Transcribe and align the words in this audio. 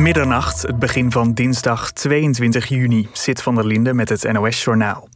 Middernacht, 0.00 0.62
het 0.62 0.78
begin 0.78 1.10
van 1.10 1.32
dinsdag 1.32 1.92
22 1.92 2.66
juni, 2.66 3.08
zit 3.12 3.42
van 3.42 3.54
der 3.54 3.66
Linden 3.66 3.96
met 3.96 4.08
het 4.08 4.32
NOS-journaal. 4.32 5.08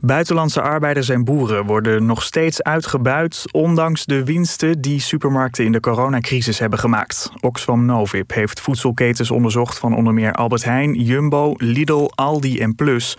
Buitenlandse 0.00 0.60
arbeiders 0.60 1.08
en 1.08 1.24
boeren 1.24 1.66
worden 1.66 2.06
nog 2.06 2.22
steeds 2.22 2.62
uitgebuit, 2.62 3.44
ondanks 3.50 4.04
de 4.04 4.24
winsten 4.24 4.80
die 4.80 5.00
supermarkten 5.00 5.64
in 5.64 5.72
de 5.72 5.80
coronacrisis 5.80 6.58
hebben 6.58 6.78
gemaakt. 6.78 7.32
Oxfam 7.40 7.84
Novib 7.84 8.30
heeft 8.30 8.60
voedselketens 8.60 9.30
onderzocht 9.30 9.78
van 9.78 9.96
onder 9.96 10.14
meer 10.14 10.32
Albert 10.32 10.64
Heijn, 10.64 10.94
Jumbo, 10.94 11.54
Lidl, 11.56 12.10
Aldi 12.14 12.58
en 12.58 12.74
Plus. 12.74 13.16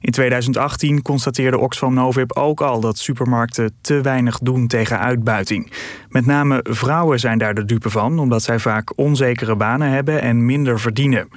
In 0.00 0.12
2018 0.12 1.02
constateerde 1.02 1.58
Oxfam 1.58 1.94
Novib 1.94 2.36
ook 2.36 2.60
al 2.60 2.80
dat 2.80 2.98
supermarkten 2.98 3.72
te 3.80 4.00
weinig 4.00 4.38
doen 4.38 4.66
tegen 4.66 4.98
uitbuiting. 4.98 5.72
Met 6.08 6.26
name 6.26 6.60
vrouwen 6.62 7.20
zijn 7.20 7.38
daar 7.38 7.54
de 7.54 7.64
dupe 7.64 7.90
van, 7.90 8.18
omdat 8.18 8.42
zij 8.42 8.58
vaak 8.58 8.92
onzekere 8.96 9.56
banen 9.56 9.90
hebben 9.90 10.20
en 10.20 10.44
minder 10.44 10.80
verdienen. 10.80 11.28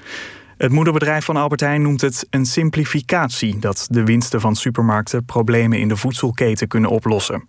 Het 0.57 0.71
moederbedrijf 0.71 1.25
van 1.25 1.38
Albert 1.38 1.61
Heijn 1.61 1.82
noemt 1.82 2.02
het 2.02 2.28
een 2.29 2.46
simplificatie 2.46 3.60
dat 3.60 3.88
de 3.89 4.04
winsten 4.04 4.42
van 4.42 4.55
supermarkten 4.55 5.25
problemen 5.25 5.80
in 5.80 5.88
de 5.88 5.97
voedselketen 5.97 6.68
kunnen 6.68 6.89
oplossen. 6.89 7.47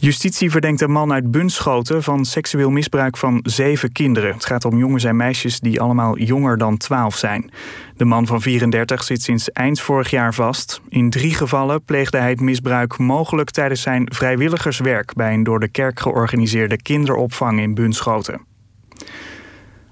Justitie 0.00 0.50
verdenkt 0.50 0.80
een 0.80 0.90
man 0.90 1.12
uit 1.12 1.30
Bunschoten 1.30 2.02
van 2.02 2.24
seksueel 2.24 2.70
misbruik 2.70 3.16
van 3.16 3.40
zeven 3.42 3.92
kinderen. 3.92 4.34
Het 4.34 4.46
gaat 4.46 4.64
om 4.64 4.78
jongens 4.78 5.04
en 5.04 5.16
meisjes 5.16 5.60
die 5.60 5.80
allemaal 5.80 6.18
jonger 6.18 6.58
dan 6.58 6.76
12 6.76 7.16
zijn. 7.16 7.50
De 7.96 8.04
man 8.04 8.26
van 8.26 8.40
34 8.40 9.02
zit 9.02 9.22
sinds 9.22 9.50
eind 9.52 9.80
vorig 9.80 10.10
jaar 10.10 10.34
vast. 10.34 10.80
In 10.88 11.10
drie 11.10 11.34
gevallen 11.34 11.84
pleegde 11.84 12.18
hij 12.18 12.30
het 12.30 12.40
misbruik 12.40 12.98
mogelijk 12.98 13.50
tijdens 13.50 13.82
zijn 13.82 14.12
vrijwilligerswerk 14.12 15.14
bij 15.14 15.34
een 15.34 15.42
door 15.42 15.60
de 15.60 15.68
kerk 15.68 16.00
georganiseerde 16.00 16.82
kinderopvang 16.82 17.60
in 17.60 17.74
Bunschoten. 17.74 18.40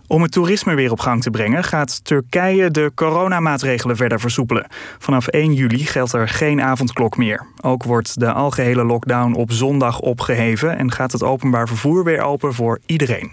Om 0.08 0.22
het 0.22 0.32
toerisme 0.32 0.74
weer 0.74 0.90
op 0.90 1.00
gang 1.00 1.22
te 1.22 1.30
brengen 1.30 1.64
gaat 1.64 2.04
Turkije 2.04 2.70
de 2.70 2.92
coronamaatregelen 2.94 3.96
verder 3.96 4.20
versoepelen. 4.20 4.66
Vanaf 4.98 5.26
1 5.26 5.52
juli 5.52 5.86
geldt 5.86 6.12
er 6.12 6.28
geen 6.28 6.62
avondklok 6.62 7.16
meer. 7.16 7.46
Ook 7.60 7.84
wordt 7.84 8.20
de 8.20 8.32
algehele 8.32 8.84
lockdown 8.84 9.34
op 9.34 9.52
zondag 9.52 10.00
opgeheven 10.00 10.78
en 10.78 10.92
gaat 10.92 11.12
het 11.12 11.22
openbaar 11.22 11.68
vervoer 11.68 12.04
weer 12.04 12.20
open 12.20 12.54
voor 12.54 12.78
iedereen. 12.86 13.32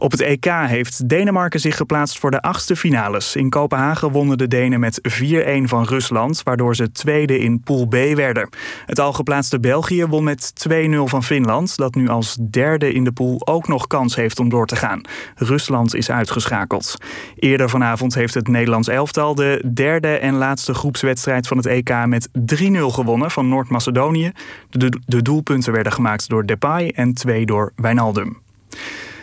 Op 0.00 0.10
het 0.10 0.20
EK 0.20 0.44
heeft 0.44 1.08
Denemarken 1.08 1.60
zich 1.60 1.76
geplaatst 1.76 2.18
voor 2.18 2.30
de 2.30 2.42
achtste 2.42 2.76
finales. 2.76 3.36
In 3.36 3.48
Kopenhagen 3.50 4.10
wonnen 4.10 4.38
de 4.38 4.48
Denen 4.48 4.80
met 4.80 5.00
4-1 5.02 5.22
van 5.62 5.84
Rusland, 5.84 6.42
waardoor 6.42 6.76
ze 6.76 6.92
tweede 6.92 7.38
in 7.38 7.60
Pool 7.60 7.86
B 7.86 7.94
werden. 8.14 8.48
Het 8.86 9.00
al 9.00 9.12
geplaatste 9.12 9.60
België 9.60 10.06
won 10.06 10.24
met 10.24 10.68
2-0 10.68 10.72
van 11.04 11.24
Finland, 11.24 11.76
dat 11.76 11.94
nu 11.94 12.08
als 12.08 12.36
derde 12.40 12.92
in 12.92 13.04
de 13.04 13.12
pool 13.12 13.40
ook 13.44 13.68
nog 13.68 13.86
kans 13.86 14.16
heeft 14.16 14.38
om 14.38 14.48
door 14.48 14.66
te 14.66 14.76
gaan. 14.76 15.00
Rusland 15.34 15.94
is 15.94 16.10
uitgeschakeld. 16.10 16.96
Eerder 17.36 17.70
vanavond 17.70 18.14
heeft 18.14 18.34
het 18.34 18.48
Nederlands 18.48 18.88
elftal 18.88 19.34
de 19.34 19.70
derde 19.74 20.18
en 20.18 20.34
laatste 20.34 20.74
groepswedstrijd 20.74 21.46
van 21.46 21.56
het 21.56 21.66
EK 21.66 22.06
met 22.06 22.28
3-0 22.28 22.32
gewonnen 22.72 23.30
van 23.30 23.48
Noord-Macedonië. 23.48 24.32
De, 24.70 25.00
de 25.06 25.22
doelpunten 25.22 25.72
werden 25.72 25.92
gemaakt 25.92 26.28
door 26.28 26.46
Depay 26.46 26.92
en 26.94 27.14
twee 27.14 27.46
door 27.46 27.72
Wijnaldum. 27.76 28.38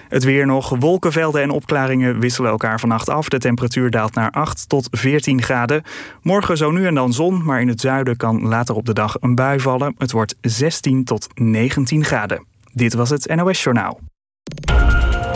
Het 0.08 0.24
weer 0.24 0.46
nog. 0.46 0.76
Wolkenvelden 0.80 1.42
en 1.42 1.50
opklaringen 1.50 2.20
wisselen 2.20 2.52
elkaar 2.52 2.80
vannacht 2.80 3.10
af. 3.10 3.30
De 3.30 3.38
temperatuur 3.38 3.90
daalt 3.90 4.14
naar 4.14 4.32
8 4.32 4.70
tot 4.70 4.88
14 4.92 5.42
graden. 5.42 5.84
Morgen 6.22 6.58
zo 6.58 6.72
nu 6.72 6.86
en 6.86 6.96
dan 6.96 7.14
zon, 7.14 7.44
maar 7.44 7.62
in 7.62 7.68
het 7.68 7.82
zuiden 7.82 8.18
kan 8.18 8.48
later 8.48 8.76
op 8.76 8.86
de 8.86 8.94
dag 8.94 9.16
een 9.20 9.36
bui 9.36 9.60
vallen. 9.60 9.96
Het 9.98 10.12
wordt 10.12 10.36
16 10.42 11.04
tot 11.04 11.28
19 11.34 12.04
graden. 12.04 12.46
Dit 12.74 12.94
was 12.94 13.10
het 13.10 13.36
NOS 13.36 13.64
Journaal. 13.64 14.00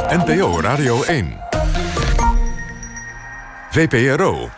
NPO 0.09 0.59
Radio 0.59 1.03
1. 1.03 1.37
VPRO. 3.69 4.49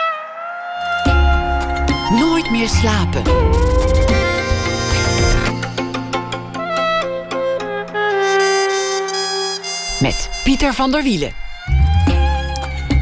Nooit 2.09 2.51
meer 2.51 2.67
slapen. 2.67 3.72
Met 10.03 10.29
Pieter 10.43 10.73
van 10.73 10.91
der 10.91 11.03
Wielen. 11.03 11.31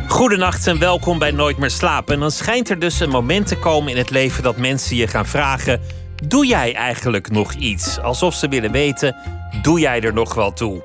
Goedenacht 0.08 0.68
en 0.68 0.80
welkom 0.80 1.20
bij 1.20 1.32
Nooit 1.32 1.58
meer 1.58 1.70
slapen. 1.70 2.14
En 2.14 2.20
dan 2.20 2.32
schijnt 2.32 2.70
er 2.70 2.80
dus 2.80 3.00
een 3.00 3.10
moment 3.10 3.48
te 3.48 3.58
komen 3.58 3.92
in 3.92 3.98
het 3.98 4.10
leven 4.10 4.44
dat 4.44 4.58
mensen 4.58 4.96
je 4.96 5.08
gaan 5.08 5.26
vragen: 5.26 5.82
Doe 6.28 6.48
jij 6.48 6.76
eigenlijk 6.76 7.32
nog 7.32 7.54
iets? 7.54 8.00
Alsof 8.00 8.34
ze 8.34 8.48
willen 8.48 8.72
weten: 8.72 9.16
Doe 9.62 9.80
jij 9.80 10.02
er 10.02 10.14
nog 10.14 10.34
wel 10.34 10.54
toe? 10.54 10.84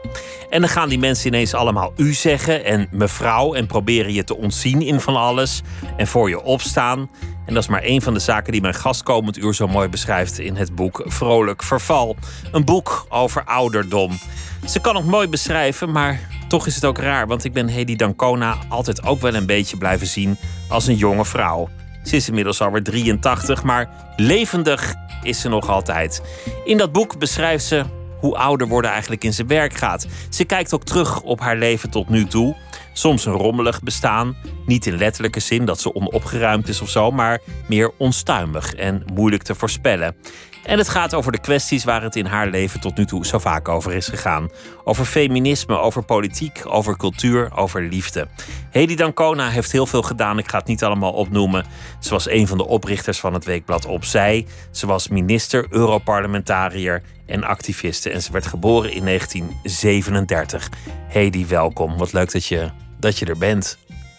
En 0.50 0.60
dan 0.60 0.70
gaan 0.70 0.88
die 0.88 0.98
mensen 0.98 1.26
ineens 1.26 1.54
allemaal 1.54 1.92
u 1.96 2.12
zeggen 2.12 2.64
en 2.64 2.88
mevrouw 2.90 3.54
en 3.54 3.66
proberen 3.66 4.12
je 4.12 4.24
te 4.24 4.36
ontzien 4.36 4.82
in 4.82 5.00
van 5.00 5.16
alles 5.16 5.62
en 5.96 6.06
voor 6.06 6.28
je 6.28 6.42
opstaan. 6.42 7.10
En 7.46 7.54
dat 7.54 7.62
is 7.62 7.68
maar 7.68 7.84
een 7.84 8.02
van 8.02 8.14
de 8.14 8.20
zaken 8.20 8.52
die 8.52 8.60
mijn 8.60 8.74
gast 8.74 9.02
komend 9.02 9.38
uur 9.38 9.54
zo 9.54 9.66
mooi 9.66 9.88
beschrijft 9.88 10.38
in 10.38 10.56
het 10.56 10.74
boek 10.74 11.02
Vrolijk 11.04 11.62
Verval. 11.62 12.16
Een 12.52 12.64
boek 12.64 13.06
over 13.08 13.44
ouderdom. 13.44 14.18
Ze 14.66 14.80
kan 14.80 14.96
het 14.96 15.04
mooi 15.04 15.28
beschrijven, 15.28 15.92
maar 15.92 16.20
toch 16.48 16.66
is 16.66 16.74
het 16.74 16.84
ook 16.84 16.98
raar, 16.98 17.26
want 17.26 17.44
ik 17.44 17.52
ben 17.52 17.68
Hedy 17.68 17.96
Dancona 17.96 18.56
altijd 18.68 19.04
ook 19.04 19.20
wel 19.20 19.34
een 19.34 19.46
beetje 19.46 19.76
blijven 19.76 20.06
zien 20.06 20.36
als 20.68 20.86
een 20.86 20.96
jonge 20.96 21.24
vrouw. 21.24 21.68
Ze 22.04 22.16
is 22.16 22.28
inmiddels 22.28 22.60
alweer 22.60 22.82
83, 22.82 23.62
maar 23.62 23.88
levendig 24.16 24.94
is 25.22 25.40
ze 25.40 25.48
nog 25.48 25.68
altijd. 25.68 26.22
In 26.64 26.76
dat 26.76 26.92
boek 26.92 27.18
beschrijft 27.18 27.64
ze 27.64 27.84
hoe 28.20 28.36
ouder 28.36 28.68
worden 28.68 28.90
eigenlijk 28.90 29.24
in 29.24 29.32
zijn 29.32 29.46
werk 29.46 29.74
gaat. 29.74 30.06
Ze 30.28 30.44
kijkt 30.44 30.74
ook 30.74 30.84
terug 30.84 31.20
op 31.20 31.40
haar 31.40 31.56
leven 31.56 31.90
tot 31.90 32.08
nu 32.08 32.26
toe. 32.26 32.56
Soms 32.98 33.24
een 33.24 33.32
rommelig 33.32 33.82
bestaan. 33.82 34.36
Niet 34.66 34.86
in 34.86 34.96
letterlijke 34.96 35.40
zin 35.40 35.64
dat 35.64 35.80
ze 35.80 35.94
onopgeruimd 35.94 36.68
is 36.68 36.80
of 36.80 36.88
zo, 36.88 37.10
maar 37.10 37.40
meer 37.68 37.92
onstuimig 37.98 38.74
en 38.74 39.02
moeilijk 39.14 39.42
te 39.42 39.54
voorspellen. 39.54 40.16
En 40.64 40.78
het 40.78 40.88
gaat 40.88 41.14
over 41.14 41.32
de 41.32 41.40
kwesties 41.40 41.84
waar 41.84 42.02
het 42.02 42.16
in 42.16 42.26
haar 42.26 42.46
leven 42.48 42.80
tot 42.80 42.96
nu 42.96 43.04
toe 43.04 43.26
zo 43.26 43.38
vaak 43.38 43.68
over 43.68 43.92
is 43.92 44.08
gegaan. 44.08 44.48
Over 44.84 45.04
feminisme, 45.04 45.78
over 45.78 46.02
politiek, 46.02 46.62
over 46.64 46.96
cultuur, 46.96 47.50
over 47.56 47.82
liefde. 47.82 48.28
Hedy 48.70 48.94
Dancona 48.94 49.48
heeft 49.48 49.72
heel 49.72 49.86
veel 49.86 50.02
gedaan. 50.02 50.38
Ik 50.38 50.48
ga 50.48 50.58
het 50.58 50.66
niet 50.66 50.84
allemaal 50.84 51.12
opnoemen. 51.12 51.64
Ze 52.00 52.10
was 52.10 52.28
een 52.28 52.46
van 52.46 52.58
de 52.58 52.66
oprichters 52.66 53.20
van 53.20 53.34
het 53.34 53.44
weekblad 53.44 53.86
Opzij. 53.86 54.46
Ze 54.70 54.86
was 54.86 55.08
minister, 55.08 55.66
Europarlementariër 55.70 57.02
en 57.26 57.44
activiste. 57.44 58.10
En 58.10 58.22
ze 58.22 58.32
werd 58.32 58.46
geboren 58.46 58.92
in 58.92 59.04
1937. 59.04 60.70
Hedy, 61.08 61.46
welkom. 61.46 61.96
Wat 61.96 62.12
leuk 62.12 62.32
dat 62.32 62.46
je, 62.46 62.70
dat 63.06 63.18
je 63.18 63.26
er 63.26 63.38
bent. 63.38 63.78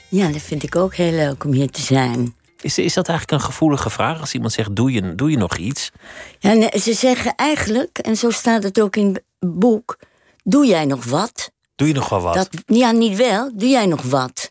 Ja, 0.09 0.27
dat 0.27 0.41
vind 0.41 0.63
ik 0.63 0.75
ook 0.75 0.95
heel 0.95 1.11
leuk 1.11 1.43
om 1.43 1.51
hier 1.51 1.69
te 1.69 1.81
zijn. 1.81 2.35
Is, 2.61 2.77
is 2.77 2.93
dat 2.93 3.07
eigenlijk 3.07 3.41
een 3.41 3.47
gevoelige 3.47 3.89
vraag 3.89 4.19
als 4.19 4.33
iemand 4.33 4.53
zegt: 4.53 4.75
Doe 4.75 4.91
je, 4.91 5.15
doe 5.15 5.31
je 5.31 5.37
nog 5.37 5.57
iets? 5.57 5.91
Ja, 6.39 6.53
nee, 6.53 6.79
ze 6.79 6.93
zeggen 6.93 7.35
eigenlijk, 7.35 7.97
en 7.97 8.15
zo 8.15 8.29
staat 8.29 8.63
het 8.63 8.81
ook 8.81 8.95
in 8.95 9.07
het 9.07 9.23
boek: 9.59 9.97
Doe 10.43 10.65
jij 10.65 10.85
nog 10.85 11.05
wat? 11.05 11.51
Doe 11.75 11.87
je 11.87 11.93
nog 11.93 12.09
wel 12.09 12.21
wat? 12.21 12.33
Dat, 12.33 12.49
ja, 12.65 12.91
niet 12.91 13.17
wel. 13.17 13.51
Doe 13.55 13.69
jij 13.69 13.85
nog 13.85 14.01
wat? 14.01 14.46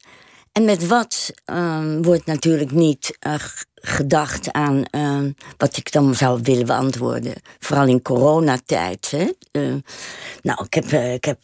En 0.57 0.65
met 0.65 0.87
wat 0.87 1.33
uh, 1.47 1.85
wordt 2.03 2.27
natuurlijk 2.27 2.71
niet 2.71 3.19
uh, 3.27 3.35
gedacht 3.75 4.53
aan 4.53 4.85
uh, 4.91 5.21
wat 5.57 5.77
ik 5.77 5.93
dan 5.93 6.15
zou 6.15 6.41
willen 6.43 6.67
beantwoorden. 6.67 7.35
Vooral 7.59 7.87
in 7.87 8.03
coronatijd. 8.03 9.11
Hè? 9.11 9.27
nou, 10.43 10.65
ik 10.65 10.75
heb, 10.75 10.85
ik 10.93 11.25
heb 11.25 11.39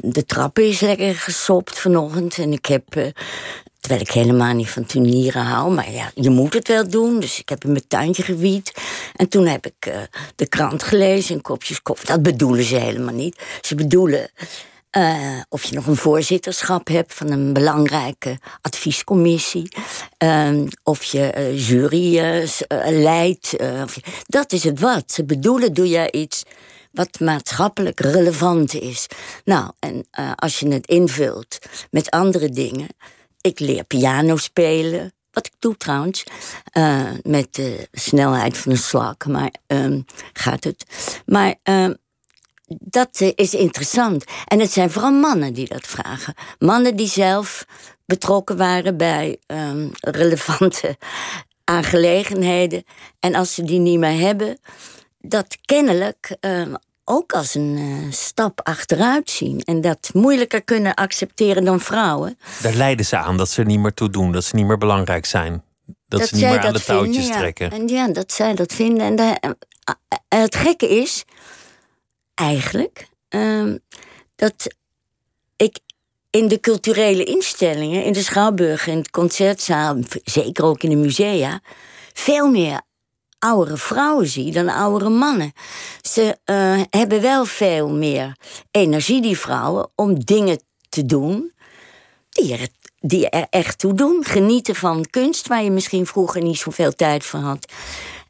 de 0.00 0.24
trappen 0.24 0.68
is 0.68 0.80
lekker 0.80 1.14
gesopt 1.14 1.78
vanochtend. 1.78 2.38
En 2.38 2.52
ik 2.52 2.66
heb 2.66 3.12
Terwijl 3.80 4.00
ik 4.00 4.10
helemaal 4.10 4.54
niet 4.54 4.70
van 4.70 4.86
turnieren 4.86 5.42
hou. 5.42 5.74
Maar 5.74 5.90
ja, 5.90 6.10
je 6.14 6.30
moet 6.30 6.54
het 6.54 6.68
wel 6.68 6.88
doen. 6.88 7.20
Dus 7.20 7.38
ik 7.38 7.48
heb 7.48 7.64
in 7.64 7.72
mijn 7.72 7.86
tuintje 7.88 8.22
gewiet. 8.22 8.72
En 9.16 9.28
toen 9.28 9.46
heb 9.46 9.66
ik 9.66 9.92
de 10.36 10.48
krant 10.48 10.82
gelezen 10.82 11.34
in 11.34 11.42
kopjes 11.42 11.82
koffie. 11.82 12.08
Dat 12.08 12.22
bedoelen 12.22 12.64
ze 12.64 12.76
helemaal 12.76 13.14
niet. 13.14 13.42
Ze 13.60 13.74
bedoelen 13.74 14.30
uh, 14.96 15.40
of 15.48 15.64
je 15.64 15.74
nog 15.74 15.86
een 15.86 15.96
voorzitterschap 15.96 16.88
hebt 16.88 17.14
van 17.14 17.30
een 17.30 17.52
belangrijke 17.52 18.38
adviescommissie. 18.60 19.76
Uh, 20.24 20.66
of 20.82 21.04
je 21.04 21.34
uh, 21.36 21.68
jury 21.68 22.18
leidt. 22.88 23.50
Je, 23.50 24.02
dat 24.26 24.52
is 24.52 24.64
het 24.64 24.80
wat. 24.80 25.12
Ze 25.12 25.24
bedoelen, 25.24 25.72
doe 25.72 25.88
je 25.88 26.12
iets 26.12 26.42
wat 26.92 27.20
maatschappelijk 27.20 28.00
relevant 28.00 28.74
is. 28.74 29.06
Nou, 29.44 29.70
en 29.78 30.06
als 30.34 30.60
je 30.60 30.68
het 30.68 30.86
invult 30.86 31.58
met 31.90 32.10
andere 32.10 32.48
dingen 32.48 32.88
ik 33.40 33.58
leer 33.58 33.84
piano 33.84 34.36
spelen. 34.36 35.12
Wat 35.32 35.46
ik 35.46 35.52
doe 35.58 35.76
trouwens. 35.76 36.24
Met 37.22 37.54
de 37.54 37.88
snelheid 37.92 38.58
van 38.58 38.72
een 38.72 38.78
slak. 38.78 39.26
Maar 39.26 39.54
um, 39.66 40.04
gaat 40.32 40.64
het. 40.64 40.84
Maar 41.26 41.54
uh, 41.64 41.90
dat 42.78 43.20
uh, 43.20 43.30
is 43.34 43.54
interessant. 43.54 44.24
En 44.46 44.60
het 44.60 44.72
zijn 44.72 44.90
vooral 44.90 45.12
mannen 45.12 45.52
die 45.52 45.68
dat 45.68 45.86
vragen. 45.86 46.34
Mannen 46.58 46.96
die 46.96 47.08
zelf 47.08 47.64
betrokken 48.06 48.56
waren 48.56 48.96
bij 48.96 49.38
um, 49.46 49.90
relevante 50.00 50.96
aangelegenheden. 51.64 52.84
En 53.20 53.34
als 53.34 53.54
ze 53.54 53.62
die 53.62 53.78
niet 53.78 53.98
meer 53.98 54.18
hebben, 54.18 54.58
dat 55.20 55.58
kennelijk 55.64 56.36
ook 57.10 57.32
als 57.32 57.54
een 57.54 57.76
eh, 57.78 58.12
stap 58.12 58.60
achteruit 58.62 59.30
zien. 59.30 59.60
En 59.60 59.80
dat 59.80 60.10
moeilijker 60.12 60.62
kunnen 60.62 60.94
accepteren 60.94 61.64
dan 61.64 61.80
vrouwen. 61.80 62.38
Daar 62.62 62.74
lijden 62.74 63.06
ze 63.06 63.16
aan 63.16 63.36
dat 63.36 63.48
ze 63.48 63.60
er 63.60 63.66
niet 63.66 63.78
meer 63.78 63.94
toe 63.94 64.10
doen, 64.10 64.32
dat 64.32 64.44
ze 64.44 64.56
niet 64.56 64.66
meer 64.66 64.78
belangrijk 64.78 65.26
zijn. 65.26 65.62
Dat, 66.08 66.28
ze 66.28 66.34
niet 66.34 66.44
meer 66.44 66.60
aan 66.60 66.72
de 66.72 66.82
touwtjes 66.82 67.14
vinden, 67.14 67.32
ja. 67.32 67.38
trekken. 67.38 67.70
En 67.70 67.88
ja, 67.88 68.08
dat 68.08 68.32
zij 68.32 68.54
dat 68.54 68.72
vinden. 68.72 69.06
En 69.06 69.16
de- 69.16 69.36
eh, 69.40 69.50
eh, 70.28 70.40
het 70.40 70.54
gekke 70.54 70.88
is, 70.88 71.24
eigenlijk, 72.40 73.08
ehm, 73.28 73.76
dat 74.36 74.66
ik 75.56 75.78
in 76.30 76.48
de 76.48 76.60
culturele 76.60 77.24
instellingen, 77.24 78.04
in 78.04 78.12
de 78.12 78.22
schouwburg, 78.22 78.86
in 78.86 78.96
het 78.96 79.10
concertzaal, 79.10 79.96
zeker 80.24 80.64
ook 80.64 80.82
in 80.82 80.90
de 80.90 80.96
musea, 80.96 81.60
veel 82.12 82.50
meer 82.50 82.80
oudere 83.38 83.76
vrouwen 83.76 84.26
zie 84.26 84.52
dan 84.52 84.68
oudere 84.68 85.10
mannen. 85.10 85.52
Ze 86.02 86.38
eh, 86.44 86.80
hebben 86.90 87.20
wel 87.20 87.44
veel 87.44 87.88
meer 87.88 88.36
energie, 88.70 89.22
die 89.22 89.38
vrouwen, 89.38 89.90
om 89.94 90.24
dingen 90.24 90.62
te 90.88 91.06
doen 91.06 91.52
die 93.00 93.28
er, 93.28 93.46
echt 93.50 93.78
toe 93.78 93.94
doen. 93.94 94.24
Genieten 94.24 94.74
van 94.74 95.06
kunst, 95.10 95.46
waar 95.46 95.62
je 95.62 95.70
misschien 95.70 96.06
vroeger 96.06 96.42
niet 96.42 96.58
zoveel 96.58 96.94
tijd 96.94 97.24
voor 97.24 97.40
had. 97.40 97.72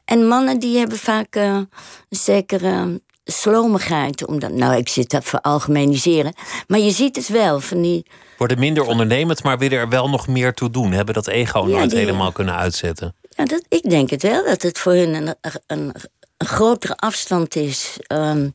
En 0.05 0.27
mannen 0.27 0.59
die 0.59 0.77
hebben 0.77 0.97
vaak 0.97 1.35
eh, 1.35 1.55
een 1.55 1.69
zekere 2.09 3.01
slomigheid. 3.23 4.25
Omdat, 4.27 4.51
nou, 4.51 4.75
ik 4.75 4.89
zit 4.89 5.09
te 5.09 5.21
veralgemeniseren. 5.21 6.33
Maar 6.67 6.79
je 6.79 6.91
ziet 6.91 7.15
het 7.15 7.27
wel, 7.27 7.59
van 7.59 7.81
die... 7.81 8.05
Worden 8.37 8.59
minder 8.59 8.83
ondernemend, 8.83 9.43
maar 9.43 9.57
willen 9.57 9.77
er 9.79 9.89
wel 9.89 10.09
nog 10.09 10.27
meer 10.27 10.53
toe 10.53 10.69
doen. 10.69 10.91
Hebben 10.91 11.13
dat 11.13 11.27
ego 11.27 11.59
Ja, 11.67 11.77
nooit 11.77 11.89
die- 11.89 11.99
helemaal 11.99 12.31
kunnen 12.31 12.55
uitzetten. 12.55 13.15
Ja, 13.29 13.45
dat, 13.45 13.65
ik 13.69 13.89
denk 13.89 14.09
het 14.09 14.21
wel, 14.21 14.45
dat 14.45 14.61
het 14.61 14.79
voor 14.79 14.93
hun 14.93 15.13
een, 15.13 15.35
een, 15.41 15.91
een 16.37 16.47
grotere 16.47 16.95
afstand 16.95 17.55
is 17.55 17.97
ehm, 18.07 18.49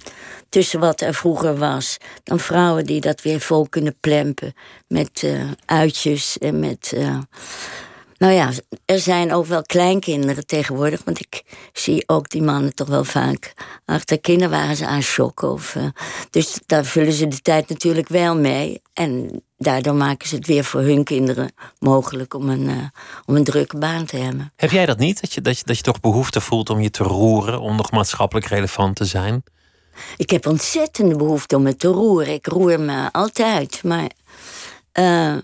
tussen 0.48 0.80
wat 0.80 1.00
er 1.00 1.14
vroeger 1.14 1.56
was. 1.58 1.96
Dan 2.24 2.38
vrouwen 2.40 2.84
die 2.84 3.00
dat 3.00 3.22
weer 3.22 3.40
vol 3.40 3.66
kunnen 3.68 3.96
plempen 4.00 4.54
met 4.88 5.22
eh, 5.22 5.40
uitjes 5.66 6.38
en 6.38 6.58
met. 6.58 6.92
eh, 6.96 7.18
nou 8.18 8.32
ja, 8.32 8.50
er 8.84 8.98
zijn 8.98 9.32
ook 9.32 9.46
wel 9.46 9.62
kleinkinderen 9.62 10.46
tegenwoordig, 10.46 11.02
want 11.04 11.20
ik 11.20 11.42
zie 11.72 12.08
ook 12.08 12.28
die 12.28 12.42
mannen 12.42 12.74
toch 12.74 12.88
wel 12.88 13.04
vaak 13.04 13.52
achter 13.84 14.20
kinderwagens 14.20 14.82
aan 14.82 15.02
shocken. 15.02 15.50
Of, 15.50 15.76
eh, 15.76 15.84
dus 16.30 16.58
daar 16.66 16.84
vullen 16.84 17.12
ze 17.12 17.28
de 17.28 17.40
tijd 17.40 17.68
natuurlijk 17.68 18.08
wel 18.08 18.36
mee. 18.36 18.82
En 18.92 19.42
daardoor 19.58 19.94
maken 19.94 20.28
ze 20.28 20.34
het 20.34 20.46
weer 20.46 20.64
voor 20.64 20.80
hun 20.80 21.04
kinderen 21.04 21.52
mogelijk 21.78 22.34
om 22.34 22.48
een, 22.48 22.68
eh, 22.68 23.00
om 23.26 23.36
een 23.36 23.44
drukke 23.44 23.78
baan 23.78 24.04
te 24.04 24.16
hebben. 24.16 24.52
Heb 24.56 24.70
jij 24.70 24.86
dat 24.86 24.98
niet? 24.98 25.20
Dat 25.20 25.32
je, 25.32 25.40
dat, 25.40 25.58
je, 25.58 25.64
dat 25.64 25.76
je 25.76 25.82
toch 25.82 26.00
behoefte 26.00 26.40
voelt 26.40 26.70
om 26.70 26.80
je 26.80 26.90
te 26.90 27.02
roeren, 27.02 27.60
om 27.60 27.76
nog 27.76 27.90
maatschappelijk 27.90 28.46
relevant 28.46 28.96
te 28.96 29.04
zijn? 29.04 29.44
Ik 30.16 30.30
heb 30.30 30.46
ontzettende 30.46 31.16
behoefte 31.16 31.56
om 31.56 31.62
me 31.62 31.76
te 31.76 31.88
roeren. 31.88 32.32
Ik 32.32 32.46
roer 32.46 32.80
me 32.80 33.12
altijd. 33.12 33.82
Maar, 33.84 34.10
eh, 34.92 35.36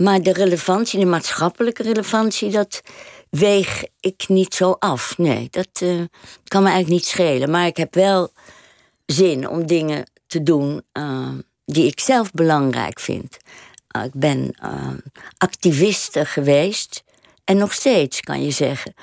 maar 0.00 0.22
de 0.22 0.32
relevantie, 0.32 0.98
de 0.98 1.06
maatschappelijke 1.06 1.82
relevantie, 1.82 2.50
dat 2.50 2.82
weeg 3.30 3.84
ik 4.00 4.28
niet 4.28 4.54
zo 4.54 4.76
af. 4.78 5.18
Nee, 5.18 5.48
dat 5.50 5.68
eh, 5.72 6.00
kan 6.44 6.62
me 6.62 6.68
eigenlijk 6.68 6.88
niet 6.88 7.06
schelen. 7.06 7.50
Maar 7.50 7.66
ik 7.66 7.76
heb 7.76 7.94
wel 7.94 8.32
zin 9.06 9.48
om 9.48 9.66
dingen 9.66 10.10
te 10.26 10.42
doen 10.42 10.82
eh, 10.92 11.28
die 11.64 11.86
ik 11.86 12.00
zelf 12.00 12.32
belangrijk 12.32 13.00
vind. 13.00 13.36
Eh, 13.86 14.04
ik 14.04 14.14
ben 14.14 14.54
activiste 15.38 16.24
geweest. 16.24 17.04
En 17.44 17.56
nog 17.56 17.72
steeds, 17.72 18.20
kan 18.20 18.44
je 18.44 18.50
zeggen. 18.50 18.94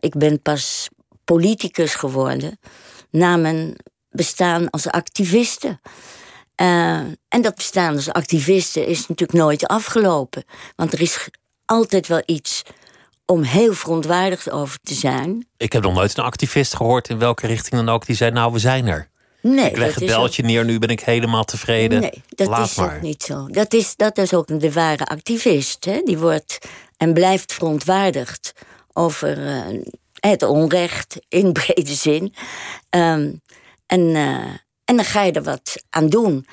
Ik 0.00 0.16
ben 0.16 0.42
pas 0.42 0.88
politicus 1.24 1.94
geworden 1.94 2.58
na 3.10 3.36
mijn 3.36 3.76
bestaan 4.10 4.70
als 4.70 4.86
activiste. 4.86 5.78
Eh, 6.58 6.96
en 7.28 7.40
dat 7.42 7.54
bestaan 7.54 7.94
als 7.94 8.12
activiste 8.12 8.86
is 8.86 9.06
natuurlijk 9.08 9.38
nooit 9.38 9.66
afgelopen. 9.66 10.44
Want 10.76 10.92
er 10.92 11.00
is 11.00 11.28
altijd 11.64 12.06
wel 12.06 12.22
iets 12.26 12.62
om 13.26 13.42
heel 13.42 13.72
verontwaardigd 13.74 14.50
over 14.50 14.78
te 14.82 14.94
zijn. 14.94 15.46
Ik 15.56 15.72
heb 15.72 15.82
nog 15.82 15.94
nooit 15.94 16.18
een 16.18 16.24
activist 16.24 16.76
gehoord, 16.76 17.08
in 17.08 17.18
welke 17.18 17.46
richting 17.46 17.74
dan 17.74 17.88
ook, 17.88 18.06
die 18.06 18.16
zei: 18.16 18.30
Nou, 18.30 18.52
we 18.52 18.58
zijn 18.58 18.86
er. 18.86 19.08
Nee, 19.42 19.70
Ik 19.70 19.76
leg 19.76 19.94
het 19.94 20.02
ook- 20.02 20.08
beltje 20.08 20.42
neer, 20.42 20.64
nu 20.64 20.78
ben 20.78 20.88
ik 20.88 21.00
helemaal 21.00 21.44
tevreden. 21.44 22.00
Nee, 22.00 22.22
dat 22.28 22.46
Laat 22.48 22.66
is 22.68 22.74
maar. 22.74 22.94
ook 22.96 23.00
niet 23.02 23.22
zo. 23.22 23.46
Dat 23.50 23.72
is, 23.74 23.96
dat 23.96 24.18
is 24.18 24.34
ook 24.34 24.60
de 24.60 24.72
ware 24.72 25.04
activist. 25.06 25.84
Hè? 25.84 26.00
Die 26.04 26.18
wordt 26.18 26.58
en 26.96 27.12
blijft 27.14 27.52
verontwaardigd 27.52 28.52
over 28.92 29.46
eh, 29.46 29.78
het 30.20 30.42
onrecht 30.42 31.16
in 31.28 31.52
brede 31.52 31.94
zin. 31.94 32.34
Ehm, 32.90 33.32
en, 33.86 34.14
eh, 34.16 34.54
en 34.88 34.96
dan 34.96 35.04
ga 35.04 35.22
je 35.22 35.32
er 35.32 35.42
wat 35.42 35.82
aan 35.90 36.08
doen. 36.08 36.46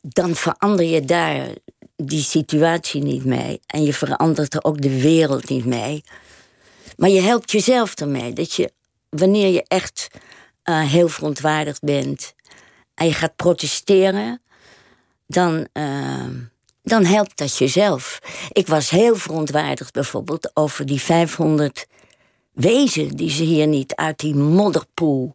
Dan 0.00 0.34
verander 0.34 0.86
je 0.86 1.04
daar 1.04 1.48
die 1.96 2.22
situatie 2.22 3.02
niet 3.02 3.24
mee. 3.24 3.60
En 3.66 3.82
je 3.82 3.92
verandert 3.92 4.54
er 4.54 4.64
ook 4.64 4.80
de 4.80 5.00
wereld 5.00 5.48
niet 5.48 5.64
mee. 5.64 6.04
Maar 6.96 7.08
je 7.08 7.20
helpt 7.20 7.50
jezelf 7.50 7.94
ermee. 7.94 8.32
Dat 8.32 8.52
je, 8.52 8.72
wanneer 9.08 9.48
je 9.48 9.64
echt 9.68 10.08
eh, 10.62 10.80
heel 10.80 11.08
verontwaardigd 11.08 11.82
bent 11.82 12.34
en 12.94 13.06
je 13.06 13.12
gaat 13.12 13.36
protesteren, 13.36 14.42
dan, 15.26 15.68
eh, 15.72 16.28
dan 16.82 17.04
helpt 17.04 17.38
dat 17.38 17.56
jezelf. 17.56 18.18
Ik 18.52 18.66
was 18.66 18.90
heel 18.90 19.16
verontwaardigd 19.16 19.92
bijvoorbeeld 19.92 20.50
over 20.54 20.86
die 20.86 21.00
500 21.00 21.86
wezen 22.52 23.08
die 23.08 23.30
ze 23.30 23.42
hier 23.42 23.66
niet 23.66 23.94
uit 23.94 24.18
die 24.18 24.34
modderpoel 24.34 25.34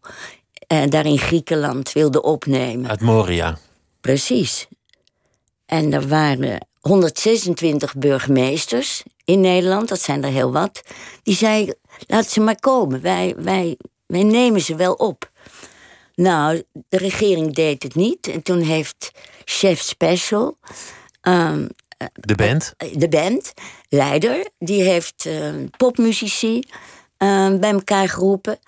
eh, 0.72 0.84
daar 0.90 1.06
in 1.06 1.18
Griekenland 1.18 1.92
wilden 1.92 2.24
opnemen. 2.24 2.90
Uit 2.90 3.02
Moria. 3.02 3.58
Precies. 4.02 4.68
En 5.66 5.94
er 5.94 6.08
waren 6.08 6.68
126 6.80 7.96
burgemeesters 7.96 9.04
in 9.26 9.40
Nederland, 9.40 9.90
dat 9.90 10.02
zijn 10.02 10.24
er 10.24 10.32
heel 10.32 10.52
wat. 10.52 10.82
Die 11.24 11.36
zeiden, 11.36 11.76
laat 12.08 12.28
ze 12.28 12.40
maar 12.40 12.60
komen, 12.60 13.02
wij, 13.02 13.36
wij, 13.38 13.78
wij 14.06 14.24
nemen 14.24 14.62
ze 14.62 14.76
wel 14.76 14.94
op. 14.94 15.32
Nou, 16.16 16.64
de 16.90 16.98
regering 16.98 17.54
deed 17.54 17.84
het 17.84 17.96
niet. 17.96 18.28
En 18.28 18.42
toen 18.42 18.60
heeft 18.60 19.12
chef 19.46 19.82
special, 19.82 20.58
ehm, 21.22 21.68
De 22.14 22.36
band. 22.36 22.74
de 22.94 23.10
band, 23.10 23.54
leider, 23.90 24.48
die 24.60 24.84
heeft 24.84 25.26
eh, 25.26 25.54
popmuzici 25.78 26.60
eh, 27.18 27.56
bij 27.56 27.72
elkaar 27.72 28.10
geroepen. 28.10 28.60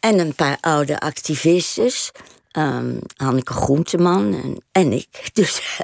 En 0.00 0.18
een 0.18 0.34
paar 0.34 0.58
oude 0.60 1.00
activistes. 1.00 2.10
ehm, 2.50 2.96
Hanneke 3.16 3.52
Groenteman 3.52 4.34
en, 4.34 4.62
en 4.72 4.92
ik. 4.92 5.08
Dus, 5.32 5.80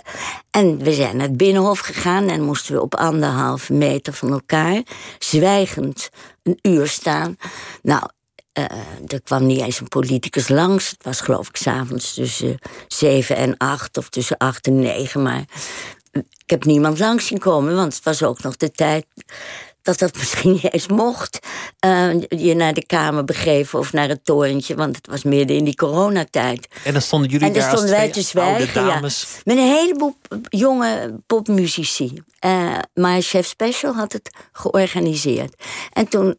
en 0.51 0.79
we 0.79 0.93
zijn 0.93 1.17
naar 1.17 1.27
het 1.27 1.37
Binnenhof 1.37 1.79
gegaan 1.79 2.29
en 2.29 2.43
moesten 2.43 2.75
we 2.75 2.81
op 2.81 2.95
anderhalve 2.95 3.73
meter 3.73 4.13
van 4.13 4.33
elkaar 4.33 4.83
zwijgend 5.19 6.09
een 6.43 6.59
uur 6.63 6.89
staan. 6.89 7.37
Nou, 7.83 8.09
eh, 8.53 8.65
er 9.07 9.23
kwam 9.23 9.47
niet 9.47 9.61
eens 9.61 9.81
een 9.81 9.89
politicus 9.89 10.49
langs. 10.49 10.91
Het 10.91 11.05
was 11.05 11.21
geloof 11.21 11.49
ik 11.49 11.57
s'avonds 11.57 12.15
tussen 12.15 12.59
zeven 12.89 13.37
en 13.37 13.57
acht 13.57 13.97
of 13.97 14.09
tussen 14.09 14.37
acht 14.37 14.67
en 14.67 14.79
negen. 14.79 15.23
Maar 15.23 15.45
ik 16.13 16.51
heb 16.51 16.65
niemand 16.65 16.99
langs 16.99 17.27
zien 17.27 17.39
komen, 17.39 17.75
want 17.75 17.95
het 17.95 18.05
was 18.05 18.23
ook 18.23 18.43
nog 18.43 18.57
de 18.57 18.71
tijd 18.71 19.07
dat 19.85 19.99
dat 19.99 20.17
misschien 20.17 20.53
niet 20.53 20.73
eens 20.73 20.89
mocht. 20.89 21.39
eh, 21.79 22.21
je 22.29 22.55
naar 22.55 22.75
de 22.75 22.87
kamer 22.87 23.25
begeven 23.25 23.79
of 23.79 23.93
naar 23.93 24.09
het 24.09 24.25
torentje, 24.25 24.75
want 24.75 24.97
het 24.97 25.07
was 25.07 25.23
midden 25.23 25.57
in 25.57 25.65
die 25.65 25.75
coronatijd. 25.75 26.69
En 26.85 26.93
dan 26.93 27.03
stonden 27.03 27.31
jullie 27.31 27.47
En 27.47 27.53
dan 27.53 27.63
daar 27.63 27.71
stonden 27.71 27.91
wij 27.91 28.11
te 28.11 28.23
zwijgen, 28.23 28.85
ja. 28.85 28.89
dames. 28.89 29.27
Met 29.45 29.57
een 29.57 29.63
heleboel 29.63 30.17
jonge 30.49 31.21
popmuzici. 31.27 32.23
Eh, 32.39 32.79
maar 32.95 33.23
Chef 33.23 33.47
Special 33.47 33.95
had 33.95 34.13
het 34.13 34.31
georganiseerd. 34.53 35.63
En 35.93 36.09
toen, 36.09 36.39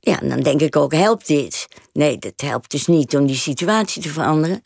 ja, 0.00 0.16
dan 0.22 0.40
denk 0.40 0.60
ik 0.60 0.76
ook, 0.76 0.92
helpt 0.92 1.26
dit? 1.26 1.66
Nee, 1.92 2.18
dat 2.18 2.40
helpt 2.40 2.70
dus 2.70 2.86
niet 2.86 3.16
om 3.16 3.26
die 3.26 3.36
situatie 3.36 4.02
te 4.02 4.08
veranderen. 4.08 4.62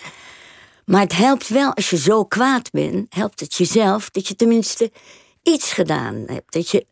Maar 0.85 1.01
het 1.01 1.17
helpt 1.17 1.49
wel, 1.49 1.75
als 1.75 1.91
je 1.91 1.97
zo 1.99 2.25
kwaad 2.25 2.71
bent, 2.71 3.15
helpt 3.15 3.41
het 3.41 3.55
jezelf 3.55 4.11
dat 4.11 4.29
je 4.29 4.37
tenminste 4.37 4.93
iets 5.43 5.73
gedaan 5.73 6.23
hebt. 6.27 6.53
Dat 6.53 6.71
je 6.71 6.87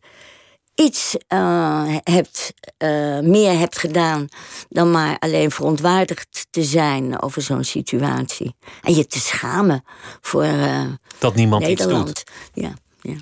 iets 0.75 1.17
eh, 1.27 1.95
hebt, 2.03 2.53
eh, 2.77 3.19
meer 3.19 3.57
hebt 3.57 3.77
gedaan 3.77 4.27
dan 4.69 4.91
maar 4.91 5.19
alleen 5.19 5.51
verontwaardigd 5.51 6.47
te 6.49 6.63
zijn 6.63 7.21
over 7.21 7.41
zo'n 7.41 7.63
situatie. 7.63 8.55
En 8.81 8.95
je 8.95 9.07
te 9.07 9.19
schamen 9.19 9.83
voor 10.21 10.43
eh, 10.43 10.83
Dat 11.19 11.35
niemand 11.35 11.67
iets 11.67 11.87
doet. 11.87 12.23
Ja, 12.53 12.73
ja. 13.01 13.15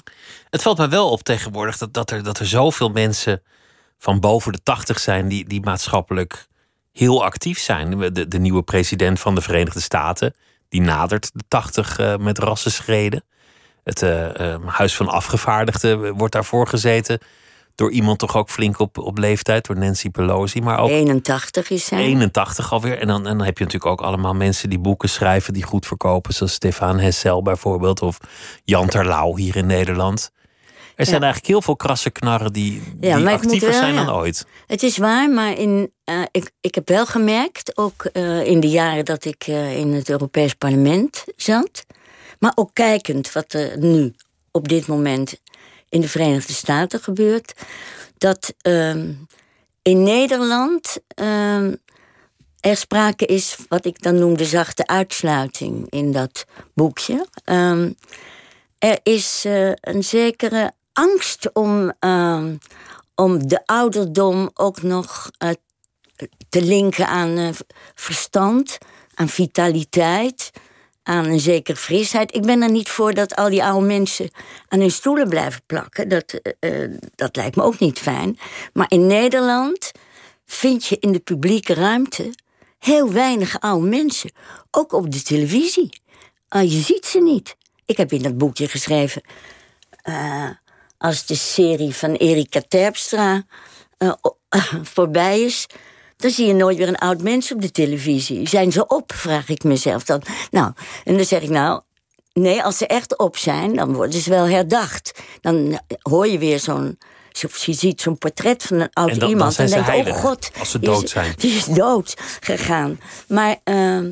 Het 0.49 0.61
valt 0.61 0.77
mij 0.77 0.89
wel 0.89 1.09
op 1.09 1.23
tegenwoordig 1.23 1.77
dat, 1.77 1.93
dat, 1.93 2.11
er, 2.11 2.23
dat 2.23 2.39
er 2.39 2.47
zoveel 2.47 2.89
mensen 2.89 3.41
van 3.97 4.19
boven 4.19 4.51
de 4.51 4.63
tachtig 4.63 4.99
zijn 4.99 5.27
die, 5.27 5.47
die 5.47 5.61
maatschappelijk 5.61 6.47
heel 6.91 7.23
actief 7.23 7.59
zijn. 7.59 8.13
De, 8.13 8.27
de 8.27 8.39
nieuwe 8.39 8.63
president 8.63 9.19
van 9.19 9.35
de 9.35 9.41
Verenigde 9.41 9.81
Staten, 9.81 10.35
die 10.69 10.81
nadert 10.81 11.29
de 11.33 11.43
tachtig 11.47 12.17
met 12.19 12.37
rassenschreden. 12.37 13.23
Het 13.83 14.01
Huis 14.65 14.95
van 14.95 15.07
Afgevaardigden 15.07 16.13
wordt 16.13 16.33
daarvoor 16.33 16.67
gezeten 16.67 17.19
door 17.75 17.91
iemand 17.91 18.19
toch 18.19 18.37
ook 18.37 18.49
flink 18.49 18.79
op, 18.79 18.97
op 18.97 19.17
leeftijd, 19.17 19.65
door 19.65 19.77
Nancy 19.77 20.09
Pelosi. 20.09 20.61
Maar 20.61 20.79
ook 20.79 20.89
81 20.89 21.69
is 21.69 21.85
zij. 21.85 21.99
81 21.99 22.71
alweer. 22.73 22.99
En 22.99 23.07
dan, 23.07 23.27
en 23.27 23.37
dan 23.37 23.45
heb 23.45 23.57
je 23.57 23.63
natuurlijk 23.63 23.91
ook 23.91 24.07
allemaal 24.07 24.33
mensen 24.33 24.69
die 24.69 24.79
boeken 24.79 25.09
schrijven 25.09 25.53
die 25.53 25.63
goed 25.63 25.85
verkopen. 25.85 26.33
Zoals 26.33 26.53
Stefan 26.53 26.99
Hessel 26.99 27.41
bijvoorbeeld. 27.41 28.01
Of 28.01 28.17
Jan 28.63 28.87
Terlouw 28.87 29.35
hier 29.35 29.55
in 29.55 29.65
Nederland. 29.65 30.31
Er 30.95 31.05
zijn 31.05 31.17
Ja. 31.17 31.23
eigenlijk 31.23 31.53
heel 31.53 31.61
veel 31.61 31.75
krasse 31.75 32.09
knarren 32.09 32.53
die, 32.53 32.81
die 32.95 33.09
Ja, 33.09 33.31
actiever 33.31 33.69
wel, 33.69 33.77
zijn 33.79 33.93
ja. 33.93 34.05
dan 34.05 34.15
ooit. 34.15 34.45
Het 34.67 34.83
is 34.83 34.97
waar, 34.97 35.29
maar 35.29 35.57
in, 35.57 35.91
eh, 36.03 36.21
ik, 36.31 36.51
ik 36.61 36.75
heb 36.75 36.87
wel 36.87 37.05
gemerkt, 37.05 37.77
ook 37.77 38.03
eh, 38.05 38.45
in 38.45 38.59
de 38.59 38.69
jaren 38.69 39.05
dat 39.05 39.25
ik 39.25 39.43
eh, 39.47 39.77
in 39.77 39.93
het 39.93 40.09
Europees 40.09 40.53
Parlement 40.53 41.23
zat, 41.35 41.85
maar 42.39 42.51
ook 42.55 42.69
kijkend 42.73 43.31
wat 43.31 43.53
er 43.53 43.77
nu 43.79 44.13
op 44.51 44.67
dit 44.67 44.87
moment 44.87 45.39
in 45.93 46.01
de 46.01 46.07
Verenigde 46.07 46.53
Staten 46.53 46.99
gebeurt, 46.99 47.53
dat 48.17 48.53
ehm, 48.61 49.13
in 49.81 50.03
Nederland 50.03 50.97
ehm, 51.07 51.75
er 52.59 52.77
sprake 52.77 53.25
is 53.25 53.57
wat 53.67 53.85
ik 53.85 54.01
dan 54.01 54.15
noem 54.15 54.37
de 54.37 54.45
zachte 54.45 54.87
uitsluiting 54.87 55.89
in 55.89 56.11
dat 56.11 56.45
boekje. 56.73 57.27
Ehm, 57.43 57.91
er 58.77 58.99
is 59.03 59.45
eh, 59.45 59.71
een 59.81 60.03
zekere 60.03 60.71
angst 60.93 61.53
om, 61.53 61.93
om 63.15 63.47
de 63.47 63.61
ouderdom 63.65 64.49
ook 64.53 64.81
nog 64.81 65.29
eh, 65.37 65.49
te 66.49 66.61
linken 66.61 67.07
aan 67.07 67.37
eh, 67.37 67.49
verstand, 67.95 68.77
aan 69.13 69.29
vitaliteit, 69.29 70.51
aan 71.03 71.25
een 71.25 71.39
zekere 71.39 71.77
frisheid. 71.77 72.35
Ik 72.35 72.41
ben 72.41 72.61
er 72.61 72.71
niet 72.71 72.89
voor 72.89 73.13
dat 73.13 73.35
al 73.35 73.49
die 73.49 73.63
oude 73.63 73.85
mensen 73.85 74.29
aan 74.67 74.79
hun 74.79 74.91
stoelen 74.91 75.29
blijven 75.29 75.61
plakken. 75.65 76.07
Dat, 76.09 76.33
eh, 76.59 76.83
eh, 76.83 76.91
dat 77.15 77.35
lijkt 77.35 77.55
me 77.55 77.63
ook 77.63 77.79
niet 77.79 77.99
fijn. 77.99 78.37
Maar 78.73 78.85
in 78.89 79.07
Nederland 79.07 79.91
vind 80.45 80.85
je 80.85 80.97
in 80.99 81.11
de 81.11 81.19
publieke 81.19 81.73
ruimte 81.73 82.33
heel 82.79 83.11
weinig 83.11 83.59
oude 83.59 83.87
mensen. 83.87 84.31
Ook 84.71 84.93
op 84.93 85.11
de 85.11 85.21
televisie. 85.21 86.01
Ah, 86.47 86.71
je 86.71 86.79
ziet 86.81 87.05
ze 87.05 87.19
niet. 87.21 87.55
Ik 87.85 87.97
heb 87.97 88.11
in 88.11 88.21
dat 88.21 88.37
boekje 88.37 88.67
geschreven. 88.67 89.21
eh, 90.03 90.49
als 90.97 91.25
de 91.25 91.35
serie 91.35 91.95
van 91.95 92.13
Erika 92.13 92.61
Terpstra 92.67 93.43
voorbij 94.93 95.41
is. 95.41 95.67
Dan 96.23 96.31
zie 96.31 96.47
je 96.47 96.53
nooit 96.53 96.77
weer 96.77 96.87
een 96.87 96.97
oud 96.97 97.21
mens 97.21 97.51
op 97.51 97.61
de 97.61 97.71
televisie. 97.71 98.47
Zijn 98.49 98.71
ze 98.71 98.87
op, 98.87 99.11
vraag 99.13 99.49
ik 99.49 99.63
mezelf 99.63 100.03
dan. 100.03 100.21
Nou, 100.51 100.71
en 101.03 101.15
dan 101.17 101.25
zeg 101.25 101.41
ik 101.41 101.49
nou. 101.49 101.81
Nee, 102.33 102.63
als 102.63 102.77
ze 102.77 102.87
echt 102.87 103.17
op 103.17 103.37
zijn, 103.37 103.75
dan 103.75 103.93
worden 103.93 104.21
ze 104.21 104.29
wel 104.29 104.47
herdacht. 104.47 105.19
Dan 105.41 105.79
hoor 106.01 106.27
je 106.27 106.37
weer 106.37 106.59
zo'n. 106.59 106.97
Of 107.45 107.65
je 107.65 107.73
ziet 107.73 108.01
zo'n 108.01 108.17
portret 108.17 108.63
van 108.63 108.79
een 108.79 108.89
oud 108.93 109.09
En 109.09 109.19
dan- 109.19 109.29
iemand. 109.29 109.53
ze 109.53 109.65
denk 109.65 109.85
je, 109.85 110.11
oh 110.11 110.15
god. 110.19 110.51
als 110.59 110.71
ze 110.71 110.79
die 110.79 110.89
is- 110.89 110.95
dood 110.99 111.09
zijn. 111.09 111.33
Die 111.37 111.55
is 111.55 111.65
dood 111.65 112.13
gegaan. 112.39 112.99
Maar 113.27 113.55
ehm, 113.63 114.11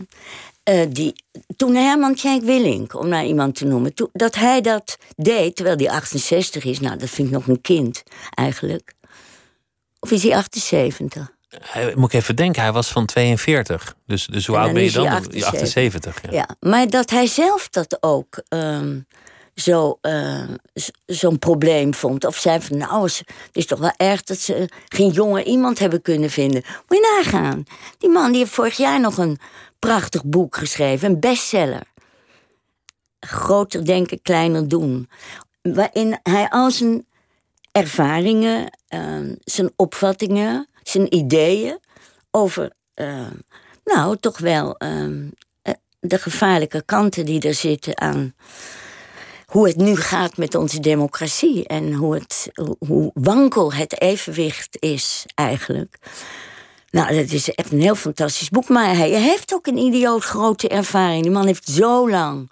eh, 0.63 0.86
die, 0.89 1.13
toen 1.56 1.75
Herman 1.75 2.15
Tjenk 2.15 2.44
Willink, 2.44 2.96
om 3.00 3.08
nou 3.08 3.25
iemand 3.25 3.56
te 3.56 3.65
noemen, 3.65 3.94
toen, 3.94 4.10
dat 4.13 4.36
hij 4.36 4.62
dat 4.62 4.98
deed, 5.15 5.56
terwijl 5.56 5.77
hij 5.77 5.89
68 5.89 6.63
is, 6.63 6.80
nou, 6.80 6.98
dat 6.98 7.10
vind 7.10 7.27
ik 7.27 7.34
nog 7.34 7.48
een 7.48 7.62
kind 7.62 8.03
eigenlijk. 8.34 8.94
Of 10.00 10.12
is 10.12 10.24
hij 10.24 10.36
78? 10.36 11.32
Hij- 11.60 11.93
Moet 11.96 12.13
ik 12.13 12.20
even 12.22 12.36
denken, 12.36 12.62
hij 12.62 12.72
was 12.72 12.91
van 12.91 13.05
42. 13.05 13.96
Dus, 14.05 14.25
dus 14.25 14.46
hoe 14.48 14.58
oud 14.58 14.74
ben 14.74 14.84
je 14.84 14.91
dan? 14.91 15.08
78. 15.08 15.60
78 15.62 16.22
ja. 16.22 16.31
Ja, 16.31 16.48
maar 16.60 16.89
dat 16.89 17.10
hij 17.10 17.27
zelf 17.27 17.70
dat 17.70 17.98
ook 18.00 18.43
zo, 19.55 20.00
z- 20.74 20.89
zo'n 21.05 21.39
probleem 21.39 21.93
vond. 21.93 22.25
Of 22.25 22.38
zei 22.38 22.62
van, 22.62 22.77
nou, 22.77 23.03
het 23.03 23.24
is 23.51 23.65
toch 23.65 23.79
wel 23.79 23.93
erg 23.98 24.24
dat 24.24 24.38
ze 24.38 24.70
geen 24.88 25.10
jonge 25.10 25.43
iemand 25.43 25.79
hebben 25.79 26.01
kunnen 26.01 26.29
vinden. 26.29 26.62
Moet 26.88 26.98
je 26.98 27.22
nagaan. 27.24 27.63
Die 27.98 28.10
man 28.10 28.29
die 28.31 28.39
heeft 28.39 28.51
vorig 28.53 28.77
jaar 28.77 29.00
nog 29.00 29.17
een 29.17 29.39
prachtig 29.79 30.24
boek 30.24 30.55
geschreven, 30.55 31.10
een 31.10 31.20
bestseller. 31.20 31.81
Groter 33.20 33.86
denken, 33.86 34.22
kleiner 34.22 34.67
doen. 34.67 35.10
Waarin 35.62 36.20
hij 36.24 36.50
al 36.50 36.72
zijn 36.72 37.05
ervaringen, 37.72 38.77
ehm, 38.88 39.36
zijn 39.43 39.72
opvattingen, 39.75 40.67
zijn 40.84 41.16
ideeën 41.16 41.80
over, 42.32 42.72
ehm, 42.94 43.34
nou, 43.84 44.18
toch 44.20 44.38
wel 44.38 44.78
ehm, 44.78 45.28
eh, 45.62 45.74
de 46.00 46.18
gevaarlijke 46.20 46.84
kanten 46.86 47.26
die 47.26 47.42
er 47.42 47.54
zitten 47.54 48.00
aan 48.02 48.34
hoe 49.46 49.68
het 49.68 49.78
nu 49.78 49.96
gaat 49.96 50.38
met 50.38 50.56
onze 50.56 50.80
democratie 50.80 51.68
en 51.68 51.94
hoe, 51.94 52.14
het, 52.14 52.50
hoe- 52.80 53.12
wankel 53.14 53.74
het 53.74 54.02
evenwicht 54.02 54.78
is 54.80 55.26
eigenlijk. 55.36 55.98
Nou, 56.90 57.16
dat 57.16 57.32
is 57.32 57.50
echt 57.54 57.72
een 57.72 57.82
heel 57.82 57.96
fantastisch 57.96 58.50
boek. 58.50 58.70
Maar 58.70 58.96
hij 58.96 59.10
heeft 59.10 59.54
ook 59.54 59.68
een 59.68 59.78
idioot 59.78 60.24
grote 60.24 60.68
ervaring. 60.68 61.22
Die 61.24 61.32
man 61.32 61.46
heeft 61.46 61.68
zo 61.70 62.10
lang 62.10 62.52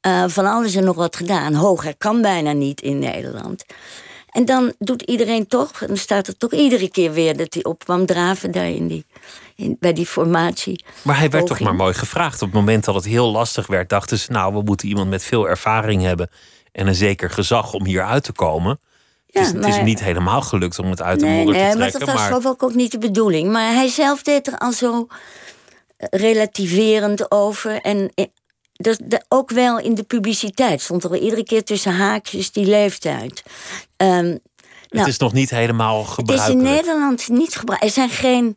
eh, 0.00 0.24
van 0.26 0.46
alles 0.46 0.74
en 0.74 0.84
nog 0.84 0.96
wat 0.96 1.16
gedaan. 1.16 1.54
Hoger 1.54 1.96
kan 1.96 2.22
bijna 2.22 2.52
niet 2.52 2.80
in 2.80 2.98
Nederland. 2.98 3.64
En 4.30 4.44
dan 4.44 4.72
doet 4.78 5.02
iedereen 5.02 5.46
toch, 5.46 5.80
en 5.80 5.86
dan 5.86 5.96
staat 5.96 6.26
er 6.26 6.36
toch 6.36 6.52
iedere 6.52 6.90
keer 6.90 7.12
weer 7.12 7.36
dat 7.36 7.54
hij 7.54 7.64
op 7.64 7.84
kwam 7.84 8.06
draven 8.06 8.50
daar 8.50 8.68
in 8.68 8.86
die, 8.88 9.04
in, 9.56 9.76
bij 9.80 9.92
die 9.92 10.06
formatie. 10.06 10.84
Maar 11.02 11.18
hij 11.18 11.30
werd 11.30 11.46
toch 11.46 11.60
maar 11.60 11.74
mooi 11.74 11.94
gevraagd. 11.94 12.42
Op 12.42 12.48
het 12.48 12.56
moment 12.56 12.84
dat 12.84 12.94
het 12.94 13.04
heel 13.04 13.30
lastig 13.30 13.66
werd, 13.66 13.88
dachten 13.88 14.18
ze: 14.18 14.32
Nou, 14.32 14.54
we 14.54 14.62
moeten 14.62 14.88
iemand 14.88 15.10
met 15.10 15.22
veel 15.22 15.48
ervaring 15.48 16.02
hebben. 16.02 16.30
En 16.72 16.86
een 16.86 16.94
zeker 16.94 17.30
gezag 17.30 17.72
om 17.72 17.84
hier 17.84 18.04
uit 18.04 18.24
te 18.24 18.32
komen. 18.32 18.80
Ja, 19.26 19.40
het, 19.40 19.54
is, 19.54 19.64
het 19.64 19.74
is 19.74 19.82
niet 19.82 20.02
helemaal 20.02 20.42
gelukt 20.42 20.78
om 20.78 20.90
het 20.90 21.02
uit 21.02 21.20
de 21.20 21.26
Nee, 21.26 21.36
modder 21.36 21.54
nee, 21.54 21.62
te 21.62 21.68
maar 21.68 21.88
trekken. 21.88 22.00
dat 22.00 22.08
was 22.08 22.42
Maar, 22.42 22.52
ik 22.52 22.62
ook 22.62 22.74
niet 22.74 22.90
de 22.90 22.98
bedoeling. 22.98 23.52
Maar 23.52 23.72
hij 23.74 23.88
zelf 23.88 24.22
deed 24.22 24.46
er 24.46 24.58
al 24.58 24.72
zo 24.72 25.06
eh, 25.96 26.08
relativerend 26.10 27.30
over. 27.30 27.80
En 27.80 28.10
eh, 28.14 28.24
dat, 28.80 28.98
dat 29.04 29.24
ook 29.28 29.50
wel 29.50 29.78
in 29.78 29.94
de 29.94 30.02
publiciteit 30.02 30.80
stond 30.80 31.04
er 31.04 31.16
iedere 31.16 31.44
keer 31.44 31.64
tussen 31.64 31.92
haakjes 31.92 32.52
die 32.52 32.66
leeftijd. 32.66 33.42
Ehm, 33.96 34.24
het 34.24 34.98
nou, 34.98 35.08
is 35.08 35.18
nog 35.18 35.32
niet 35.32 35.50
helemaal 35.50 35.98
het 35.98 36.08
is 36.08 36.14
in 36.14 36.14
gebruikelijk. 36.14 36.68
Nederland 36.68 37.28
niet 37.28 37.56
gebruikt. 37.56 37.84
Er 37.84 37.90
zijn 37.90 38.10
geen. 38.10 38.56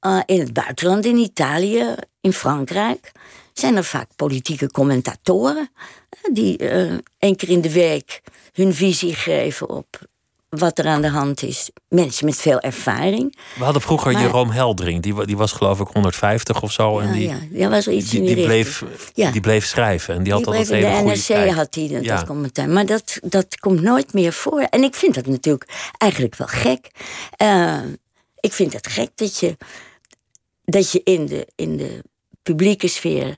eh, 0.00 0.20
in 0.26 0.40
het 0.40 0.52
buitenland, 0.52 1.04
in 1.04 1.16
Italië, 1.16 1.94
in 2.20 2.32
Frankrijk. 2.32 3.12
zijn 3.52 3.76
er 3.76 3.84
vaak 3.84 4.08
politieke 4.16 4.70
commentatoren. 4.70 5.70
eh, 6.10 6.34
die 6.34 6.56
eh 6.56 6.98
één 7.18 7.36
keer 7.36 7.48
in 7.48 7.60
de 7.60 7.72
week 7.72 8.20
hun 8.52 8.74
visie 8.74 9.14
geven 9.14 9.68
op 9.68 10.00
wat 10.48 10.78
er 10.78 10.86
aan 10.86 11.02
de 11.02 11.08
hand 11.08 11.42
is. 11.42 11.70
Mensen 11.88 12.24
met 12.24 12.36
veel 12.36 12.60
ervaring. 12.60 13.38
We 13.58 13.64
hadden 13.64 13.82
vroeger 13.82 14.12
Maar- 14.12 14.22
Jeroen 14.22 14.50
Heldring. 14.52 15.02
Die, 15.02 15.26
die 15.26 15.36
was 15.36 15.52
geloof 15.52 15.80
ik 15.80 15.88
150 15.92 16.62
of 16.62 16.72
zo. 16.72 16.98
en 16.98 17.06
Ja, 17.06 17.12
die, 17.12 17.28
ja, 17.28 17.38
ja, 17.50 17.68
was 17.68 17.88
iets 17.88 18.10
die, 18.10 18.22
die, 18.22 18.34
die, 18.34 18.44
bleef. 18.44 18.84
Ja. 19.14 19.30
die 19.30 19.40
bleef 19.40 19.66
schrijven. 19.66 20.14
En 20.14 20.22
die 20.22 20.32
had 20.32 20.46
altijd 20.46 20.68
hele 20.68 20.86
de 20.86 20.92
goede 20.92 21.04
NRC 21.10 21.20
tijd. 21.24 21.52
had 21.52 21.74
hij 21.74 21.88
dat, 21.88 22.04
Ja. 22.04 22.24
commentaar. 22.26 22.68
Maar 22.68 22.86
dat, 22.86 23.18
dat 23.22 23.58
komt 23.58 23.80
nooit 23.82 24.12
meer 24.12 24.32
voor. 24.32 24.60
En 24.60 24.82
ik 24.82 24.94
vind 24.94 25.14
dat 25.14 25.26
natuurlijk 25.26 25.90
eigenlijk 25.98 26.34
wel 26.36 26.46
gek. 26.48 26.90
Eh, 27.36 27.78
ik 28.40 28.52
vind 28.52 28.72
het 28.72 28.86
gek 28.86 29.10
dat 29.14 29.38
je, 29.38 29.56
dat 30.64 30.90
je 30.92 31.00
in, 31.04 31.26
de, 31.26 31.48
in 31.54 31.76
de 31.76 32.04
publieke 32.42 32.88
sfeer 32.88 33.36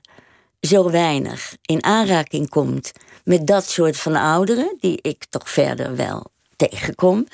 zo 0.61 0.89
weinig 0.91 1.55
in 1.61 1.83
aanraking 1.83 2.49
komt 2.49 2.91
met 3.23 3.47
dat 3.47 3.69
soort 3.69 3.97
van 3.97 4.15
ouderen, 4.15 4.75
die 4.79 4.99
ik 5.01 5.25
toch 5.29 5.49
verder 5.49 5.95
wel 5.95 6.30
tegenkom. 6.69 7.27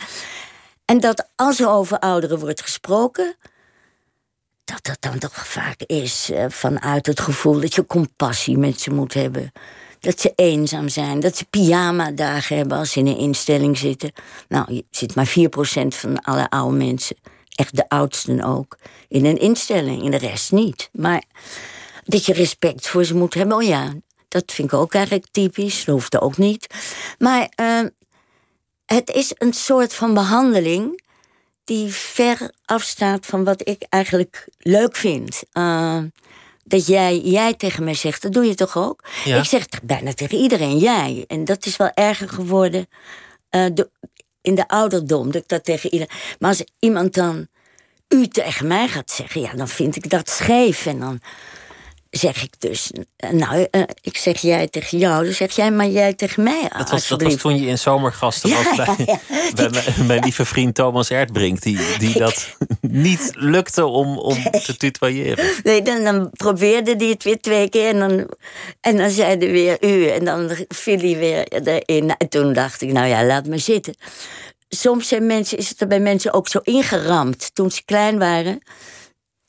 En 0.86 1.00
dat 1.00 1.30
als 1.36 1.60
er 1.60 1.70
over 1.70 2.00
ouderen 2.00 2.40
wordt 2.40 2.62
gesproken, 2.62 3.36
dat 4.64 4.80
dat 4.82 4.98
dan 5.00 5.20
toch 5.20 5.48
vaak 5.48 5.82
is 5.82 6.30
eh, 6.32 6.46
vanuit 6.50 7.06
het 7.06 7.20
gevoel 7.20 7.60
dat 7.60 7.76
je 7.76 7.86
compassie 7.86 8.58
met 8.58 8.82
ze 8.82 8.90
moet 8.90 9.14
hebben. 9.14 9.52
Dat 10.00 10.20
ze 10.20 10.34
eenzaam 10.36 10.90
zijn, 10.90 11.20
dat 11.20 11.38
ze 11.38 11.46
pyjama-dagen 11.46 12.58
hebben 12.58 12.78
als 12.78 12.92
ze 12.92 13.00
in 13.00 13.08
een 13.08 13.18
instelling 13.18 13.78
zitten. 13.78 14.12
Nou, 14.48 14.74
je 14.74 14.86
zit 14.90 15.16
maar 15.16 15.28
4% 15.28 15.32
van 15.88 16.22
alle 16.22 16.50
oude 16.50 16.78
mensen, 16.78 17.16
echt 17.56 17.76
de 17.76 17.90
oudsten 17.90 18.44
ook, 18.44 18.78
in 19.08 19.26
een 19.26 19.40
instelling, 19.40 20.04
en 20.04 20.12
de 20.12 20.18
rest 20.18 20.52
niet. 20.52 20.90
Maar 20.92 21.24
dat 22.04 22.26
je 22.26 22.34
respect 22.34 22.88
voor 22.88 23.06
ze 23.06 23.16
moet 23.16 23.34
hebben, 23.34 23.58
oh 23.58 23.64
ja, 23.64 23.94
dat 24.28 24.52
vind 24.52 24.72
ik 24.72 24.80
ook 24.80 24.94
eigenlijk 24.94 25.28
typisch, 25.32 25.86
dat 25.86 25.96
hoeft 25.96 26.22
ook 26.22 26.38
niet. 26.38 26.68
Maar 27.18 27.52
eh, 27.56 27.80
het 28.88 29.10
is 29.10 29.32
een 29.38 29.54
soort 29.54 29.94
van 29.94 30.14
behandeling 30.14 31.02
die 31.64 31.94
ver 31.94 32.52
afstaat 32.66 33.26
van 33.26 33.44
wat 33.44 33.68
ik 33.68 33.86
eigenlijk 33.90 34.48
leuk 34.58 34.96
vind. 34.96 35.44
Uh, 35.54 36.00
dat 36.64 36.88
jij, 36.88 37.20
jij 37.20 37.54
tegen 37.54 37.84
mij 37.84 37.94
zegt, 37.94 38.22
dat 38.22 38.34
doe 38.34 38.46
je 38.46 38.56
toch 38.56 38.78
ook? 38.78 39.04
Ja. 39.24 39.38
Ik 39.38 39.44
zeg 39.44 39.62
het 39.62 39.80
bijna 39.84 40.14
tegen 40.14 40.38
iedereen, 40.38 40.78
jij. 40.78 41.24
En 41.28 41.46
dat 41.46 41.66
is 41.66 41.78
wel 41.78 41.92
erger 41.94 42.30
geworden 42.30 42.88
uh, 43.52 43.66
de, 43.74 43.90
in 44.42 44.56
de 44.56 44.68
ouderdom, 44.68 45.26
dat 45.32 45.42
ik 45.42 45.48
dat 45.48 45.64
tegen 45.64 45.92
iedereen... 45.92 46.16
Maar 46.40 46.50
als 46.50 46.64
iemand 46.80 47.14
dan 47.14 47.48
u 48.08 48.28
tegen 48.28 48.68
mij 48.68 48.88
gaat 48.88 49.12
zeggen, 49.12 49.42
ja, 49.42 49.54
dan 49.54 49.68
vind 49.68 49.96
ik 49.96 50.10
dat 50.10 50.30
scheef. 50.30 50.86
En 50.86 51.00
dan, 51.00 51.22
zeg 52.10 52.44
ik 52.44 52.54
dus, 52.60 52.92
nou, 53.32 53.68
uh, 53.72 53.82
ik 54.02 54.18
zeg 54.18 54.42
jij 54.42 54.68
tegen 54.68 54.98
jou, 54.98 55.24
dan 55.24 55.34
zeg 55.34 55.52
jij 55.52 55.72
maar 55.72 55.88
jij 55.88 56.14
tegen 56.14 56.44
mij. 56.44 56.70
Dat 56.78 56.90
was, 56.90 57.08
dat 57.08 57.22
was 57.22 57.36
toen 57.36 57.60
je 57.60 57.68
in 57.68 57.78
zomergasten 57.78 58.50
was 58.50 58.76
bij, 58.76 59.06
ja, 59.06 59.20
bij 59.70 59.94
mijn, 60.06 60.24
lieve 60.24 60.46
vriend 60.46 60.76
Thomas 60.76 61.10
Erdbrink, 61.10 61.62
die, 61.62 61.80
die 61.98 62.18
dat 62.18 62.56
niet 62.82 63.32
lukte 63.34 63.86
om, 63.86 64.18
om 64.18 64.44
te 64.44 64.78
tutoyeren. 64.78 65.46
Nee, 65.64 65.82
dan, 65.82 66.04
dan 66.04 66.30
probeerde 66.32 66.96
hij 66.98 67.08
het 67.08 67.24
weer 67.24 67.40
twee 67.40 67.70
keer 67.70 67.90
en 67.90 68.00
dan, 68.00 68.30
en 68.82 68.98
dan 68.98 69.10
zei 69.10 69.38
hij 69.38 69.52
weer 69.52 69.78
u 69.84 70.08
en 70.08 70.26
dan 70.26 70.52
viel 70.68 71.00
hij 71.00 71.18
weer 71.18 71.48
erin. 71.48 72.16
En 72.18 72.30
toen 72.30 72.54
dacht 72.54 72.82
ik, 72.82 72.92
nou 72.92 73.08
ja, 73.08 73.26
laat 73.26 73.48
maar 73.48 73.60
zitten. 73.60 73.96
Soms 74.70 75.08
zijn 75.08 75.26
mensen, 75.26 75.58
is 75.58 75.70
het 75.70 75.82
er 75.82 75.88
bij 75.88 76.00
mensen 76.00 76.34
ook 76.34 76.48
zo 76.48 76.60
ingeramd 76.64 77.56
toen 77.56 77.72
ze 77.72 77.82
klein 77.86 78.20
waren 78.20 78.62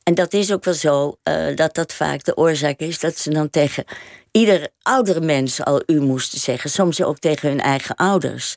en 0.08 0.14
dat 0.14 0.32
is 0.32 0.52
ook 0.52 0.64
wel 0.64 0.74
zo, 0.74 1.16
uh, 1.24 1.56
dat 1.56 1.74
dat 1.74 1.92
vaak 1.92 2.24
de 2.24 2.36
oorzaak 2.36 2.78
is 2.78 2.98
dat 2.98 3.18
ze 3.18 3.30
dan 3.30 3.50
tegen 3.50 3.84
ieder 4.30 4.68
oudere 4.82 5.20
mens 5.20 5.64
al 5.64 5.82
u 5.86 6.00
moesten 6.00 6.38
zeggen. 6.38 6.70
Soms 6.70 7.02
ook 7.02 7.18
tegen 7.18 7.48
hun 7.48 7.60
eigen 7.60 7.94
ouders. 7.94 8.56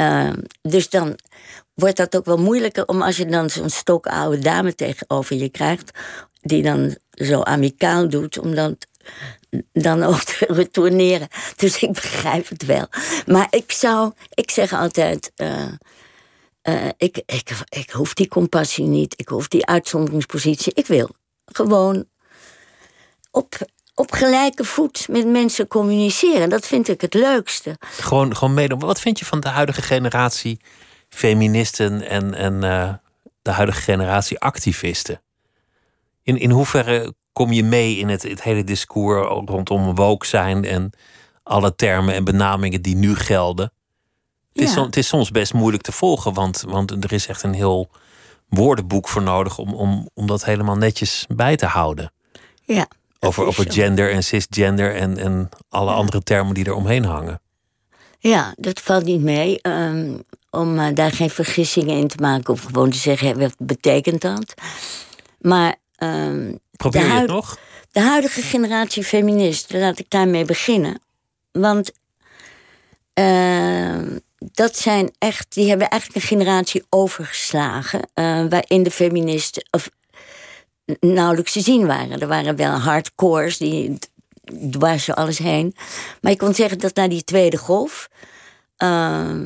Uh, 0.00 0.32
dus 0.62 0.88
dan 0.88 1.18
wordt 1.74 1.96
dat 1.96 2.16
ook 2.16 2.24
wel 2.24 2.38
moeilijker 2.38 2.86
om 2.86 3.02
als 3.02 3.16
je 3.16 3.26
dan 3.26 3.50
zo'n 3.50 3.70
stokoude 3.70 4.38
dame 4.38 4.74
tegenover 4.74 5.36
je 5.36 5.48
krijgt, 5.48 5.98
die 6.40 6.62
dan 6.62 6.96
zo 7.10 7.42
amicaal 7.42 8.08
doet, 8.08 8.38
om 8.38 8.54
dan 8.54 8.76
dan 9.72 10.02
ook 10.02 10.22
te 10.22 10.46
retourneren. 10.60 11.28
Dus 11.56 11.82
ik 11.82 11.92
begrijp 11.92 12.48
het 12.48 12.64
wel. 12.64 12.86
Maar 13.26 13.46
ik 13.50 13.72
zou, 13.72 14.12
ik 14.34 14.50
zeg 14.50 14.72
altijd. 14.72 15.32
Uh, 15.36 15.72
uh, 16.70 16.88
ik, 16.96 17.22
ik, 17.26 17.50
ik 17.68 17.90
hoef 17.90 18.14
die 18.14 18.28
compassie 18.28 18.86
niet, 18.86 19.14
ik 19.16 19.28
hoef 19.28 19.48
die 19.48 19.66
uitzonderingspositie. 19.66 20.74
Ik 20.74 20.86
wil 20.86 21.08
gewoon 21.44 22.04
op, 23.30 23.54
op 23.94 24.12
gelijke 24.12 24.64
voet 24.64 25.06
met 25.08 25.26
mensen 25.26 25.68
communiceren. 25.68 26.48
Dat 26.48 26.66
vind 26.66 26.88
ik 26.88 27.00
het 27.00 27.14
leukste. 27.14 27.76
Gewoon, 27.80 28.36
gewoon 28.36 28.54
meedoen. 28.54 28.78
Wat 28.78 29.00
vind 29.00 29.18
je 29.18 29.24
van 29.24 29.40
de 29.40 29.48
huidige 29.48 29.82
generatie 29.82 30.60
feministen 31.08 32.08
en, 32.08 32.34
en 32.34 32.54
uh, 32.54 32.94
de 33.42 33.50
huidige 33.50 33.80
generatie 33.80 34.38
activisten? 34.38 35.22
In, 36.22 36.38
in 36.38 36.50
hoeverre 36.50 37.14
kom 37.32 37.52
je 37.52 37.64
mee 37.64 37.96
in 37.96 38.08
het, 38.08 38.22
het 38.22 38.42
hele 38.42 38.64
discours 38.64 39.28
rondom 39.44 39.94
woke 39.94 40.26
zijn 40.26 40.64
en 40.64 40.92
alle 41.42 41.74
termen 41.74 42.14
en 42.14 42.24
benamingen 42.24 42.82
die 42.82 42.96
nu 42.96 43.16
gelden? 43.16 43.72
Het, 44.60 44.68
is, 44.68 44.74
het 44.84 44.96
is 44.96 45.08
soms 45.08 45.30
best 45.30 45.54
moeilijk 45.54 45.82
te 45.82 45.92
volgen, 45.92 46.34
want, 46.34 46.64
want 46.66 47.04
er 47.04 47.12
is 47.12 47.26
echt 47.26 47.42
een 47.42 47.54
heel 47.54 47.90
woordenboek 48.48 49.08
voor 49.08 49.22
nodig 49.22 49.58
om, 49.58 49.74
om, 49.74 50.08
om 50.14 50.26
dat 50.26 50.44
helemaal 50.44 50.76
netjes 50.76 51.24
bij 51.28 51.56
te 51.56 51.66
houden. 51.66 52.12
Ja. 52.64 52.88
Over, 53.18 53.44
over 53.44 53.72
gender 53.72 54.12
en 54.12 54.24
cisgender 54.24 54.94
en, 54.94 55.18
en 55.18 55.48
alle 55.68 55.92
andere 55.92 56.22
termen 56.22 56.54
die 56.54 56.64
er 56.64 56.74
omheen 56.74 57.04
hangen. 57.04 57.40
Ja, 58.18 58.54
dat 58.56 58.80
valt 58.80 59.04
niet 59.04 59.20
mee. 59.20 59.58
Um, 59.62 60.22
om 60.50 60.78
uh, 60.78 60.86
daar 60.94 61.12
geen 61.12 61.30
vergissingen 61.30 61.96
in 61.96 62.08
te 62.08 62.16
maken 62.20 62.52
of 62.52 62.62
gewoon 62.62 62.90
te 62.90 62.98
zeggen: 62.98 63.38
wat 63.38 63.54
betekent 63.58 64.20
dat? 64.20 64.54
Maar. 65.38 65.74
Um, 65.98 66.58
Probeer 66.76 67.06
je 67.06 67.12
het 67.12 67.26
nog? 67.26 67.58
De 67.90 68.00
huidige 68.00 68.42
generatie 68.42 69.04
feministen, 69.04 69.80
laat 69.80 69.98
ik 69.98 70.10
daarmee 70.10 70.44
beginnen. 70.44 71.00
Want. 71.52 71.92
Uh, 73.14 73.98
dat 74.40 74.76
zijn 74.76 75.10
echt, 75.18 75.54
die 75.54 75.68
hebben 75.68 75.88
eigenlijk 75.88 76.22
een 76.22 76.28
generatie 76.28 76.84
overgeslagen. 76.88 78.00
Uh, 78.14 78.44
waarin 78.48 78.82
de 78.82 78.90
feministen 78.90 79.68
of, 79.70 79.90
nauwelijks 81.00 81.52
te 81.52 81.60
zien 81.60 81.86
waren. 81.86 82.20
Er 82.20 82.28
waren 82.28 82.56
wel 82.56 82.72
hardcores 82.72 83.56
die 83.56 83.98
dwars 84.70 85.10
alles 85.10 85.38
heen. 85.38 85.74
Maar 86.20 86.32
ik 86.32 86.38
kon 86.38 86.54
zeggen 86.54 86.78
dat 86.78 86.94
na 86.94 87.08
die 87.08 87.24
tweede 87.24 87.56
golf, 87.56 88.08
uh, 88.78 88.88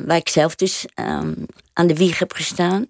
waar 0.05 0.17
ik 0.17 0.29
zelf 0.29 0.55
dus 0.55 0.85
uh, 0.99 1.19
aan 1.73 1.87
de 1.87 1.95
wieg 1.95 2.19
heb 2.19 2.33
gestaan. 2.33 2.87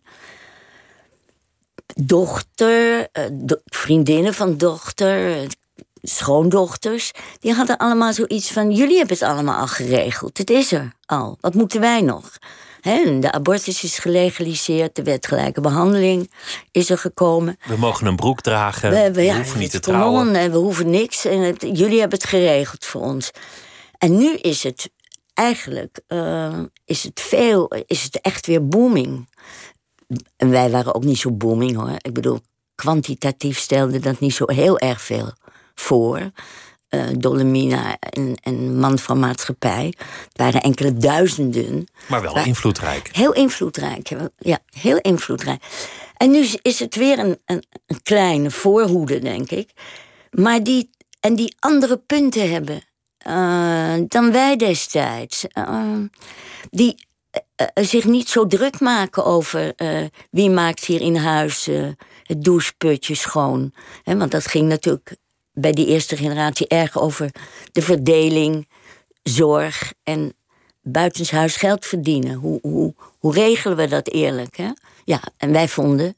Dochter, 1.95 3.07
do 3.31 3.55
vriendinnen 3.65 4.33
van 4.33 4.57
dochter, 4.57 5.47
schoondochters, 6.07 7.11
die 7.39 7.53
hadden 7.53 7.77
allemaal 7.77 8.13
zoiets 8.13 8.51
van: 8.51 8.71
jullie 8.71 8.97
hebben 8.97 9.17
het 9.17 9.27
allemaal 9.27 9.59
al 9.59 9.67
geregeld. 9.67 10.37
Het 10.37 10.49
is 10.49 10.71
er 10.71 10.93
al. 11.05 11.37
Wat 11.41 11.53
moeten 11.53 11.79
wij 11.79 12.01
nog? 12.01 12.37
de 13.19 13.31
abortus 13.31 13.83
is 13.83 13.97
gelegaliseerd, 13.97 14.95
de 14.95 15.03
wet 15.03 15.27
gelijke 15.27 15.61
behandeling 15.61 16.31
is 16.71 16.89
er 16.89 16.97
gekomen. 16.97 17.57
We 17.67 17.77
mogen 17.77 18.07
een 18.07 18.15
broek 18.15 18.41
dragen, 18.41 18.89
we, 18.89 19.11
we, 19.11 19.21
ja, 19.21 19.35
hoeven 19.35 19.59
niet 19.59 19.71
te 19.71 19.79
trouwen. 19.79 20.35
En 20.35 20.51
we 20.51 20.57
hoeven 20.57 20.89
niks. 20.89 21.25
En 21.25 21.55
jullie 21.59 21.99
hebben 21.99 22.17
het 22.19 22.27
geregeld 22.27 22.85
voor 22.85 23.01
ons. 23.01 23.31
En 23.97 24.17
nu 24.17 24.35
is 24.35 24.63
het 24.63 24.89
eigenlijk 25.33 25.99
uh, 26.07 26.59
is 26.85 27.03
het 27.03 27.21
veel, 27.21 27.71
is 27.85 28.03
het 28.03 28.21
echt 28.21 28.45
weer 28.45 28.67
booming. 28.67 29.29
En 30.37 30.49
wij 30.49 30.69
waren 30.69 30.95
ook 30.95 31.03
niet 31.03 31.19
zo 31.19 31.31
booming 31.31 31.75
hoor. 31.75 31.95
Ik 31.97 32.13
bedoel, 32.13 32.39
kwantitatief 32.75 33.59
stelde 33.59 33.99
dat 33.99 34.19
niet 34.19 34.33
zo 34.33 34.43
heel 34.47 34.79
erg 34.79 35.01
veel 35.01 35.33
voor. 35.75 36.31
Uh, 36.89 37.03
Dolomina 37.17 37.97
en, 37.99 38.35
en 38.43 38.79
Man 38.79 38.99
van 38.99 39.19
Maatschappij. 39.19 39.93
Het 39.97 40.37
waren 40.37 40.61
enkele 40.61 40.93
duizenden. 40.93 41.87
Maar 42.07 42.21
wel 42.21 42.37
invloedrijk. 42.37 43.09
Heel 43.11 43.33
invloedrijk, 43.33 44.09
ja, 44.37 44.59
heel 44.69 44.97
invloedrijk. 44.97 45.63
En 46.17 46.31
nu 46.31 46.47
is 46.61 46.79
het 46.79 46.95
weer 46.95 47.19
een, 47.19 47.39
een, 47.45 47.63
een 47.85 48.01
kleine 48.03 48.51
voorhoede, 48.51 49.19
denk 49.19 49.51
ik. 49.51 49.69
Maar 50.31 50.63
die, 50.63 50.89
en 51.19 51.35
die 51.35 51.55
andere 51.59 51.97
punten 51.97 52.51
hebben 52.51 52.83
uh, 53.27 53.93
dan 54.07 54.31
wij 54.31 54.55
destijds. 54.55 55.45
Uh, 55.57 55.97
die 56.69 57.07
zich 57.73 58.05
niet 58.05 58.29
zo 58.29 58.47
druk 58.47 58.79
maken 58.79 59.25
over 59.25 59.73
wie 60.31 60.49
maakt 60.49 60.85
hier 60.85 61.01
in 61.01 61.15
huis 61.15 61.69
het 62.23 62.43
doucheputje 62.43 63.15
schoon. 63.15 63.73
He, 64.03 64.17
want 64.17 64.31
dat 64.31 64.47
ging 64.47 64.67
natuurlijk 64.67 65.15
bij 65.55 65.71
die 65.71 65.87
eerste 65.87 66.17
generatie 66.17 66.67
erg 66.67 66.99
over 66.99 67.29
de 67.71 67.81
verdeling, 67.81 68.67
zorg 69.23 69.93
en 70.03 70.33
buitenshuis 70.81 71.55
geld 71.55 71.85
verdienen. 71.85 72.33
Hoe, 72.33 72.59
hoe, 72.61 72.93
hoe 73.19 73.33
regelen 73.33 73.77
we 73.77 73.87
dat 73.87 74.09
eerlijk? 74.09 74.57
Hè? 74.57 74.69
Ja, 75.03 75.21
en 75.37 75.51
wij 75.51 75.67
vonden 75.67 76.15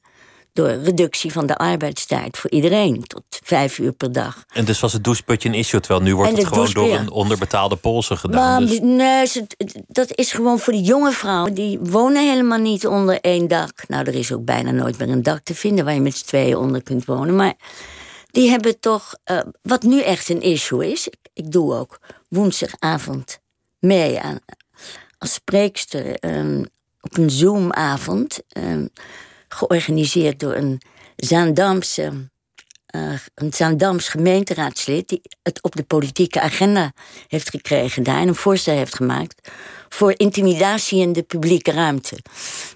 door 0.57 0.69
reductie 0.69 1.31
van 1.31 1.45
de 1.45 1.55
arbeidstijd 1.55 2.37
voor 2.37 2.49
iedereen 2.49 3.03
tot 3.03 3.23
vijf 3.43 3.79
uur 3.79 3.91
per 3.91 4.11
dag. 4.11 4.43
En 4.53 4.65
dus 4.65 4.79
was 4.79 4.93
het 4.93 5.03
doucheputje 5.03 5.49
een 5.49 5.55
issue, 5.55 5.79
terwijl 5.79 6.01
nu 6.01 6.15
wordt 6.15 6.37
het 6.37 6.47
gewoon 6.47 6.71
door 6.71 6.93
een 6.93 7.09
onderbetaalde 7.09 7.75
Poolse 7.75 8.15
gedaan. 8.15 8.61
Maar, 8.61 8.69
dus... 8.69 8.79
Nee, 8.79 9.47
dat 9.87 10.17
is 10.17 10.31
gewoon 10.31 10.59
voor 10.59 10.73
die 10.73 10.81
jonge 10.81 11.11
vrouwen. 11.11 11.53
Die 11.53 11.79
wonen 11.81 12.29
helemaal 12.29 12.59
niet 12.59 12.87
onder 12.87 13.21
één 13.21 13.47
dak. 13.47 13.83
Nou, 13.87 14.05
er 14.05 14.15
is 14.15 14.31
ook 14.31 14.45
bijna 14.45 14.71
nooit 14.71 14.97
meer 14.97 15.09
een 15.09 15.23
dak 15.23 15.39
te 15.43 15.55
vinden 15.55 15.85
waar 15.85 15.93
je 15.93 16.01
met 16.01 16.17
z'n 16.17 16.25
tweeën 16.25 16.57
onder 16.57 16.83
kunt 16.83 17.05
wonen. 17.05 17.35
Maar 17.35 17.53
die 18.37 18.49
hebben 18.49 18.79
toch, 18.79 19.15
uh, 19.31 19.39
wat 19.61 19.83
nu 19.83 20.01
echt 20.01 20.29
een 20.29 20.41
issue 20.41 20.91
is. 20.91 21.07
Ik, 21.07 21.17
ik 21.33 21.51
doe 21.51 21.73
ook 21.73 21.99
woensdagavond 22.29 23.39
mee 23.79 24.19
aan, 24.19 24.39
als 25.17 25.33
spreekster 25.33 26.17
um, 26.25 26.65
op 27.01 27.17
een 27.17 27.29
Zoomavond. 27.29 28.39
Um, 28.57 28.89
georganiseerd 29.47 30.39
door 30.39 30.53
een 30.53 30.81
Zaandamse. 31.15 32.29
Uh, 32.95 33.19
een 33.35 33.53
Zaandams 33.53 34.09
gemeenteraadslid 34.09 35.09
die 35.09 35.21
het 35.43 35.61
op 35.63 35.75
de 35.75 35.83
politieke 35.83 36.41
agenda 36.41 36.93
heeft 37.27 37.49
gekregen 37.49 38.03
daar 38.03 38.19
en 38.19 38.27
een 38.27 38.35
voorstel 38.35 38.75
heeft 38.75 38.95
gemaakt 38.95 39.51
voor 39.89 40.13
intimidatie 40.17 41.01
in 41.01 41.13
de 41.13 41.23
publieke 41.23 41.71
ruimte. 41.71 42.17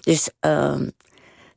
Dus 0.02 0.30
uh, 0.46 0.80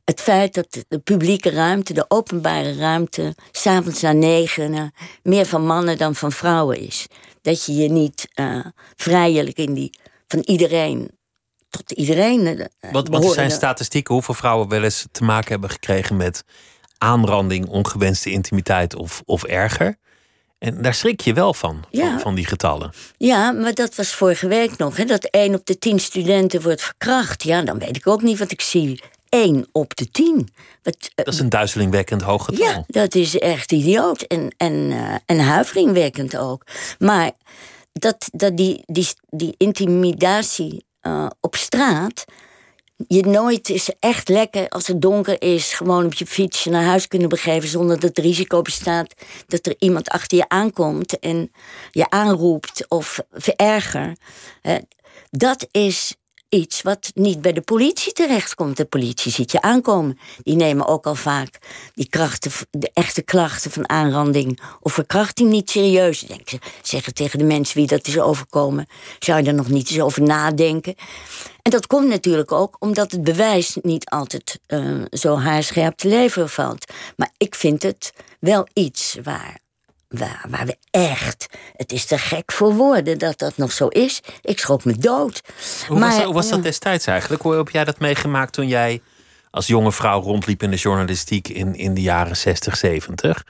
het 0.05 0.21
feit 0.21 0.53
dat 0.53 0.85
de 0.87 0.99
publieke 0.99 1.49
ruimte, 1.49 1.93
de 1.93 2.05
openbare 2.07 2.75
ruimte, 2.75 3.35
s'avonds 3.51 4.01
na 4.01 4.11
negen 4.11 4.93
meer 5.23 5.45
van 5.45 5.65
mannen 5.65 5.97
dan 5.97 6.15
van 6.15 6.31
vrouwen 6.31 6.79
is. 6.79 7.07
Dat 7.41 7.65
je 7.65 7.75
je 7.75 7.89
niet 7.89 8.27
uh, 8.35 8.65
vrijelijk 8.95 9.57
in 9.57 9.73
die 9.73 9.99
van 10.27 10.39
iedereen 10.39 11.11
tot 11.69 11.91
iedereen. 11.91 12.45
Uh, 12.45 12.65
wat, 12.91 13.07
wat 13.07 13.33
zijn 13.33 13.51
statistieken 13.51 14.13
hoeveel 14.13 14.33
vrouwen 14.33 14.67
wel 14.67 14.83
eens 14.83 15.05
te 15.11 15.23
maken 15.23 15.51
hebben 15.51 15.69
gekregen 15.69 16.15
met 16.15 16.43
aanranding, 16.97 17.67
ongewenste 17.67 18.31
intimiteit 18.31 18.95
of, 18.95 19.21
of 19.25 19.43
erger? 19.43 19.97
En 20.57 20.81
daar 20.81 20.93
schrik 20.93 21.21
je 21.21 21.33
wel 21.33 21.53
van, 21.53 21.83
van, 21.91 22.19
van, 22.19 22.35
die 22.35 22.45
getallen. 22.45 22.93
Ja, 23.17 23.51
maar 23.51 23.73
dat 23.73 23.95
was 23.95 24.13
vorige 24.13 24.47
week 24.47 24.77
nog. 24.77 24.97
Hè, 24.97 25.05
dat 25.05 25.23
één 25.23 25.55
op 25.55 25.65
de 25.65 25.77
tien 25.77 25.99
studenten 25.99 26.61
wordt 26.61 26.81
verkracht. 26.81 27.43
Ja, 27.43 27.61
dan 27.61 27.79
weet 27.79 27.95
ik 27.95 28.07
ook 28.07 28.21
niet 28.21 28.39
wat 28.39 28.51
ik 28.51 28.61
zie. 28.61 29.03
1 29.35 29.67
op 29.71 29.95
de 29.95 30.11
10. 30.11 30.49
Wat, 30.83 30.95
uh, 30.99 31.25
dat 31.25 31.33
is 31.33 31.39
een 31.39 31.49
duizelingwekkend 31.49 32.21
hoog 32.21 32.45
getal. 32.45 32.65
Ja, 32.65 32.83
dat 32.87 33.15
is 33.15 33.39
echt 33.39 33.71
idioot. 33.71 34.21
En, 34.21 34.53
en, 34.57 34.73
uh, 34.73 35.15
en 35.25 35.39
huiveringwekkend 35.39 36.37
ook. 36.37 36.63
Maar 36.99 37.31
dat, 37.93 38.29
dat 38.31 38.57
die, 38.57 38.83
die, 38.85 39.07
die 39.29 39.55
intimidatie 39.57 40.85
uh, 41.01 41.27
op 41.41 41.55
straat 41.55 42.25
je 43.07 43.25
nooit 43.25 43.69
is 43.69 43.89
echt 43.99 44.29
lekker 44.29 44.69
als 44.69 44.87
het 44.87 45.01
donker 45.01 45.41
is, 45.41 45.73
gewoon 45.73 46.05
op 46.05 46.13
je 46.13 46.25
fietsje 46.25 46.69
naar 46.69 46.83
huis 46.83 47.07
kunnen 47.07 47.29
begeven 47.29 47.69
zonder 47.69 47.99
dat 47.99 48.09
het 48.15 48.25
risico 48.25 48.61
bestaat 48.61 49.13
dat 49.47 49.65
er 49.65 49.75
iemand 49.79 50.09
achter 50.09 50.37
je 50.37 50.49
aankomt 50.49 51.19
en 51.19 51.51
je 51.91 52.09
aanroept 52.09 52.85
of 52.87 53.19
vererger. 53.31 54.15
Dat 55.29 55.67
is 55.71 56.15
iets 56.55 56.81
wat 56.81 57.11
niet 57.13 57.41
bij 57.41 57.53
de 57.53 57.61
politie 57.61 58.13
terechtkomt. 58.13 58.77
De 58.77 58.85
politie 58.85 59.31
ziet 59.31 59.51
je 59.51 59.61
aankomen. 59.61 60.19
Die 60.43 60.55
nemen 60.55 60.87
ook 60.87 61.05
al 61.05 61.15
vaak 61.15 61.57
die 61.93 62.09
krachten, 62.09 62.51
de 62.71 62.91
echte 62.93 63.21
klachten 63.21 63.71
van 63.71 63.89
aanranding 63.89 64.59
of 64.79 64.93
verkrachting 64.93 65.49
niet 65.49 65.69
serieus. 65.69 66.19
Denk, 66.19 66.49
ze 66.49 66.59
zeggen 66.81 67.13
tegen 67.13 67.39
de 67.39 67.45
mensen 67.45 67.77
wie 67.77 67.87
dat 67.87 68.07
is 68.07 68.19
overkomen, 68.19 68.87
zou 69.19 69.41
je 69.41 69.47
er 69.47 69.53
nog 69.53 69.69
niet 69.69 69.89
eens 69.89 69.99
over 69.99 70.21
nadenken. 70.21 70.95
En 71.61 71.71
dat 71.71 71.87
komt 71.87 72.07
natuurlijk 72.07 72.51
ook 72.51 72.75
omdat 72.79 73.11
het 73.11 73.23
bewijs 73.23 73.77
niet 73.81 74.09
altijd 74.09 74.59
uh, 74.67 75.01
zo 75.11 75.37
haarscherp 75.37 75.97
te 75.97 76.07
leveren 76.07 76.49
valt. 76.49 76.91
Maar 77.17 77.31
ik 77.37 77.55
vind 77.55 77.83
het 77.83 78.13
wel 78.39 78.67
iets 78.73 79.17
waar 79.23 79.63
waar, 80.17 80.45
waar 80.49 80.65
we 80.65 80.77
echt. 80.91 81.47
Het 81.75 81.91
is 81.91 82.05
te 82.05 82.17
gek 82.17 82.51
voor 82.51 82.73
woorden 82.73 83.17
dat 83.17 83.39
dat 83.39 83.57
nog 83.57 83.71
zo 83.71 83.87
is. 83.87 84.21
Ik 84.41 84.59
schrok 84.59 84.85
me 84.85 84.97
dood. 84.97 85.41
Hoe 85.87 85.99
was, 85.99 86.17
dat, 86.17 86.33
was 86.33 86.49
dat 86.49 86.63
destijds 86.63 87.07
eigenlijk? 87.07 87.41
Hoe 87.41 87.55
heb 87.55 87.69
jij 87.69 87.83
dat 87.83 87.99
meegemaakt 87.99 88.53
toen 88.53 88.67
jij 88.67 89.01
als 89.51 89.67
jonge 89.67 89.91
vrouw 89.91 90.21
rondliep 90.21 90.63
in 90.63 90.71
de 90.71 90.77
journalistiek 90.77 91.47
in, 91.47 91.75
in 91.75 91.93
de 91.93 92.01
jaren 92.01 92.37
60, 92.37 92.77
70? 92.77 93.43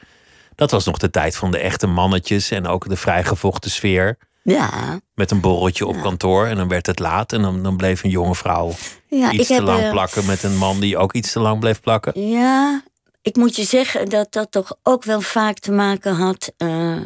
Dat 0.56 0.72
was 0.72 0.86
nog 0.86 0.98
de 0.98 1.10
tijd 1.10 1.36
van 1.36 1.52
de 1.52 1.58
echte 1.58 1.88
mannetjes 1.88 2.52
en 2.52 2.68
ook 2.68 2.90
de 2.90 2.96
vrijgevochten 2.96 3.72
sfeer. 3.72 4.18
Ja. 4.44 5.00
Met 5.14 5.32
een 5.32 5.40
borreltje 5.40 5.86
op 5.86 6.02
kantoor 6.02 6.46
en 6.46 6.56
dan 6.56 6.68
werd 6.68 6.86
het 6.86 7.00
laat 7.00 7.34
en 7.34 7.42
dan, 7.42 7.64
dan 7.64 7.78
bleef 7.78 8.04
een 8.04 8.10
jonge 8.10 8.36
vrouw 8.36 8.72
ja, 9.08 9.32
iets 9.32 9.48
te 9.48 9.62
lang 9.62 9.90
plakken 9.90 10.26
met 10.26 10.44
een 10.44 10.58
man 10.58 10.80
die 10.80 10.98
ook 10.98 11.14
iets 11.14 11.32
te 11.32 11.40
lang 11.40 11.60
bleef 11.60 11.82
plakken. 11.82 12.30
Ja, 12.30 12.84
ik 13.26 13.36
moet 13.36 13.56
je 13.56 13.64
zeggen 13.64 14.10
dat 14.10 14.32
dat 14.32 14.52
toch 14.52 14.78
ook 14.84 15.04
wel 15.04 15.22
vaak 15.22 15.60
te 15.60 15.72
maken 15.72 16.14
had. 16.14 16.52
Uh, 16.58 16.98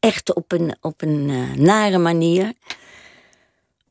echt 0.00 0.34
op 0.34 0.52
een, 0.52 0.76
op 0.80 1.02
een 1.02 1.28
uh, 1.28 1.54
nare 1.54 1.98
manier. 1.98 2.52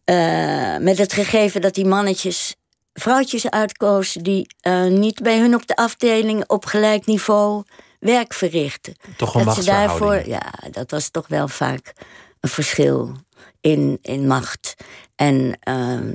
Uh, 0.05 0.77
met 0.77 0.97
het 0.97 1.13
gegeven 1.13 1.61
dat 1.61 1.73
die 1.73 1.85
mannetjes 1.85 2.55
vrouwtjes 2.93 3.49
uitkozen 3.49 4.23
die 4.23 4.47
niet 4.89 5.21
bij 5.21 5.39
hun 5.39 5.55
op 5.55 5.67
de 5.67 5.75
afdeling 5.75 6.43
op 6.47 6.65
gelijk 6.65 7.05
niveau 7.05 7.63
werk 7.99 8.33
verrichten. 8.33 8.95
Toch 9.17 9.35
een 9.35 9.45
dat 9.45 9.55
ze 9.55 9.63
daarvoor, 9.63 10.27
Ja, 10.27 10.53
dat 10.71 10.91
was 10.91 11.09
toch 11.09 11.27
wel 11.27 11.47
vaak 11.47 11.93
een 12.39 12.49
verschil 12.49 13.15
in, 13.61 13.99
in 14.01 14.27
macht. 14.27 14.75
En 15.15 15.57
ehm, 15.59 16.13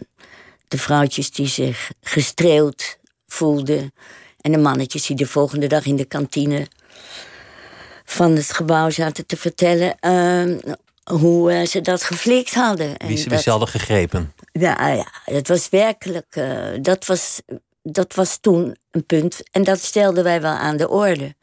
de 0.68 0.78
vrouwtjes 0.78 1.30
die 1.30 1.48
zich 1.48 1.90
gestreeld 2.00 2.96
voelden 3.26 3.92
en 4.44 4.52
de 4.52 4.58
mannetjes 4.58 5.06
die 5.06 5.16
de 5.16 5.26
volgende 5.26 5.66
dag 5.66 5.86
in 5.86 5.96
de 5.96 6.04
kantine 6.04 6.66
van 8.04 8.36
het 8.36 8.52
gebouw 8.52 8.90
zaten 8.90 9.26
te 9.26 9.36
vertellen 9.36 9.96
uh, 10.00 10.72
hoe 11.04 11.52
uh, 11.52 11.66
ze 11.66 11.80
dat 11.80 12.02
geflikt 12.02 12.54
hadden. 12.54 12.94
Wie 13.06 13.16
ze 13.16 13.28
dat, 13.28 13.44
hadden 13.44 13.68
gegrepen. 13.68 14.32
Ja, 14.52 14.88
ja, 14.88 15.06
het 15.24 15.48
was 15.48 15.68
werkelijk. 15.68 16.36
Uh, 16.36 16.68
dat, 16.80 17.06
was, 17.06 17.40
dat 17.82 18.14
was 18.14 18.38
toen 18.40 18.76
een 18.90 19.06
punt. 19.06 19.42
En 19.50 19.64
dat 19.64 19.80
stelden 19.80 20.24
wij 20.24 20.40
wel 20.40 20.52
aan 20.52 20.76
de 20.76 20.88
orde. 20.88 21.34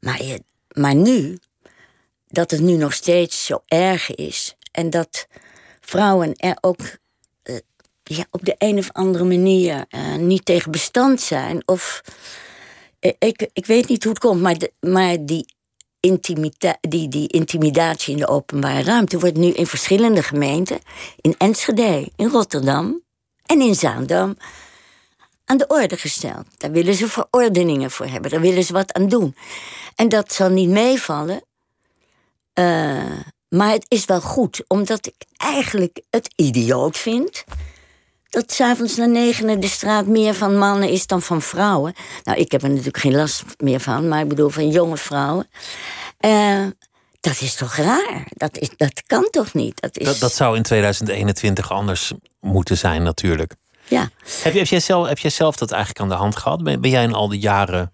Maar, 0.00 0.22
je, 0.22 0.42
maar 0.68 0.94
nu, 0.94 1.38
dat 2.26 2.50
het 2.50 2.60
nu 2.60 2.76
nog 2.76 2.92
steeds 2.92 3.46
zo 3.46 3.62
erg 3.66 4.14
is. 4.14 4.56
En 4.72 4.90
dat 4.90 5.26
vrouwen 5.80 6.34
er 6.36 6.56
ook 6.60 6.80
ja, 8.04 8.24
op 8.30 8.44
de 8.44 8.54
een 8.58 8.78
of 8.78 8.92
andere 8.92 9.24
manier 9.24 9.84
uh, 9.90 10.14
niet 10.14 10.44
tegen 10.44 10.70
bestand 10.70 11.20
zijn. 11.20 11.62
Of 11.68 12.02
eh, 12.98 13.12
ik, 13.18 13.48
ik 13.52 13.66
weet 13.66 13.88
niet 13.88 14.02
hoe 14.04 14.12
het 14.12 14.22
komt, 14.22 14.40
maar, 14.40 14.58
de, 14.58 14.72
maar 14.80 15.16
die, 15.24 15.46
intimida 16.00 16.76
die, 16.80 17.08
die 17.08 17.28
intimidatie 17.28 18.12
in 18.12 18.20
de 18.20 18.28
openbare 18.28 18.82
ruimte 18.82 19.18
wordt 19.18 19.36
nu 19.36 19.46
in 19.46 19.66
verschillende 19.66 20.22
gemeenten, 20.22 20.78
in 21.20 21.34
Enschede, 21.38 22.08
in 22.16 22.28
Rotterdam 22.28 23.02
en 23.46 23.60
in 23.60 23.74
Zaandam, 23.74 24.36
aan 25.44 25.56
de 25.56 25.66
orde 25.66 25.96
gesteld. 25.96 26.46
Daar 26.56 26.70
willen 26.70 26.94
ze 26.94 27.08
verordeningen 27.08 27.90
voor 27.90 28.06
hebben, 28.06 28.30
daar 28.30 28.40
willen 28.40 28.64
ze 28.64 28.72
wat 28.72 28.92
aan 28.92 29.08
doen. 29.08 29.36
En 29.94 30.08
dat 30.08 30.32
zal 30.32 30.48
niet 30.48 30.68
meevallen. 30.68 31.42
Uh, 32.58 33.20
maar 33.48 33.70
het 33.70 33.86
is 33.88 34.04
wel 34.04 34.20
goed, 34.20 34.64
omdat 34.68 35.06
ik 35.06 35.14
eigenlijk 35.36 36.00
het 36.10 36.32
idioot 36.36 36.98
vind 36.98 37.44
dat 38.34 38.52
s'avonds 38.52 38.96
na 38.96 39.04
negenen 39.04 39.60
de 39.60 39.68
straat 39.68 40.06
meer 40.06 40.34
van 40.34 40.58
mannen 40.58 40.88
is 40.88 41.06
dan 41.06 41.22
van 41.22 41.42
vrouwen. 41.42 41.94
Nou, 42.24 42.38
ik 42.38 42.52
heb 42.52 42.62
er 42.62 42.68
natuurlijk 42.68 42.98
geen 42.98 43.14
last 43.14 43.44
meer 43.58 43.80
van, 43.80 44.08
maar 44.08 44.20
ik 44.20 44.28
bedoel 44.28 44.48
van 44.48 44.68
jonge 44.68 44.96
vrouwen. 44.96 45.48
Uh, 46.20 46.66
dat 47.20 47.40
is 47.40 47.54
toch 47.54 47.74
raar? 47.76 48.26
Dat, 48.28 48.58
is, 48.58 48.70
dat 48.76 49.02
kan 49.06 49.28
toch 49.30 49.54
niet? 49.54 49.80
Dat, 49.80 49.98
is... 49.98 50.06
dat, 50.06 50.18
dat 50.18 50.32
zou 50.32 50.56
in 50.56 50.62
2021 50.62 51.70
anders 51.70 52.12
moeten 52.40 52.76
zijn, 52.76 53.02
natuurlijk. 53.02 53.54
Ja. 53.88 54.10
Heb, 54.42 54.52
je, 54.52 54.58
heb, 54.58 54.68
jij 54.68 54.80
zelf, 54.80 55.08
heb 55.08 55.18
jij 55.18 55.30
zelf 55.30 55.56
dat 55.56 55.70
eigenlijk 55.70 56.02
aan 56.02 56.08
de 56.08 56.22
hand 56.22 56.36
gehad? 56.36 56.62
Ben, 56.62 56.80
ben 56.80 56.90
jij 56.90 57.02
in 57.02 57.14
al 57.14 57.28
die 57.28 57.40
jaren 57.40 57.92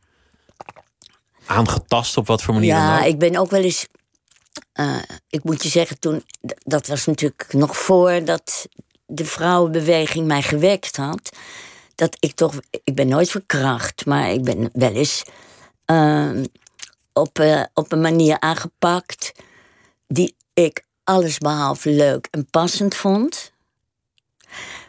aangetast 1.46 2.16
op 2.16 2.26
wat 2.26 2.42
voor 2.42 2.54
manier 2.54 2.74
Ja, 2.74 3.04
ik 3.04 3.18
ben 3.18 3.36
ook 3.36 3.50
wel 3.50 3.62
eens. 3.62 3.86
Uh, 4.74 4.96
ik 5.28 5.44
moet 5.44 5.62
je 5.62 5.68
zeggen, 5.68 5.98
toen. 5.98 6.24
Dat 6.58 6.86
was 6.86 7.06
natuurlijk 7.06 7.52
nog 7.52 7.76
voordat 7.76 8.68
de 9.10 9.24
vrouwenbeweging 9.24 10.26
mij 10.26 10.42
gewekt 10.42 10.96
had, 10.96 11.30
dat 11.94 12.16
ik 12.20 12.34
toch, 12.34 12.54
ik 12.84 12.94
ben 12.94 13.08
nooit 13.08 13.30
verkracht, 13.30 14.06
maar 14.06 14.30
ik 14.30 14.42
ben 14.44 14.70
wel 14.72 14.92
eens 14.92 15.22
uh, 15.86 16.30
op, 17.12 17.38
uh, 17.38 17.62
op 17.74 17.92
een 17.92 18.00
manier 18.00 18.40
aangepakt 18.40 19.32
die 20.06 20.34
ik 20.54 20.84
allesbehalve 21.04 21.90
leuk 21.90 22.28
en 22.30 22.46
passend 22.50 22.94
vond. 22.94 23.52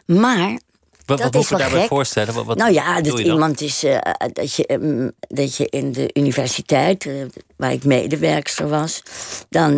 Maar 0.04 0.60
wat, 1.04 1.18
dat 1.18 1.34
moet 1.34 1.48
je 1.48 1.56
daarbij 1.56 1.86
voorstellen? 1.86 2.34
Wat, 2.34 2.44
wat 2.44 2.56
nou 2.56 2.72
ja, 2.72 3.00
dat 3.00 3.18
iemand 3.18 3.60
is 3.60 3.84
uh, 3.84 3.98
dat, 4.32 4.54
je, 4.54 4.72
um, 4.72 5.12
dat 5.18 5.56
je 5.56 5.66
in 5.68 5.92
de 5.92 6.10
universiteit, 6.12 7.04
uh, 7.04 7.24
waar 7.56 7.72
ik 7.72 7.84
medewerkster 7.84 8.68
was, 8.68 9.02
dan 9.48 9.72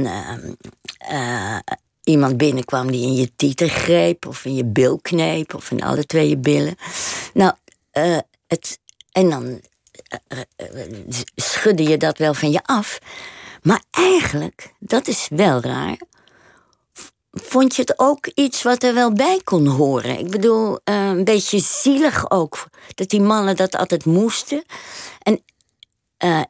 uh, 1.10 1.58
iemand 2.04 2.36
binnenkwam 2.36 2.90
die 2.90 3.02
in 3.02 3.14
je 3.14 3.36
tieten 3.36 3.68
greep, 3.68 4.26
of 4.26 4.44
in 4.44 4.54
je 4.54 4.64
bil 4.64 4.98
kneep, 5.02 5.54
of 5.54 5.70
in 5.70 5.82
alle 5.82 6.06
twee 6.06 6.28
je 6.28 6.38
billen. 6.38 6.76
Nou, 7.34 7.52
uh, 7.92 8.18
het, 8.46 8.78
en 9.12 9.30
dan 9.30 9.44
uh, 9.44 10.80
schudde 11.34 11.82
je 11.82 11.96
dat 11.96 12.18
wel 12.18 12.34
van 12.34 12.50
je 12.50 12.60
af. 12.62 12.98
Maar 13.62 13.82
eigenlijk, 13.90 14.72
dat 14.78 15.06
is 15.06 15.28
wel 15.30 15.60
raar. 15.60 15.98
Vond 17.30 17.76
je 17.76 17.82
het 17.82 17.98
ook 17.98 18.26
iets 18.26 18.62
wat 18.62 18.82
er 18.82 18.94
wel 18.94 19.12
bij 19.12 19.40
kon 19.44 19.66
horen? 19.66 20.18
Ik 20.18 20.30
bedoel, 20.30 20.78
een 20.84 21.24
beetje 21.24 21.58
zielig 21.58 22.30
ook. 22.30 22.66
Dat 22.94 23.08
die 23.08 23.20
mannen 23.20 23.56
dat 23.56 23.76
altijd 23.76 24.04
moesten. 24.04 24.64
En 25.22 25.42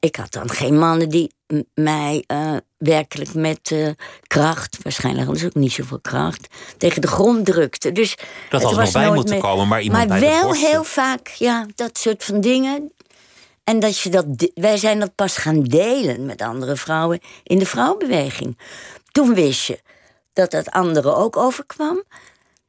ik 0.00 0.16
had 0.16 0.32
dan 0.32 0.50
geen 0.50 0.78
mannen 0.78 1.08
die 1.08 1.32
mij 1.74 2.24
uh, 2.26 2.56
werkelijk 2.76 3.34
met 3.34 3.70
uh, 3.70 3.88
kracht, 4.26 4.78
waarschijnlijk 4.82 5.38
ze 5.38 5.46
ook 5.46 5.54
niet 5.54 5.72
zoveel 5.72 6.00
kracht, 6.00 6.46
tegen 6.76 7.00
de 7.00 7.06
grond 7.06 7.46
drukte. 7.46 7.92
Dus 7.92 8.16
dat 8.50 8.62
had 8.62 8.72
er 8.72 8.78
nog 8.78 8.92
bij 8.92 9.12
moeten 9.12 9.40
komen, 9.40 9.68
maar 9.68 9.82
iemand 9.82 10.08
Maar 10.08 10.18
bij 10.18 10.28
wel 10.28 10.54
heel 10.54 10.84
vaak, 10.84 11.28
ja, 11.28 11.66
dat 11.74 11.98
soort 11.98 12.24
van 12.24 12.40
dingen. 12.40 12.92
En 13.64 13.78
dat 13.78 13.98
je 13.98 14.10
dat, 14.10 14.26
wij 14.54 14.76
zijn 14.76 15.00
dat 15.00 15.14
pas 15.14 15.36
gaan 15.36 15.62
delen 15.62 16.26
met 16.26 16.42
andere 16.42 16.76
vrouwen 16.76 17.20
in 17.42 17.58
de 17.58 17.66
vrouwenbeweging. 17.66 18.58
Toen 19.12 19.34
wist 19.34 19.66
je 19.66 19.80
dat 20.32 20.50
dat 20.50 20.70
anderen 20.70 21.16
ook 21.16 21.36
overkwam. 21.36 22.02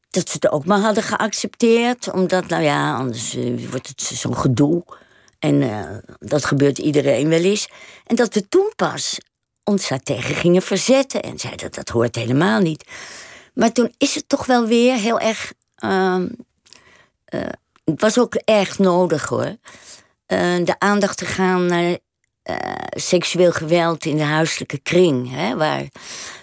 Dat 0.10 0.30
ze 0.30 0.36
het 0.40 0.52
ook 0.52 0.66
maar 0.66 0.80
hadden 0.80 1.04
geaccepteerd. 1.04 2.12
Omdat, 2.12 2.48
nou 2.48 2.64
ja, 2.64 2.96
anders 2.96 3.36
uh, 3.36 3.70
wordt 3.70 3.88
het 3.88 4.02
zo'n 4.02 4.38
gedoe. 4.38 4.84
En 5.40 5.62
uh, 5.62 5.98
dat 6.20 6.46
gebeurt 6.46 6.78
iedereen 6.78 7.30
wel 7.30 7.44
eens. 7.44 7.70
En 8.06 8.16
dat 8.16 8.34
we 8.34 8.48
toen 8.48 8.72
pas 8.76 9.18
ons 9.64 9.88
daartegen 9.88 10.36
gingen 10.36 10.62
verzetten. 10.62 11.22
En 11.22 11.40
zeiden 11.40 11.62
dat 11.62 11.76
dat 11.76 11.90
hoort 11.90 12.16
helemaal 12.16 12.60
niet. 12.60 12.84
Maar 13.54 13.72
toen 13.72 13.94
is 13.98 14.16
het 14.16 14.30
toch 14.30 14.46
wel 14.46 14.68
weer 14.68 14.96
heel 14.96 15.20
erg. 15.20 15.54
Uh, 15.84 16.22
uh, 17.34 17.42
het 17.84 18.02
was 18.02 18.20
ook 18.20 18.36
erg 18.36 18.80
nodig 18.80 19.26
hoor. 19.26 19.56
de 20.64 20.76
aandacht 20.78 21.18
te 21.18 21.26
gaan 21.26 21.66
naar 21.66 21.98
seksueel 22.90 23.52
geweld 23.52 24.06
in 24.06 24.18
de 24.18 24.24
huiselijke 24.24 24.78
kring. 24.78 25.32
Hè, 25.32 25.56
waar 25.56 25.88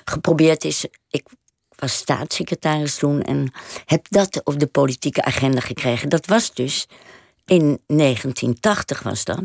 geprobeerd 0.05 0.65
is. 0.65 0.85
Ik 1.11 1.27
was 1.83 1.97
staatssecretaris 1.97 2.97
toen 2.97 3.23
en 3.23 3.53
heb 3.85 4.07
dat 4.09 4.41
op 4.45 4.59
de 4.59 4.67
politieke 4.67 5.25
agenda 5.25 5.61
gekregen. 5.61 6.09
Dat 6.09 6.27
was 6.27 6.55
dus 6.55 6.87
in 7.53 7.79
1980 7.87 9.03
was 9.03 9.25
dat. 9.25 9.43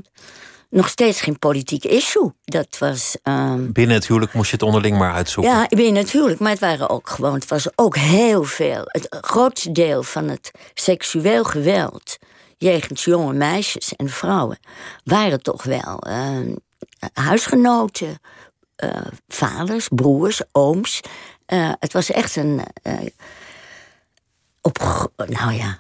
nog 0.70 0.88
steeds 0.90 1.22
geen 1.22 1.40
politiek 1.40 1.84
issue. 1.84 2.34
Dat 2.46 2.78
was. 2.78 3.18
ehm, 3.24 3.72
Binnen 3.72 3.96
het 3.96 4.08
huwelijk 4.08 4.34
moest 4.34 4.50
je 4.50 4.56
het 4.56 4.66
onderling 4.66 4.98
maar 4.98 5.14
uitzoeken. 5.14 5.54
ja, 5.54 5.64
ik 5.70 5.78
ben 5.78 5.94
natuurlijk, 5.94 6.40
maar 6.40 6.52
het 6.52 6.60
waren 6.60 6.90
ook 6.90 7.10
gewoon, 7.10 7.34
het 7.34 7.48
was 7.48 7.68
ook 7.76 7.96
heel 7.98 8.44
veel. 8.44 8.82
Het 8.86 9.08
grootste 9.22 9.72
deel 9.72 10.04
van 10.04 10.28
het 10.30 10.52
seksueel 10.74 11.44
geweld 11.44 12.18
jegens 12.58 13.04
jonge 13.04 13.34
meisjes 13.34 13.96
en 13.96 14.10
vrouwen 14.10 14.60
waren 15.04 15.42
toch 15.42 15.64
wel 15.64 16.00
eh, 16.00 16.40
huisgenoten, 17.14 18.20
eh, 18.76 18.90
vaders, 19.28 19.88
broers, 19.88 20.42
ooms. 20.52 21.02
Eh, 21.46 21.72
het 21.80 21.94
was 21.94 22.12
echt 22.12 22.36
een. 22.36 22.62
eh, 22.82 22.94
op, 24.62 24.78
nou 25.16 25.52
ja, 25.54 25.78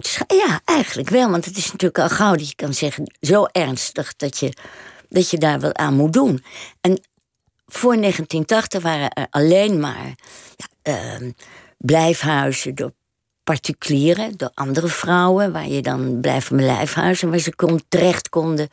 scha- 0.00 0.24
Ja, 0.26 0.60
eigenlijk 0.64 1.08
wel, 1.08 1.30
want 1.30 1.44
het 1.44 1.56
is 1.56 1.66
natuurlijk 1.72 1.98
al 1.98 2.08
gauw 2.08 2.34
dat 2.36 2.48
je 2.48 2.54
kan 2.54 2.74
zeggen, 2.74 3.16
zo 3.20 3.44
ernstig 3.44 4.16
dat 4.16 4.38
je, 4.38 4.52
dat 5.08 5.30
je 5.30 5.38
daar 5.38 5.60
wat 5.60 5.76
aan 5.76 5.94
moet 5.94 6.12
doen. 6.12 6.44
En 6.80 7.00
voor 7.66 7.96
1980 7.96 8.82
waren 8.82 9.10
er 9.10 9.26
alleen 9.30 9.80
maar 9.80 10.14
ja, 10.56 10.66
ehm, 10.82 11.30
blijfhuizen 11.78 12.74
door 12.74 12.92
particulieren, 13.44 14.36
door 14.36 14.50
andere 14.54 14.88
vrouwen, 14.88 15.52
waar 15.52 15.68
je 15.68 15.82
dan 15.82 16.20
blijf 16.20 16.50
mijn 16.50 16.66
lijfhuizen, 16.66 17.30
waar 17.30 17.38
ze 17.38 17.54
kon, 17.54 17.82
terecht 17.88 18.28
konden 18.28 18.68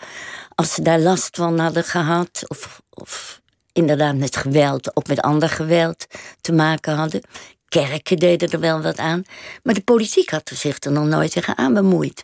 als 0.55 0.73
ze 0.73 0.81
daar 0.81 0.99
last 0.99 1.35
van 1.35 1.59
hadden 1.59 1.83
gehad. 1.83 2.43
Of, 2.47 2.81
of 2.89 3.41
inderdaad 3.73 4.15
met 4.15 4.35
geweld, 4.35 4.95
ook 4.95 5.07
met 5.07 5.21
ander 5.21 5.49
geweld 5.49 6.05
te 6.41 6.51
maken 6.53 6.95
hadden. 6.95 7.21
Kerken 7.69 8.17
deden 8.17 8.49
er 8.49 8.59
wel 8.59 8.81
wat 8.81 8.97
aan. 8.97 9.23
Maar 9.63 9.73
de 9.73 9.83
politiek 9.83 10.29
had 10.29 10.49
er 10.49 10.55
zich 10.55 10.79
er 10.79 10.91
nog 10.91 11.05
nooit 11.05 11.31
tegen 11.31 11.57
aan 11.57 11.73
bemoeid. 11.73 12.23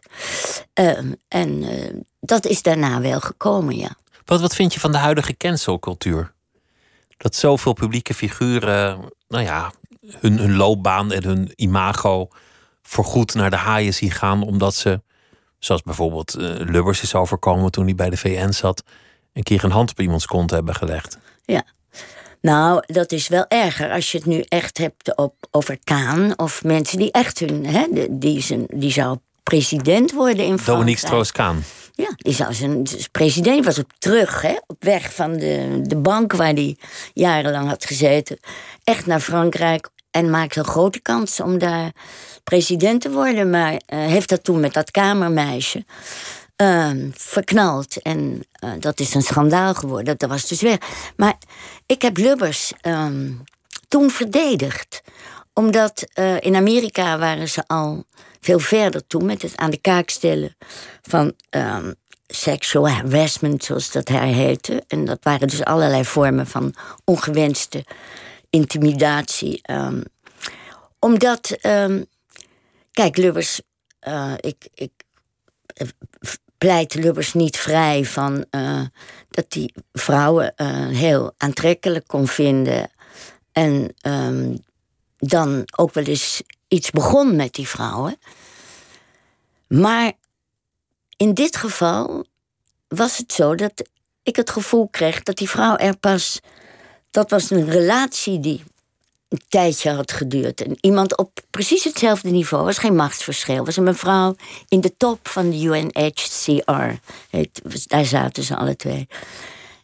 Ehm, 0.74 1.12
en 1.28 1.64
eh, 1.64 1.94
dat 2.20 2.46
is 2.46 2.62
daarna 2.62 3.02
wel 3.02 3.20
gekomen, 3.20 3.76
ja. 3.76 3.96
Wat, 4.26 4.42
wat 4.42 4.56
vind 4.56 4.74
je 4.74 4.80
van 4.80 4.92
de 4.92 4.98
huidige 4.98 5.38
cancelcultuur? 5.38 6.34
Dat 7.18 7.36
zoveel 7.36 7.74
publieke 7.74 8.14
figuren, 8.14 9.14
nou 9.28 9.44
ja, 9.44 9.72
hun, 10.08 10.38
hun 10.38 10.56
loopbaan 10.56 11.12
en 11.12 11.24
hun 11.24 11.52
imago 11.56 12.28
voorgoed 12.82 13.34
naar 13.34 13.50
de 13.50 13.56
haaien 13.56 13.94
zien 13.94 14.12
gaan, 14.12 14.44
omdat 14.44 14.76
ze, 14.76 15.02
zoals 15.60 15.82
bijvoorbeeld 15.82 16.36
eh, 16.36 16.44
Lubbers 16.58 17.02
is 17.02 17.16
overkomen 17.16 17.72
toen 17.72 17.86
hij 17.86 17.96
bij 17.96 18.10
de 18.10 18.18
VN 18.18 18.52
zat, 18.52 18.84
een 19.34 19.44
keer 19.44 19.64
een 19.64 19.72
hand 19.72 19.90
op 19.92 20.00
iemands 20.00 20.26
kont 20.26 20.52
hebben 20.52 20.76
gelegd. 20.76 21.18
Ja. 21.46 21.64
Nou, 22.46 22.84
dat 22.86 23.12
is 23.12 23.28
wel 23.28 23.46
erger 23.48 23.92
als 23.92 24.12
je 24.12 24.18
het 24.18 24.28
nu 24.28 24.44
echt 24.48 24.78
hebt 24.78 25.16
op, 25.16 25.36
over 25.52 25.78
Kaan 25.84 26.34
of 26.40 26.64
mensen 26.64 26.98
die 26.98 27.12
echt 27.12 27.40
hun. 27.40 27.66
Hè, 27.66 27.88
die, 28.10 28.42
zijn, 28.42 28.66
die 28.74 28.92
zou 28.92 29.18
president 29.44 30.12
worden 30.12 30.46
in 30.46 30.56
Dominique 30.56 30.64
Frankrijk. 30.64 30.98
Strauss-Kaan. 30.98 31.64
Ja, 31.94 32.14
die 32.18 32.34
zou 32.34 32.54
zijn 32.54 32.88
zijn 32.88 33.12
president 33.12 33.66
was 33.66 33.80
op 33.80 33.92
terug, 33.98 34.42
hè, 34.42 34.56
op 34.68 34.84
weg 34.84 35.14
van 35.14 35.38
de, 35.38 35.80
de 35.82 35.96
bank 35.96 36.32
waar 36.34 36.54
hij 36.54 36.78
jarenlang 37.14 37.68
had 37.68 37.86
gezeten. 37.86 38.40
Echt 38.84 39.06
naar 39.06 39.20
Frankrijk 39.20 39.90
en 40.12 40.30
maakte 40.30 40.60
een 40.60 40.66
grote 40.66 41.00
kans 41.00 41.40
om 41.40 41.58
daar 41.58 41.92
president 42.44 43.02
te 43.02 43.12
worden. 43.12 43.50
Maar 43.50 43.82
eh, 43.86 44.00
heeft 44.00 44.30
dat 44.30 44.44
toen 44.44 44.60
met 44.60 44.74
dat 44.74 44.92
kamermeisje 44.92 45.86
ehm, 46.56 47.10
verknald. 47.14 48.02
En 48.02 48.46
eh, 48.52 48.72
dat 48.80 49.00
is 49.00 49.14
een 49.14 49.22
schandaal 49.22 49.74
geworden. 49.74 50.18
Dat 50.18 50.30
was 50.30 50.48
dus 50.48 50.62
weg. 50.62 50.78
Maar 51.16 51.38
ik 51.86 52.02
heb 52.02 52.18
Lubbers 52.18 52.74
ehm, 52.82 53.32
toen 53.88 54.10
verdedigd. 54.10 55.02
Omdat 55.54 56.08
eh, 56.14 56.42
in 56.42 56.56
Amerika 56.56 57.18
waren 57.18 57.50
ze 57.50 57.64
al 57.68 58.04
veel 58.40 58.60
verder 58.60 59.08
toe 59.08 59.24
met 59.24 59.42
het 59.42 59.58
aan 59.58 59.72
de 59.72 59.82
kaak 59.82 60.10
stellen 60.10 60.56
van 61.02 61.34
ehm 61.50 61.92
sexual 62.28 62.90
harassment, 62.90 63.64
zoals 63.64 63.92
dat 63.92 64.08
hij 64.08 64.32
heette. 64.32 64.84
En 64.88 65.06
dat 65.06 65.20
waren 65.22 65.48
dus 65.48 65.64
allerlei 65.64 66.06
vormen 66.06 66.48
van 66.48 66.74
ongewenste 67.04 67.86
intimidatie. 68.50 69.62
omdat, 71.00 71.58
kijk, 72.92 73.18
Lubbers, 73.18 73.62
eh, 74.00 74.34
ik, 74.40 74.68
ik 74.74 74.92
pleit 76.66 76.94
Lubbers 76.94 77.34
niet 77.34 77.58
vrij 77.58 78.06
van 78.06 78.46
eh, 78.50 78.82
dat 79.30 79.46
hij 79.50 79.74
vrouwen 79.94 80.56
eh, 80.56 80.88
heel 80.88 81.34
aantrekkelijk 81.38 82.08
kon 82.08 82.28
vinden. 82.28 82.92
En 83.52 83.94
ehm, 83.98 84.56
dan 85.18 85.64
ook 85.76 85.94
wel 85.94 86.04
eens 86.04 86.42
iets 86.68 86.92
begon 86.92 87.36
met 87.36 87.54
die 87.54 87.68
vrouwen. 87.68 88.18
Maar 89.68 90.12
in 91.18 91.34
dit 91.34 91.56
geval 91.56 92.26
was 92.88 93.18
het 93.18 93.32
zo 93.34 93.56
dat 93.56 93.90
ik 94.24 94.36
het 94.36 94.50
gevoel 94.50 94.88
kreeg 94.88 95.24
dat 95.24 95.38
die 95.38 95.50
vrouw 95.50 95.78
er 95.78 95.98
pas. 95.98 96.40
Dat 97.12 97.30
was 97.30 97.50
een 97.50 97.70
relatie 97.70 98.40
die 98.40 98.64
een 99.30 99.42
tijdje 99.50 99.92
had 99.92 100.12
geduurd. 100.12 100.62
En 100.62 100.78
iemand 100.82 101.18
op 101.18 101.40
precies 101.50 101.84
hetzelfde 101.84 102.30
niveau, 102.30 102.66
was 102.66 102.78
geen 102.78 102.96
machtsverschil. 102.96 103.66
was 103.66 103.78
een 103.78 103.84
mevrouw 103.84 104.36
in 104.68 104.82
de 104.82 104.98
top 104.98 105.28
van 105.28 105.50
de 105.50 105.64
UNHCR. 105.64 106.94
Daar 107.88 108.06
zaten 108.06 108.44
ze 108.44 108.56
alle 108.56 108.76
twee. 108.76 109.08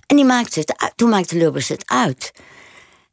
En 0.06 0.16
die 0.16 0.26
maakte 0.26 0.60
het 0.60 0.78
uit. 0.78 0.94
toen 0.96 1.10
maakte 1.10 1.38
Lubbers 1.38 1.68
het 1.68 1.84
uit. 1.90 2.32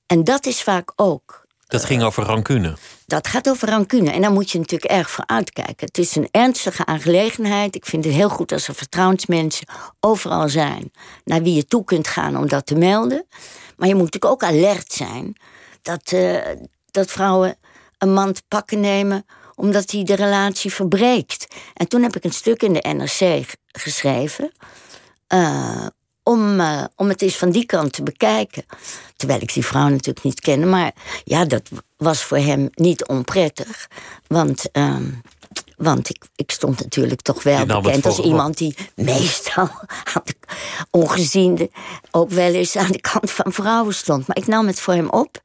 En 0.06 0.24
dat 0.24 0.46
is 0.46 0.62
vaak 0.62 0.92
ook 0.96 1.46
Dat 1.66 1.84
ging 1.84 2.02
over 2.02 2.24
rancune. 2.24 2.76
dat 3.06 3.28
gaat 3.28 3.48
over 3.48 3.68
rancune. 3.68 4.10
En 4.10 4.20
daar 4.20 4.32
moet 4.32 4.50
je 4.50 4.58
natuurlijk 4.58 4.92
erg 4.92 5.10
voor 5.10 5.26
uitkijken. 5.26 5.86
Het 5.86 5.98
is 5.98 6.16
een 6.16 6.28
ernstige 6.30 6.86
aangelegenheid. 6.86 7.74
Ik 7.74 7.86
vind 7.86 8.04
het 8.04 8.14
heel 8.14 8.28
goed 8.28 8.52
als 8.52 8.68
er 8.68 8.74
vertrouwensmensen 8.74 9.66
overal 10.00 10.48
zijn. 10.48 10.90
Naar 11.24 11.42
wie 11.42 11.54
je 11.54 11.66
toe 11.66 11.84
kunt 11.84 12.08
gaan 12.08 12.36
om 12.36 12.48
dat 12.48 12.66
te 12.66 12.74
melden. 12.74 13.26
Maar 13.76 13.88
je 13.88 13.94
moet 13.94 14.12
natuurlijk 14.12 14.32
ook 14.32 14.50
alert 14.50 14.92
zijn 14.92 15.36
dat, 15.82 16.12
eh, 16.12 16.36
dat 16.90 17.10
vrouwen 17.10 17.56
een 17.98 18.12
man 18.12 18.32
te 18.32 18.42
pakken 18.48 18.80
nemen 18.80 19.24
omdat 19.54 19.90
hij 19.90 20.04
de 20.04 20.14
relatie 20.14 20.72
verbreekt. 20.72 21.46
En 21.74 21.88
toen 21.88 22.02
heb 22.02 22.16
ik 22.16 22.24
een 22.24 22.32
stuk 22.32 22.62
in 22.62 22.72
de 22.72 22.88
NRC 22.88 23.44
geschreven. 23.66 24.52
eh, 25.26 25.86
om, 26.22 26.60
eh, 26.60 26.84
om 26.96 27.08
het 27.08 27.22
eens 27.22 27.36
van 27.36 27.50
die 27.50 27.66
kant 27.66 27.92
te 27.92 28.02
bekijken. 28.02 28.64
Terwijl 29.16 29.40
ik 29.40 29.52
die 29.54 29.64
vrouw 29.64 29.88
natuurlijk 29.88 30.24
niet 30.24 30.40
kende. 30.40 30.66
Maar 30.66 30.92
ja, 31.24 31.44
dat 31.44 31.68
was 31.96 32.22
voor 32.22 32.36
hem 32.38 32.68
niet 32.74 33.06
onprettig. 33.06 33.88
Want, 34.26 34.70
ehm, 34.70 35.04
want 35.78 36.10
ik, 36.10 36.24
ik 36.36 36.50
stond 36.50 36.80
natuurlijk 36.80 37.22
toch 37.22 37.42
wel 37.42 37.66
bekend 37.66 38.06
als 38.06 38.18
iemand 38.18 38.58
die 38.58 38.74
meestal 38.94 39.70
ongeziende 40.90 41.70
ook 42.10 42.30
wel 42.30 42.52
eens 42.52 42.76
aan 42.76 42.92
de 42.92 43.00
kant 43.00 43.30
van 43.30 43.52
vrouwen 43.52 43.94
stond. 43.94 44.26
Maar 44.26 44.36
ik 44.36 44.46
nam 44.46 44.66
het 44.66 44.80
voor 44.80 44.94
hem 44.94 45.08
op, 45.08 45.42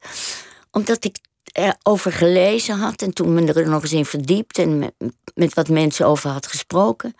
omdat 0.70 1.04
ik 1.04 1.18
erover 1.52 2.12
gelezen 2.12 2.78
had 2.78 3.02
en 3.02 3.12
toen 3.12 3.34
me 3.34 3.52
er 3.52 3.68
nog 3.68 3.82
eens 3.82 3.92
in 3.92 4.04
verdiept 4.04 4.58
en 4.58 4.78
met, 4.78 4.92
met 5.34 5.54
wat 5.54 5.68
mensen 5.68 6.06
over 6.06 6.30
had 6.30 6.46
gesproken. 6.46 7.14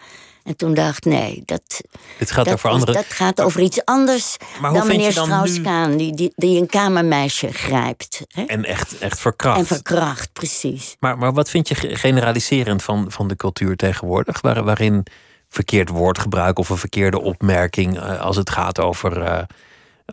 En 0.44 0.57
toen 0.57 0.74
dacht 0.74 1.04
nee, 1.04 1.42
dat, 1.44 1.80
Dit 2.18 2.30
gaat 2.30 2.44
dat, 2.44 2.54
over 2.54 2.70
andere. 2.70 2.92
dat 2.92 3.04
gaat 3.04 3.40
over 3.40 3.61
iets 3.61 3.85
anders 3.85 4.37
Maar 4.61 4.72
dan 4.72 4.87
meneer 4.87 5.12
Strauss-Kaan, 5.12 5.96
die, 5.96 6.14
die, 6.14 6.33
die 6.37 6.61
een 6.61 6.66
kamermeisje 6.66 7.52
grijpt. 7.52 8.20
Hè? 8.28 8.42
En 8.42 8.64
echt, 8.64 8.98
echt 8.98 9.20
verkracht. 9.20 9.59
En 9.59 9.66
verkracht, 9.66 10.33
precies. 10.33 10.96
Maar, 11.00 11.18
maar 11.18 11.33
wat 11.33 11.50
vind 11.50 11.68
je 11.68 11.74
ge- 11.74 11.96
generaliserend 11.96 12.83
van, 12.83 13.07
van 13.09 13.28
de 13.28 13.37
cultuur 13.37 13.76
tegenwoordig? 13.76 14.40
Waar, 14.40 14.64
waarin 14.64 15.07
verkeerd 15.48 15.88
woordgebruik 15.88 16.59
of 16.59 16.68
een 16.68 16.76
verkeerde 16.76 17.20
opmerking 17.20 17.98
eh, 17.98 18.20
als 18.20 18.37
het 18.37 18.50
gaat 18.50 18.80
over, 18.80 19.22
eh, 19.22 19.42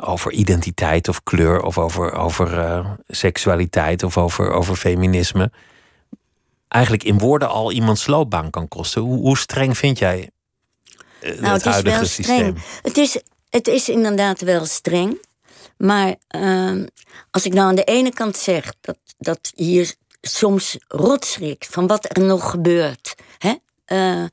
over 0.02 0.32
identiteit 0.32 1.08
of 1.08 1.24
kleur 1.24 1.62
of 1.62 1.78
over, 1.78 2.14
over 2.14 2.60
eh, 2.60 2.86
seksualiteit 3.08 4.04
of 4.04 4.18
over, 4.18 4.52
over 4.52 4.76
feminisme. 4.76 5.52
Eigenlijk 6.72 7.04
in 7.04 7.18
woorden 7.18 7.50
al 7.50 7.72
iemands 7.72 8.08
loopbaan 8.08 8.50
kan 8.50 8.68
kosten. 8.68 9.02
Hoe, 9.02 9.20
hoe 9.20 9.38
streng 9.38 9.78
vind 9.78 9.98
jij 10.00 10.30
eh, 11.20 11.30
Nou, 11.40 11.44
het 11.44 11.52
het 11.52 11.66
is 11.66 11.72
huidige 11.72 11.96
wel 11.96 12.06
systeem? 12.06 12.36
streng. 12.36 12.62
Het 12.82 12.98
is, 12.98 13.18
het 13.50 13.68
is 13.68 13.90
inderdaad 13.90 14.42
wel 14.42 14.66
streng. 14.66 15.22
Maar 15.78 16.16
ehm, 16.28 16.86
als 17.32 17.46
ik 17.46 17.54
nou 17.54 17.68
aan 17.68 17.76
de 17.76 17.84
ene 17.84 18.14
kant 18.14 18.38
zeg 18.38 18.74
dat, 18.82 18.98
dat 19.18 19.52
hier 19.56 19.96
soms 20.22 20.78
rotschrikt 20.88 21.68
van 21.68 21.88
wat 21.88 22.18
er 22.18 22.24
nog 22.24 22.50
gebeurt. 22.50 23.16
Hè? 23.38 23.54
Eh, 23.86 24.24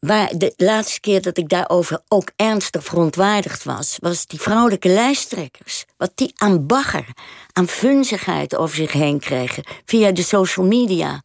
waar 0.00 0.38
de 0.38 0.52
laatste 0.56 1.00
keer 1.00 1.22
dat 1.22 1.36
ik 1.36 1.48
daarover 1.48 2.00
ook 2.08 2.30
ernstig 2.36 2.84
verontwaardigd 2.84 3.64
was, 3.64 3.96
was 4.00 4.26
die 4.26 4.40
vrouwelijke 4.40 4.88
lijsttrekkers. 4.88 5.84
Wat 5.96 6.12
die 6.14 6.32
aan 6.36 6.66
bagger, 6.66 7.06
aan 7.52 7.66
vunzigheid 7.66 8.56
over 8.56 8.76
zich 8.76 8.92
heen 8.92 9.18
kregen 9.18 9.64
via 9.84 10.10
de 10.10 10.22
social 10.22 10.66
media. 10.66 11.22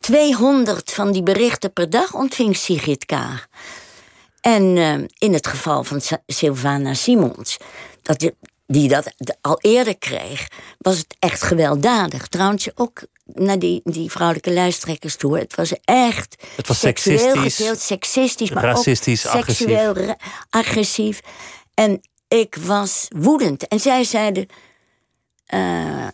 200 0.00 0.92
van 0.92 1.12
die 1.12 1.22
berichten 1.22 1.72
per 1.72 1.90
dag 1.90 2.14
ontving 2.14 2.56
Sigrid 2.56 3.04
Kaag. 3.04 3.46
En 4.40 4.76
eh, 4.76 4.94
in 5.18 5.32
het 5.32 5.46
geval 5.46 5.84
van 5.84 6.00
Sylvana 6.26 6.94
Simons, 6.94 7.56
dat 8.02 8.30
die 8.66 8.88
dat 8.88 9.12
al 9.40 9.58
eerder 9.60 9.98
kreeg, 9.98 10.48
was 10.78 10.98
het 10.98 11.16
echt 11.18 11.42
gewelddadig. 11.42 12.26
Trouwens, 12.26 12.68
ook 12.74 13.02
naar 13.34 13.58
die, 13.58 13.80
die 13.84 14.10
vrouwelijke 14.10 14.50
lijsttrekkers 14.50 15.16
toe. 15.16 15.38
Het 15.38 15.54
was 15.54 15.72
echt 15.84 16.36
Het 16.56 16.66
was 16.66 16.78
seksueel 16.78 17.18
seksistisch, 17.34 17.86
seksistisch, 17.86 18.50
maar 18.50 18.64
racistisch, 18.64 19.26
ook 19.26 19.44
seksueel 19.44 19.92
ra- 19.94 20.16
agressief. 20.50 21.20
En 21.74 22.00
ik 22.28 22.54
was 22.54 23.06
woedend. 23.16 23.68
En 23.68 23.80
zij 23.80 24.04
zeiden, 24.04 24.46
eh, 25.46 26.06
eh, 26.06 26.10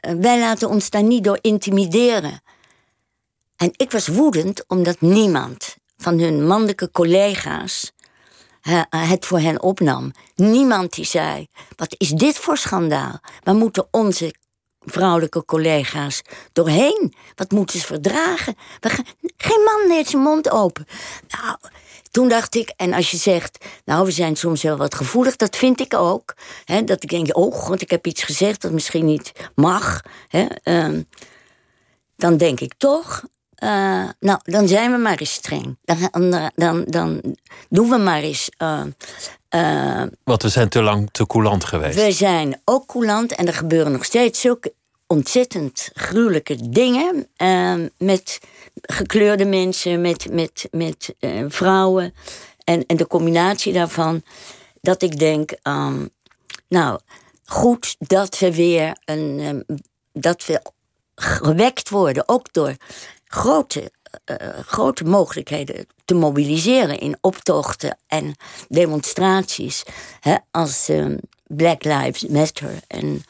wij 0.00 0.38
laten 0.38 0.68
ons 0.68 0.90
daar 0.90 1.02
niet 1.02 1.24
door 1.24 1.38
intimideren. 1.40 2.42
En 3.56 3.70
ik 3.76 3.90
was 3.90 4.06
woedend 4.06 4.64
omdat 4.68 5.00
niemand 5.00 5.76
van 5.96 6.18
hun 6.18 6.46
mannelijke 6.46 6.90
collega's 6.90 7.92
eh, 8.60 8.82
het 8.90 9.26
voor 9.26 9.40
hen 9.40 9.62
opnam. 9.62 10.12
Niemand 10.34 10.92
die 10.94 11.04
zei: 11.04 11.46
Wat 11.76 11.94
is 11.98 12.10
dit 12.10 12.38
voor 12.38 12.56
schandaal? 12.56 13.20
Waar 13.42 13.54
moeten 13.54 13.88
onze 13.90 14.34
vrouwelijke 14.86 15.44
collega's 15.44 16.22
doorheen? 16.52 17.14
Wat 17.34 17.50
moeten 17.50 17.78
ze 17.80 17.86
verdragen? 17.86 18.54
We 18.80 18.88
gaan- 18.88 19.04
geen 19.36 19.62
man 19.64 19.88
deed 19.96 20.08
zijn 20.08 20.22
mond 20.22 20.50
open. 20.50 20.86
Nou, 21.28 21.56
toen 22.10 22.28
dacht 22.28 22.54
ik, 22.54 22.72
en 22.76 22.92
als 22.92 23.10
je 23.10 23.16
zegt, 23.16 23.64
nou, 23.84 24.04
we 24.04 24.10
zijn 24.10 24.36
soms 24.36 24.62
wel 24.62 24.76
wat 24.76 24.94
gevoelig, 24.94 25.36
dat 25.36 25.56
vind 25.56 25.80
ik 25.80 25.94
ook. 25.94 26.34
Hè, 26.64 26.84
dat 26.84 27.02
ik 27.02 27.08
denk, 27.08 27.36
oh 27.36 27.54
god, 27.54 27.80
ik 27.82 27.90
heb 27.90 28.06
iets 28.06 28.22
gezegd 28.22 28.62
dat 28.62 28.70
misschien 28.72 29.04
niet 29.04 29.32
mag. 29.54 30.00
Hè, 30.28 30.46
ehm, 30.62 31.02
dan 32.16 32.36
denk 32.36 32.60
ik 32.60 32.72
toch, 32.76 33.22
eh, 33.54 33.68
nou, 34.20 34.38
dan 34.42 34.68
zijn 34.68 34.90
we 34.92 34.96
maar 34.98 35.18
eens 35.18 35.32
streng. 35.32 35.78
Dan, 35.84 36.50
dan, 36.54 36.84
dan, 36.86 37.36
doen 37.68 37.88
we 37.88 37.96
maar 37.96 38.20
eens. 38.22 38.48
eh, 38.56 38.82
Want 40.24 40.42
we 40.42 40.48
zijn 40.48 40.68
te 40.68 40.82
lang 40.82 41.08
te 41.12 41.26
coulant 41.26 41.64
geweest. 41.64 41.96
we 42.04 42.12
zijn 42.12 42.60
ook 42.64 42.86
coulant 42.86 43.34
en 43.34 43.46
er 43.46 43.54
gebeuren 43.54 43.92
nog 43.92 44.04
steeds 44.04 44.40
zulke 44.40 44.72
ontzettend 45.06 45.90
gruwelijke 45.94 46.70
dingen. 46.70 47.28
eh, 47.36 47.74
met 47.98 48.40
gekleurde 48.82 49.44
mensen, 49.44 50.00
met, 50.00 50.32
met, 50.32 50.68
met 50.70 51.14
eh, 51.18 51.44
vrouwen. 51.48 52.14
En, 52.64 52.86
en 52.86 52.96
de 52.96 53.06
combinatie 53.06 53.72
daarvan. 53.72 54.22
Dat 54.80 55.02
ik 55.02 55.18
denk, 55.18 55.50
ehm, 55.62 56.06
nou, 56.68 57.00
goed 57.44 57.96
dat 57.98 58.38
we 58.38 58.54
weer 58.54 58.96
een. 59.04 59.40
ehm, 59.40 59.78
dat 60.12 60.46
we 60.46 60.62
gewekt 61.14 61.88
worden, 61.88 62.28
ook 62.28 62.52
door 62.52 62.76
grote, 63.24 63.92
eh, 64.24 64.36
grote 64.66 65.04
mogelijkheden 65.04 65.86
te 66.04 66.14
mobiliseren 66.14 66.98
in 66.98 67.18
optochten 67.20 67.98
en 68.06 68.34
demonstraties. 68.68 69.82
Hè, 70.20 70.36
als 70.50 70.88
ehm, 70.88 71.16
Black 71.46 71.84
Lives 71.84 72.26
Matter 72.26 72.70
en, 72.86 73.24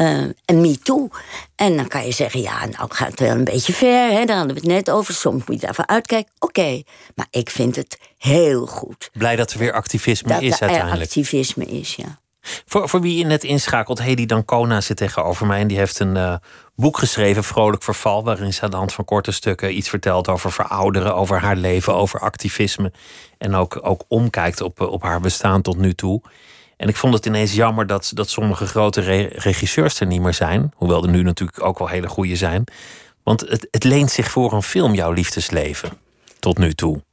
eh, 0.00 0.20
en 0.44 0.60
Me 0.60 0.78
Too. 0.78 1.08
En 1.56 1.76
dan 1.76 1.88
kan 1.88 2.04
je 2.04 2.12
zeggen, 2.12 2.40
ja, 2.40 2.66
nou 2.66 2.86
gaat 2.88 3.10
het 3.10 3.20
wel 3.20 3.30
een 3.30 3.44
beetje 3.44 3.72
ver. 3.72 4.10
Hè, 4.10 4.24
daar 4.24 4.36
hadden 4.36 4.54
we 4.54 4.60
het 4.60 4.70
net 4.70 4.90
over. 4.90 5.14
Soms 5.14 5.44
moet 5.44 5.60
je 5.60 5.66
daarvoor 5.66 5.86
uitkijken. 5.86 6.32
Oké, 6.38 6.82
maar 7.14 7.26
ik 7.30 7.50
vind 7.50 7.76
het 7.76 7.98
heel 8.18 8.66
goed. 8.66 9.10
Blij 9.12 9.36
dat 9.36 9.52
er 9.52 9.58
weer 9.58 9.72
activisme 9.72 10.28
Dat 10.28 10.42
is 10.42 10.54
er 10.54 10.60
uiteindelijk. 10.60 11.02
activisme 11.02 11.64
is, 11.64 11.94
ja. 11.94 12.18
Voor, 12.66 12.88
voor 12.88 13.00
wie 13.00 13.18
je 13.18 13.24
net 13.24 13.44
inschakelt, 13.44 14.02
Hedy 14.02 14.26
Dancona 14.26 14.80
zit 14.80 14.96
tegenover 14.96 15.46
mij. 15.46 15.60
En 15.60 15.66
die 15.66 15.78
heeft 15.78 15.98
een 15.98 16.16
eh, 16.16 16.34
boek 16.74 16.98
geschreven, 16.98 17.44
Vrolijk 17.44 17.82
Verval. 17.82 18.24
Waarin 18.24 18.52
ze 18.52 18.62
aan 18.62 18.70
de 18.70 18.76
hand 18.76 18.92
van 18.92 19.04
korte 19.04 19.32
stukken 19.32 19.76
iets 19.76 19.88
vertelt 19.88 20.28
over 20.28 20.52
verouderen, 20.52 21.14
over 21.14 21.40
haar 21.40 21.56
leven, 21.56 21.94
over 21.94 22.20
activisme. 22.20 22.92
En 23.38 23.54
ook, 23.54 23.78
ook 23.82 24.04
omkijkt 24.08 24.60
op, 24.60 24.80
eh, 24.80 24.92
op 24.92 25.02
haar 25.02 25.20
bestaan 25.20 25.62
tot 25.62 25.76
nu 25.76 25.94
toe. 25.94 26.22
En 26.80 26.88
ik 26.88 26.96
vond 26.96 27.14
het 27.14 27.26
ineens 27.26 27.54
jammer 27.54 27.86
dat, 27.86 28.10
dat 28.14 28.30
sommige 28.30 28.66
grote 28.66 29.00
re- 29.00 29.30
regisseurs 29.32 30.00
er 30.00 30.06
niet 30.06 30.20
meer 30.20 30.34
zijn. 30.34 30.72
Hoewel 30.76 31.02
er 31.02 31.10
nu 31.10 31.22
natuurlijk 31.22 31.62
ook 31.62 31.78
wel 31.78 31.88
hele 31.88 32.08
goede 32.08 32.36
zijn. 32.36 32.64
Want 33.22 33.40
het, 33.40 33.68
het 33.70 33.84
leent 33.84 34.10
zich 34.10 34.30
voor 34.30 34.52
een 34.52 34.62
film, 34.62 34.94
jouw 34.94 35.12
liefdesleven. 35.12 35.90
Tot 36.38 36.58
nu 36.58 36.72
toe. 36.72 37.04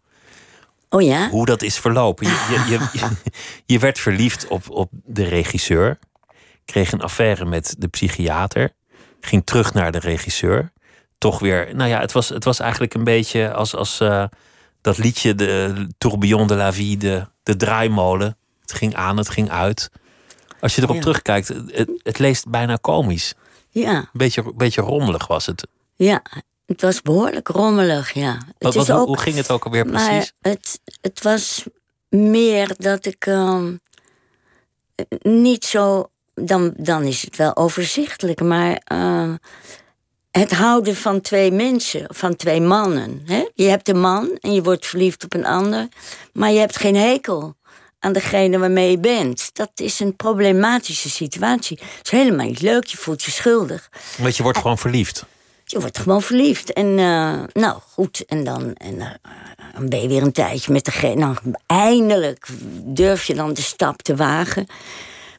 Oh 0.89 1.01
ja? 1.01 1.29
Hoe 1.29 1.45
dat 1.45 1.61
is 1.61 1.77
verlopen. 1.77 2.27
Je, 2.27 2.65
je, 2.67 2.69
je, 2.69 2.99
je, 2.99 3.09
je 3.73 3.79
werd 3.79 3.99
verliefd 3.99 4.47
op, 4.47 4.69
op 4.69 4.89
de 4.91 5.23
regisseur. 5.23 5.99
Kreeg 6.65 6.91
een 6.91 7.01
affaire 7.01 7.45
met 7.45 7.75
de 7.77 7.87
psychiater. 7.87 8.71
Ging 9.21 9.45
terug 9.45 9.73
naar 9.73 9.91
de 9.91 9.99
regisseur. 9.99 10.71
Toch 11.17 11.39
weer. 11.39 11.75
Nou 11.75 11.89
ja, 11.89 11.99
het 11.99 12.11
was, 12.11 12.29
het 12.29 12.43
was 12.43 12.59
eigenlijk 12.59 12.93
een 12.93 13.03
beetje 13.03 13.53
als, 13.53 13.75
als 13.75 13.99
eh, 13.99 14.23
dat 14.81 14.97
liedje, 14.97 15.35
de 15.35 15.87
Tourbillon 15.97 16.47
de 16.47 16.55
la 16.55 16.73
Vie, 16.73 16.97
de, 16.97 17.27
de 17.43 17.55
draaimolen. 17.55 18.37
Het 18.67 18.77
ging 18.77 18.95
aan, 18.95 19.17
het 19.17 19.29
ging 19.29 19.49
uit. 19.49 19.89
Als 20.59 20.75
je 20.75 20.81
erop 20.81 20.95
Ja. 20.95 21.01
terugkijkt, 21.01 21.47
het, 21.47 21.89
het 22.03 22.19
leest 22.19 22.49
bijna 22.49 22.75
komisch. 22.81 23.33
Ja, 23.69 23.95
Een 23.95 24.07
beetje, 24.13 24.53
beetje 24.55 24.81
rommelig 24.81 25.27
was 25.27 25.45
het. 25.45 25.67
ja. 25.95 26.21
Het 26.65 26.81
was 26.81 27.01
behoorlijk 27.01 27.47
rommelig, 27.47 28.11
ja. 28.13 28.37
Wat, 28.57 28.73
wat, 28.75 28.91
ook 28.91 29.07
hoe 29.07 29.17
ging 29.19 29.35
het 29.35 29.51
ook 29.51 29.65
alweer 29.65 29.85
Maar 29.85 30.07
precies? 30.09 30.33
het, 30.41 30.79
het 31.01 31.21
was 31.23 31.63
meer 32.09 32.75
dat 32.77 33.05
ik 33.05 33.25
ehm, 33.25 33.75
niet 35.21 35.65
zo. 35.65 36.09
Dan, 36.33 36.73
dan 36.77 37.03
is 37.03 37.21
het 37.21 37.35
wel 37.37 37.55
overzichtelijk, 37.55 38.41
maar 38.41 38.81
ehm, 38.83 39.35
het 40.31 40.51
houden 40.51 40.95
van 40.95 41.21
twee 41.21 41.51
mensen, 41.51 42.05
van 42.07 42.35
twee 42.35 42.61
mannen. 42.61 43.21
Hè? 43.25 43.45
Je 43.53 43.65
hebt 43.65 43.89
een 43.89 43.99
man 43.99 44.37
en 44.41 44.53
je 44.53 44.63
wordt 44.63 44.85
verliefd 44.85 45.23
op 45.23 45.33
een 45.33 45.45
ander, 45.45 45.87
maar 46.33 46.51
je 46.51 46.59
hebt 46.59 46.77
geen 46.77 46.95
hekel 46.95 47.55
aan 48.07 48.13
degene 48.13 48.57
waarmee 48.57 48.91
je 48.91 48.99
bent. 48.99 49.49
Dat 49.53 49.71
is 49.75 49.99
een 49.99 50.15
problematische 50.15 51.09
situatie. 51.09 51.79
Het 51.97 52.05
is 52.05 52.11
helemaal 52.11 52.45
niet 52.45 52.61
leuk, 52.61 52.85
je 52.85 52.97
voelt 52.97 53.23
je 53.23 53.31
schuldig. 53.31 53.89
Want 54.17 54.37
je 54.37 54.43
wordt 54.43 54.57
gewoon 54.57 54.77
verliefd. 54.77 55.25
Je 55.65 55.79
wordt 55.79 55.97
gewoon 55.97 56.21
verliefd. 56.21 56.73
En 56.73 56.85
uh, 56.85 57.43
nou 57.53 57.79
goed, 57.91 58.25
en 58.25 58.43
dan, 58.43 58.73
en, 58.73 58.95
uh, 58.95 59.07
dan 59.75 59.89
ben 59.89 60.01
je 60.01 60.07
weer 60.07 60.21
een 60.21 60.31
tijdje 60.31 60.71
met 60.71 60.85
degene. 60.85 61.15
Nou, 61.15 61.35
eindelijk 61.65 62.47
durf 62.83 63.23
je 63.23 63.33
dan 63.33 63.53
de 63.53 63.61
stap 63.61 64.01
te 64.01 64.15
wagen. 64.15 64.67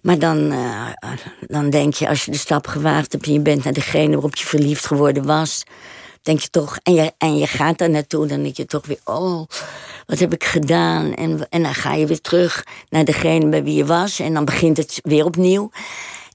Maar 0.02 0.18
dan, 0.18 0.52
uh, 0.52 0.86
dan 1.40 1.70
denk 1.70 1.94
je, 1.94 2.08
als 2.08 2.24
je 2.24 2.30
de 2.30 2.38
stap 2.38 2.66
gewaagd 2.66 3.12
hebt 3.12 3.26
en 3.26 3.32
je 3.32 3.40
bent 3.40 3.64
naar 3.64 3.72
degene 3.72 4.12
waarop 4.12 4.36
je 4.36 4.46
verliefd 4.46 4.86
geworden 4.86 5.24
was, 5.24 5.62
denk 6.22 6.40
je 6.40 6.50
toch, 6.50 6.78
en 6.82 6.94
je, 6.94 7.12
en 7.18 7.38
je 7.38 7.46
gaat 7.46 7.78
daar 7.78 7.90
naartoe, 7.90 8.26
dan 8.26 8.42
denk 8.42 8.56
je 8.56 8.64
toch 8.64 8.86
weer, 8.86 9.00
oh, 9.04 9.46
wat 10.06 10.18
heb 10.18 10.32
ik 10.32 10.44
gedaan? 10.44 11.14
En, 11.14 11.48
en 11.48 11.62
dan 11.62 11.74
ga 11.74 11.94
je 11.94 12.06
weer 12.06 12.20
terug 12.20 12.64
naar 12.88 13.04
degene 13.04 13.48
bij 13.48 13.62
wie 13.62 13.74
je 13.74 13.84
was, 13.84 14.18
en 14.18 14.34
dan 14.34 14.44
begint 14.44 14.76
het 14.76 14.98
weer 15.02 15.24
opnieuw. 15.24 15.70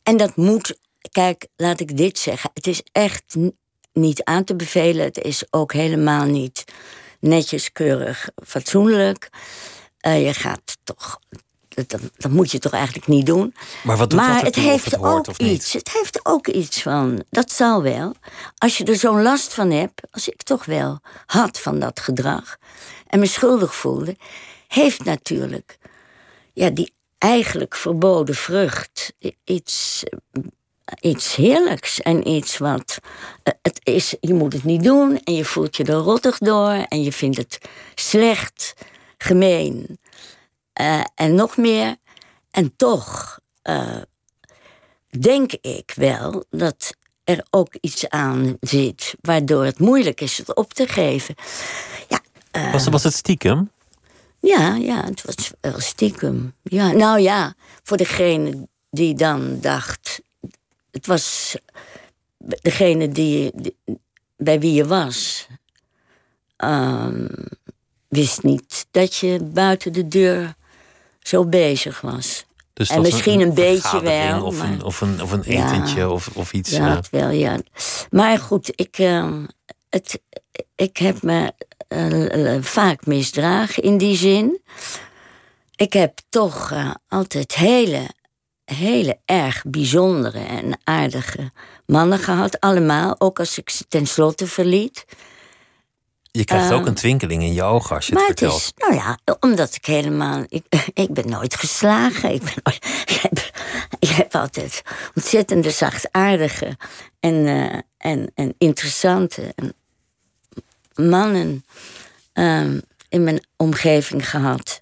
En 0.03 0.17
dat 0.17 0.35
moet, 0.35 0.77
kijk, 1.11 1.47
laat 1.55 1.79
ik 1.79 1.97
dit 1.97 2.17
zeggen, 2.17 2.49
het 2.53 2.67
is 2.67 2.81
echt 2.91 3.35
niet 3.93 4.23
aan 4.23 4.43
te 4.43 4.55
bevelen. 4.55 5.05
Het 5.05 5.21
is 5.21 5.43
ook 5.49 5.73
helemaal 5.73 6.25
niet 6.25 6.63
netjes, 7.19 7.71
keurig, 7.71 8.29
fatsoenlijk. 8.45 9.29
Uh, 10.07 10.25
je 10.25 10.33
gaat 10.33 10.77
toch. 10.83 11.19
Dat, 11.75 11.99
dat, 12.17 12.31
moet 12.31 12.51
je 12.51 12.59
toch 12.59 12.71
eigenlijk 12.71 13.07
niet 13.07 13.25
doen. 13.25 13.55
Maar 13.83 13.97
wat 13.97 14.09
doet 14.09 14.19
maar 14.19 14.33
dat 14.33 14.55
het 14.55 14.55
heeft 14.55 14.85
het 14.85 15.03
ook 15.03 15.27
of 15.27 15.37
iets. 15.37 15.73
Het 15.73 15.91
heeft 15.91 16.19
ook 16.23 16.47
iets 16.47 16.81
van. 16.81 17.23
Dat 17.29 17.51
zal 17.51 17.83
wel. 17.83 18.15
Als 18.57 18.77
je 18.77 18.83
er 18.83 18.95
zo'n 18.95 19.21
last 19.21 19.53
van 19.53 19.71
hebt, 19.71 20.01
als 20.11 20.27
ik 20.27 20.43
toch 20.43 20.65
wel 20.65 20.99
had 21.25 21.59
van 21.59 21.79
dat 21.79 21.99
gedrag 21.99 22.57
en 23.07 23.19
me 23.19 23.25
schuldig 23.25 23.75
voelde, 23.75 24.15
heeft 24.67 25.03
natuurlijk 25.03 25.77
ja, 26.53 26.69
die 26.69 26.93
eigenlijk 27.17 27.75
verboden 27.75 28.35
vrucht 28.35 29.13
iets 29.43 30.03
iets 30.99 31.35
heerlijks 31.35 32.01
en 32.01 32.27
iets 32.27 32.57
wat. 32.57 32.99
Uh, 33.43 33.53
het 33.61 33.79
is, 33.83 34.15
je 34.19 34.33
moet 34.33 34.53
het 34.53 34.63
niet 34.63 34.83
doen 34.83 35.19
en 35.23 35.33
je 35.33 35.45
voelt 35.45 35.77
je 35.77 35.83
er 35.83 35.93
rottig 35.93 36.37
door 36.37 36.71
en 36.71 37.03
je 37.03 37.11
vindt 37.11 37.37
het 37.37 37.59
slecht, 37.95 38.73
gemeen 39.17 39.97
uh, 40.81 41.03
en 41.15 41.35
nog 41.35 41.57
meer. 41.57 41.95
En 42.51 42.75
toch 42.75 43.39
uh, 43.63 44.01
denk 45.19 45.51
ik 45.51 45.93
wel 45.95 46.43
dat 46.49 46.95
er 47.23 47.45
ook 47.49 47.75
iets 47.81 48.09
aan 48.09 48.57
zit 48.59 49.15
waardoor 49.21 49.65
het 49.65 49.79
moeilijk 49.79 50.21
is 50.21 50.37
het 50.37 50.55
op 50.55 50.73
te 50.73 50.87
geven. 50.87 51.35
Ja, 52.07 52.21
was, 52.71 52.87
was 52.87 53.03
het 53.03 53.13
stiekem? 53.13 53.71
Ja, 54.39 54.75
ja, 54.75 55.03
het 55.03 55.21
was 55.21 55.51
wel 55.61 55.79
stiekem. 55.79 56.53
Ja, 56.63 56.91
nou 56.91 57.19
ja, 57.19 57.53
voor 57.83 57.97
degene 57.97 58.67
die 58.89 59.15
dan 59.15 59.59
dacht, 59.59 60.21
het 60.91 61.05
was 61.05 61.55
degene 62.37 63.09
die, 63.09 63.51
die, 63.55 63.77
bij 64.37 64.59
wie 64.59 64.73
je 64.73 64.85
was. 64.85 65.47
Um, 66.57 67.29
wist 68.07 68.43
niet 68.43 68.85
dat 68.91 69.15
je 69.15 69.43
buiten 69.43 69.93
de 69.93 70.07
deur 70.07 70.55
zo 71.23 71.45
bezig 71.45 72.01
was. 72.01 72.45
Dus 72.73 72.89
en 72.89 73.01
misschien 73.01 73.39
een, 73.39 73.47
een 73.47 73.53
beetje 73.53 74.01
wel. 74.01 74.43
Of, 74.43 74.57
maar, 74.57 74.67
een, 74.67 74.83
of, 74.83 75.01
een, 75.01 75.21
of 75.21 75.31
een 75.31 75.43
etentje 75.43 75.99
ja, 75.99 76.09
of, 76.09 76.29
of 76.33 76.53
iets. 76.53 76.69
Ja, 76.69 76.91
uh, 76.91 76.97
wel, 77.11 77.29
ja. 77.29 77.57
Maar 78.09 78.37
goed, 78.37 78.71
ik, 78.75 78.97
uh, 78.97 79.33
het, 79.89 80.21
ik 80.75 80.97
heb 80.97 81.21
me 81.21 81.53
uh, 81.89 82.57
vaak 82.61 83.05
misdragen 83.05 83.83
in 83.83 83.97
die 83.97 84.15
zin. 84.15 84.61
Ik 85.75 85.93
heb 85.93 86.19
toch 86.29 86.71
uh, 86.71 86.91
altijd 87.07 87.55
hele 87.55 88.09
hele 88.65 89.19
erg 89.25 89.63
bijzondere 89.67 90.39
en 90.39 90.79
aardige 90.83 91.51
mannen 91.85 92.19
gehad. 92.19 92.59
Allemaal, 92.59 93.15
ook 93.19 93.39
als 93.39 93.57
ik 93.57 93.69
ze 93.69 93.85
tenslotte 93.87 94.47
verliet. 94.47 95.05
Je 96.37 96.43
krijgt 96.43 96.71
ook 96.71 96.85
een 96.85 96.93
twinkeling 96.93 97.41
in 97.41 97.53
je 97.53 97.63
ogen 97.63 97.95
als 97.95 98.07
je 98.07 98.13
maar 98.13 98.27
het 98.27 98.39
vertelt. 98.39 98.65
Het 98.65 98.73
is, 98.77 98.87
nou 98.87 98.93
ja, 98.93 99.35
omdat 99.39 99.75
ik 99.75 99.85
helemaal. 99.85 100.43
Ik, 100.47 100.65
ik 100.93 101.13
ben 101.13 101.29
nooit 101.29 101.55
geslagen. 101.55 102.33
Ik, 102.33 102.43
ben 102.43 102.53
nooit, 102.63 102.85
ik, 103.09 103.19
heb, 103.21 103.51
ik 103.99 104.09
heb 104.09 104.35
altijd 104.35 104.81
ontzettende 105.15 105.69
zachtaardige 105.69 106.77
en, 107.19 107.45
eh, 107.45 107.79
en, 107.97 108.31
en 108.35 108.55
interessante 108.57 109.55
mannen 110.93 111.65
ehm, 112.33 112.79
in 113.09 113.23
mijn 113.23 113.45
omgeving 113.57 114.29
gehad. 114.29 114.79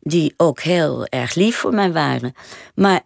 Die 0.00 0.34
ook 0.36 0.60
heel 0.60 1.06
erg 1.06 1.34
lief 1.34 1.56
voor 1.56 1.74
mij 1.74 1.92
waren. 1.92 2.34
Maar 2.74 3.02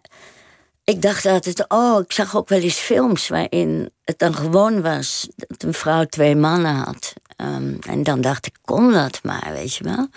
ik 0.83 1.01
dacht 1.01 1.25
altijd, 1.25 1.65
oh, 1.67 2.01
ik 2.01 2.11
zag 2.11 2.35
ook 2.35 2.49
wel 2.49 2.59
eens 2.59 2.77
films 2.77 3.27
waarin 3.27 3.89
het 4.03 4.19
dan 4.19 4.35
gewoon 4.35 4.81
was 4.81 5.27
dat 5.35 5.63
een 5.63 5.73
vrouw 5.73 6.05
twee 6.05 6.35
mannen 6.35 6.75
had. 6.75 7.13
Ehm, 7.37 7.73
en 7.87 8.03
dan 8.03 8.21
dacht 8.21 8.45
ik, 8.45 8.55
kon 8.65 8.91
dat 8.91 9.19
maar, 9.23 9.49
weet 9.53 9.75
je 9.75 9.83
wel. 9.83 10.07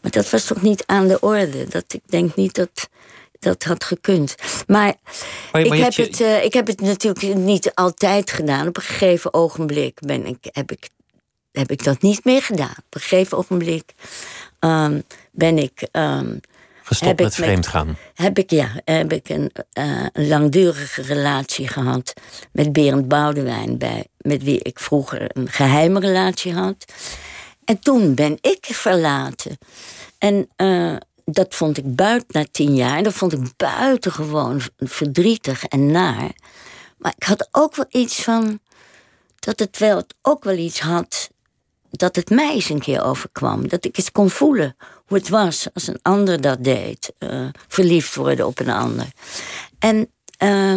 Maar 0.00 0.10
dat 0.10 0.30
was 0.30 0.44
toch 0.44 0.62
niet 0.62 0.86
aan 0.86 1.08
de 1.08 1.20
orde. 1.20 1.66
Dat, 1.68 1.84
ik 1.92 2.02
denk 2.06 2.34
niet 2.34 2.54
dat 2.54 2.88
dat 3.38 3.62
had 3.62 3.84
gekund. 3.84 4.34
Maar, 4.66 4.94
ik, 5.52 5.72
heb 5.72 5.94
het, 5.94 6.20
uh, 6.20 6.44
ik 6.44 6.52
heb 6.52 6.66
het 6.66 6.80
natuurlijk 6.80 7.34
niet 7.34 7.74
altijd 7.74 8.30
gedaan. 8.30 8.66
Op 8.66 8.76
een 8.76 8.82
gegeven 8.82 9.34
ogenblik 9.34 10.00
ben 10.00 10.26
ik, 10.26 10.38
heb, 10.40 10.72
ik, 10.72 10.88
heb 11.50 11.70
ik 11.70 11.84
dat 11.84 12.02
niet 12.02 12.24
meer 12.24 12.42
gedaan. 12.42 12.74
Op 12.76 12.94
een 12.94 13.00
gegeven 13.00 13.38
ogenblik 13.38 13.92
um, 14.60 15.02
ben 15.30 15.58
ik... 15.58 15.88
Um, 15.92 16.40
Gestopt 16.86 17.20
met 17.20 17.34
vreemd 17.34 17.66
gaan? 17.66 17.96
Heb 18.14 18.38
ik, 18.38 18.50
ja, 18.50 18.68
heb 18.84 19.12
ik 19.12 19.28
een, 19.28 19.52
uh, 19.78 20.06
een 20.12 20.28
langdurige 20.28 21.02
relatie 21.02 21.68
gehad 21.68 22.12
met 22.52 22.72
Berend 22.72 23.08
Boudewijn, 23.08 23.78
bij, 23.78 24.06
met 24.18 24.42
wie 24.42 24.58
ik 24.62 24.78
vroeger 24.78 25.36
een 25.36 25.50
geheime 25.50 26.00
relatie 26.00 26.52
had. 26.52 26.84
En 27.64 27.78
toen 27.78 28.14
ben 28.14 28.38
ik 28.40 28.66
verlaten. 28.66 29.58
En 30.18 30.48
uh, 30.56 30.96
dat 31.24 31.54
vond 31.54 31.78
ik 31.78 31.94
buiten 31.94 32.28
na 32.28 32.46
tien 32.50 32.74
jaar. 32.74 33.02
Dat 33.02 33.14
vond 33.14 33.32
ik 33.32 33.56
buitengewoon 33.56 34.60
verdrietig 34.78 35.64
en 35.64 35.90
naar. 35.90 36.30
Maar 36.98 37.14
ik 37.16 37.26
had 37.26 37.48
ook 37.50 37.76
wel 37.76 37.86
iets 37.88 38.22
van. 38.22 38.60
dat 39.38 39.58
het 39.58 39.78
wel 39.78 40.02
ook 40.22 40.44
wel 40.44 40.56
iets 40.56 40.80
had. 40.80 41.30
dat 41.90 42.16
het 42.16 42.30
mij 42.30 42.54
eens 42.54 42.68
een 42.68 42.80
keer 42.80 43.02
overkwam. 43.02 43.68
Dat 43.68 43.84
ik 43.84 43.98
eens 43.98 44.12
kon 44.12 44.30
voelen 44.30 44.76
hoe 45.06 45.16
het 45.16 45.28
was 45.28 45.66
als 45.74 45.86
een 45.86 45.98
ander 46.02 46.40
dat 46.40 46.64
deed. 46.64 47.12
Uh, 47.18 47.48
verliefd 47.68 48.14
worden 48.14 48.46
op 48.46 48.58
een 48.58 48.70
ander. 48.70 49.06
En, 49.78 50.10
uh, 50.42 50.72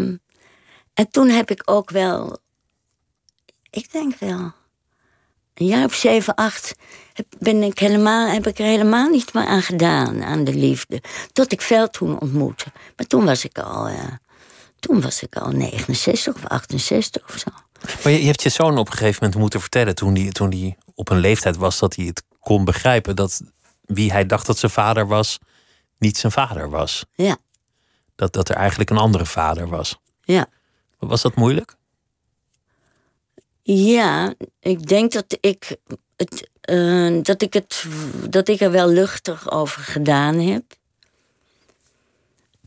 en 0.94 1.10
toen 1.12 1.30
heb 1.30 1.52
ik 1.52 1.62
ook 1.66 1.90
wel. 1.90 2.38
Ik 3.70 3.92
denk 3.92 4.16
wel. 4.20 4.52
Een 5.54 5.66
jaar 5.66 5.86
of 5.86 5.94
zeven, 5.94 6.36
acht 6.36 6.76
ben 7.40 7.64
ik 7.64 7.80
helemaal, 7.80 8.28
heb 8.28 8.48
ik 8.48 8.60
er 8.60 8.66
helemaal 8.66 9.10
niet 9.10 9.34
meer 9.34 9.46
aan 9.46 9.62
gedaan, 9.62 10.24
aan 10.24 10.44
de 10.44 10.54
liefde. 10.54 11.02
Tot 11.34 11.52
ik 11.52 11.62
Veldhoen 11.62 12.20
ontmoette. 12.20 12.66
Maar 12.96 13.06
toen 13.06 13.26
was 13.26 13.46
ik 13.46 13.60
al, 13.60 13.90
uh, 13.90 14.04
toen 14.80 15.02
was 15.02 15.24
ik 15.24 15.36
al 15.36 15.52
69 15.52 16.36
of 16.36 16.46
68 16.46 17.24
of 17.30 17.38
zo. 17.38 17.52
Maar 18.04 18.12
je, 18.14 18.20
je 18.20 18.26
hebt 18.26 18.44
je 18.44 18.50
zoon 18.50 18.78
op 18.78 18.88
een 18.88 18.94
gegeven 18.94 19.18
moment 19.22 19.42
moeten 19.42 19.62
vertellen, 19.62 19.96
toen 19.96 20.16
hij 20.16 20.30
toen 20.30 20.50
die 20.50 20.78
op 20.96 21.10
een 21.10 21.20
leeftijd 21.20 21.58
was 21.58 21.80
dat 21.80 21.96
hij 21.96 22.06
het 22.06 22.24
kon 22.40 22.66
begrijpen, 22.66 23.16
dat 23.16 23.42
wie 23.90 24.12
hij 24.12 24.26
dacht 24.26 24.46
dat 24.46 24.58
zijn 24.58 24.72
vader 24.72 25.08
was, 25.08 25.40
niet 25.98 26.18
zijn 26.18 26.32
vader 26.32 26.70
was. 26.70 27.06
Ja. 27.14 27.38
Dat, 28.16 28.34
dat 28.34 28.50
er 28.50 28.56
eigenlijk 28.56 28.90
een 28.90 28.98
andere 28.98 29.26
vader 29.26 29.70
was. 29.70 30.00
Ja. 30.24 30.48
Was 31.00 31.22
dat 31.22 31.36
moeilijk? 31.36 31.76
Ja, 33.62 34.34
ik 34.60 34.88
denk 34.88 35.12
dat 35.12 35.38
ik 35.40 35.78
het, 36.16 36.50
uh, 36.70 37.24
dat, 37.24 37.42
ik 37.42 37.54
het, 37.54 37.86
dat 38.30 38.48
ik 38.48 38.60
er 38.60 38.72
wel 38.72 38.88
luchtig 38.88 39.52
over 39.52 39.82
gedaan 39.82 40.40
heb. 40.40 40.64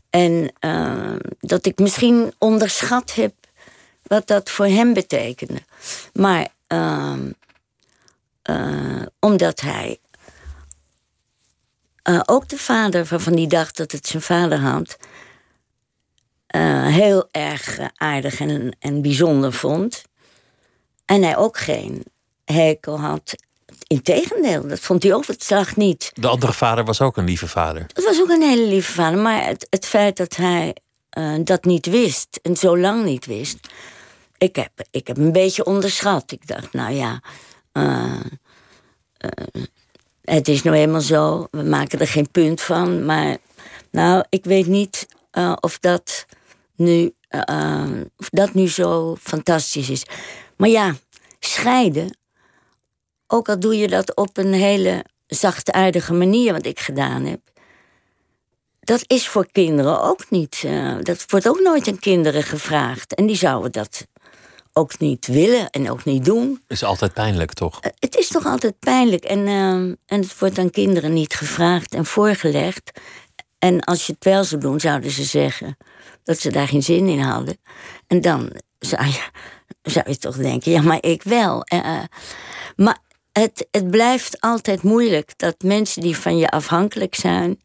En 0.09 0.53
uh, 0.59 1.15
dat 1.39 1.65
ik 1.65 1.79
misschien 1.79 2.33
onderschat 2.37 3.13
heb 3.13 3.33
wat 4.03 4.27
dat 4.27 4.49
voor 4.49 4.65
hem 4.65 4.93
betekende. 4.93 5.63
Maar 6.13 6.47
uh, 6.67 7.13
omdat 9.19 9.61
hij 9.61 9.97
ook 12.25 12.49
de 12.49 12.57
vader 12.57 13.05
waarvan 13.05 13.33
hij 13.33 13.47
dacht 13.47 13.77
dat 13.77 13.91
het 13.91 14.07
zijn 14.07 14.23
vader 14.23 14.59
had, 14.59 14.97
heel 16.87 17.27
erg 17.31 17.79
aardig 17.95 18.39
en, 18.39 18.75
en 18.79 19.01
bijzonder 19.01 19.53
vond. 19.53 20.03
En 21.05 21.23
hij 21.23 21.37
ook 21.37 21.57
geen 21.57 22.05
hekel 22.45 22.99
had. 22.99 23.35
Integendeel, 23.87 24.67
dat 24.67 24.79
vond 24.79 25.03
hij 25.03 25.13
ook 25.13 25.25
het 25.25 25.43
slag 25.43 25.75
niet. 25.75 26.11
De 26.13 26.27
andere 26.27 26.53
vader 26.53 26.85
was 26.85 27.01
ook 27.01 27.17
een 27.17 27.25
lieve 27.25 27.47
vader. 27.47 27.85
Dat 27.93 28.05
was 28.05 28.21
ook 28.21 28.29
een 28.29 28.41
hele 28.41 28.67
lieve 28.67 28.91
vader. 28.91 29.19
Maar 29.19 29.45
het, 29.45 29.67
het 29.69 29.85
feit 29.85 30.17
dat 30.17 30.35
hij 30.35 30.75
uh, 31.17 31.35
dat 31.43 31.63
niet 31.63 31.85
wist 31.85 32.39
en 32.41 32.55
zo 32.55 32.77
lang 32.77 33.03
niet 33.03 33.25
wist. 33.25 33.57
Ik 34.37 34.55
heb, 34.55 34.71
ik 34.91 35.07
heb 35.07 35.17
een 35.17 35.31
beetje 35.31 35.65
onderschat. 35.65 36.31
Ik 36.31 36.47
dacht, 36.47 36.73
nou 36.73 36.93
ja. 36.93 37.21
Uh, 37.73 38.19
uh, 39.19 39.63
het 40.23 40.47
is 40.47 40.63
nou 40.63 40.77
eenmaal 40.77 41.01
zo. 41.01 41.47
We 41.51 41.63
maken 41.63 41.99
er 41.99 42.07
geen 42.07 42.31
punt 42.31 42.61
van. 42.61 43.05
Maar 43.05 43.37
nou, 43.91 44.23
ik 44.29 44.43
weet 44.43 44.67
niet 44.67 45.05
of 45.59 45.79
dat 45.79 46.25
nu. 46.75 47.13
of 48.17 48.29
dat 48.29 48.53
nu 48.53 48.69
zo 48.69 49.15
fantastisch 49.21 49.89
is. 49.89 50.05
Maar 50.57 50.69
ja, 50.69 50.95
scheiden, 51.39 52.17
ook 53.27 53.49
al 53.49 53.59
doe 53.59 53.77
je 53.77 53.87
dat 53.87 54.15
op 54.15 54.37
een 54.37 54.53
hele 54.53 55.05
zachtaardige 55.27 56.13
manier, 56.13 56.53
wat 56.53 56.65
ik 56.65 56.79
gedaan 56.79 57.25
heb, 57.25 57.39
dat 58.79 59.03
is 59.07 59.27
voor 59.27 59.47
kinderen 59.51 60.01
ook 60.01 60.29
niet. 60.29 60.65
Dat 61.01 61.25
wordt 61.27 61.47
ook 61.47 61.59
nooit 61.59 61.87
aan 61.87 61.99
kinderen 61.99 62.43
gevraagd. 62.43 63.15
En 63.15 63.25
die 63.25 63.35
zouden 63.35 63.71
dat 63.71 64.07
ook 64.73 64.99
niet 64.99 65.27
willen 65.27 65.69
en 65.69 65.91
ook 65.91 66.05
niet 66.05 66.25
doen. 66.25 66.61
Is 66.67 66.83
altijd 66.83 67.13
pijnlijk, 67.13 67.53
toch? 67.53 67.85
Uh, 67.85 67.91
het 67.99 68.15
is 68.15 68.27
toch 68.27 68.45
altijd 68.45 68.79
pijnlijk. 68.79 69.23
En, 69.23 69.39
uh, 69.39 69.71
en 69.71 69.97
het 70.05 70.39
wordt 70.39 70.57
aan 70.57 70.69
kinderen 70.69 71.13
niet 71.13 71.33
gevraagd 71.33 71.93
en 71.93 72.05
voorgelegd. 72.05 72.91
En 73.59 73.83
als 73.83 74.05
je 74.05 74.13
het 74.13 74.23
wel 74.23 74.43
zou 74.43 74.61
doen, 74.61 74.79
zouden 74.79 75.11
ze 75.11 75.23
zeggen 75.23 75.77
dat 76.23 76.39
ze 76.39 76.51
daar 76.51 76.67
geen 76.67 76.83
zin 76.83 77.07
in 77.07 77.19
hadden. 77.19 77.57
En 78.07 78.21
dan 78.21 78.51
zou 78.79 79.05
je 79.05 79.29
zou 79.81 80.09
je 80.09 80.17
toch 80.17 80.37
denken, 80.37 80.71
ja, 80.71 80.81
maar 80.81 81.03
ik 81.03 81.23
wel. 81.23 81.65
Uh, 81.73 82.03
maar 82.75 82.97
het, 83.31 83.67
het 83.71 83.91
blijft 83.91 84.41
altijd 84.41 84.83
moeilijk 84.83 85.33
dat 85.37 85.55
mensen 85.61 86.01
die 86.01 86.17
van 86.17 86.37
je 86.37 86.49
afhankelijk 86.49 87.15
zijn, 87.15 87.59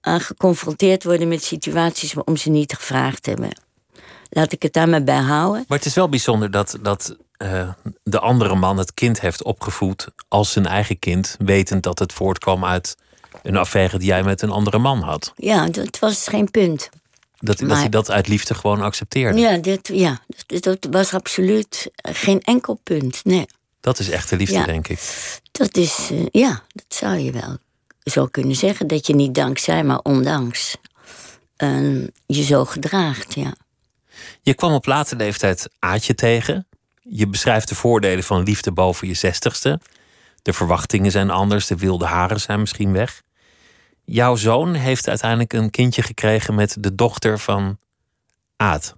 geconfronteerd 0.00 1.04
worden 1.04 1.28
met 1.28 1.42
situaties 1.42 2.12
waarom 2.12 2.36
ze 2.36 2.50
niet 2.50 2.72
gevraagd 2.72 3.26
hebben. 3.26 3.50
Laat 4.30 4.52
ik 4.52 4.62
het 4.62 4.72
daar 4.72 4.88
maar 4.88 5.04
bij 5.04 5.20
houden. 5.20 5.64
Maar 5.68 5.78
het 5.78 5.86
is 5.86 5.94
wel 5.94 6.08
bijzonder 6.08 6.50
dat, 6.50 6.78
dat 6.82 7.16
uh, 7.38 7.68
de 8.02 8.20
andere 8.20 8.54
man 8.54 8.78
het 8.78 8.94
kind 8.94 9.20
heeft 9.20 9.42
opgevoed 9.42 10.08
als 10.28 10.52
zijn 10.52 10.66
eigen 10.66 10.98
kind, 10.98 11.36
wetend 11.38 11.82
dat 11.82 11.98
het 11.98 12.12
voortkwam 12.12 12.64
uit 12.64 12.96
een 13.42 13.56
affaire 13.56 13.98
die 13.98 14.06
jij 14.06 14.22
met 14.22 14.42
een 14.42 14.50
andere 14.50 14.78
man 14.78 15.00
had. 15.00 15.32
Ja, 15.36 15.66
dat 15.66 15.98
was 15.98 16.28
geen 16.28 16.50
punt. 16.50 16.88
Dat, 17.38 17.60
maar, 17.60 17.68
dat 17.68 17.78
hij 17.78 17.88
dat 17.88 18.10
uit 18.10 18.28
liefde 18.28 18.54
gewoon 18.54 18.80
accepteerde. 18.80 19.38
Ja, 19.38 19.56
dit, 19.56 19.90
ja 19.92 20.20
dat, 20.46 20.62
dat 20.62 20.86
was 20.90 21.14
absoluut 21.14 21.90
geen 21.96 22.40
enkel 22.40 22.80
punt. 22.82 23.24
Nee. 23.24 23.46
Dat 23.80 23.98
is 23.98 24.10
echte 24.10 24.36
liefde, 24.36 24.54
ja, 24.54 24.64
denk 24.64 24.88
ik. 24.88 25.00
Dat 25.52 25.76
is, 25.76 26.08
uh, 26.12 26.26
ja, 26.30 26.62
dat 26.72 26.84
zou 26.88 27.18
je 27.18 27.32
wel 27.32 27.56
zo 28.02 28.26
kunnen 28.26 28.56
zeggen. 28.56 28.86
Dat 28.86 29.06
je 29.06 29.14
niet 29.14 29.34
dankzij, 29.34 29.84
maar 29.84 29.98
ondanks 29.98 30.76
uh, 31.58 32.06
je 32.26 32.42
zo 32.42 32.64
gedraagt, 32.64 33.34
ja. 33.34 33.54
Je 34.42 34.54
kwam 34.54 34.72
op 34.72 34.86
late 34.86 35.16
leeftijd 35.16 35.68
Aatje 35.78 36.14
tegen. 36.14 36.66
Je 37.02 37.26
beschrijft 37.26 37.68
de 37.68 37.74
voordelen 37.74 38.24
van 38.24 38.42
liefde 38.42 38.72
boven 38.72 39.08
je 39.08 39.14
zestigste. 39.14 39.80
De 40.42 40.52
verwachtingen 40.52 41.10
zijn 41.10 41.30
anders, 41.30 41.66
de 41.66 41.76
wilde 41.76 42.04
haren 42.06 42.40
zijn 42.40 42.60
misschien 42.60 42.92
weg 42.92 43.22
jouw 44.12 44.36
zoon 44.36 44.74
heeft 44.74 45.08
uiteindelijk 45.08 45.52
een 45.52 45.70
kindje 45.70 46.02
gekregen 46.02 46.54
met 46.54 46.76
de 46.78 46.94
dochter 46.94 47.38
van 47.38 47.78
Aad. 48.56 48.94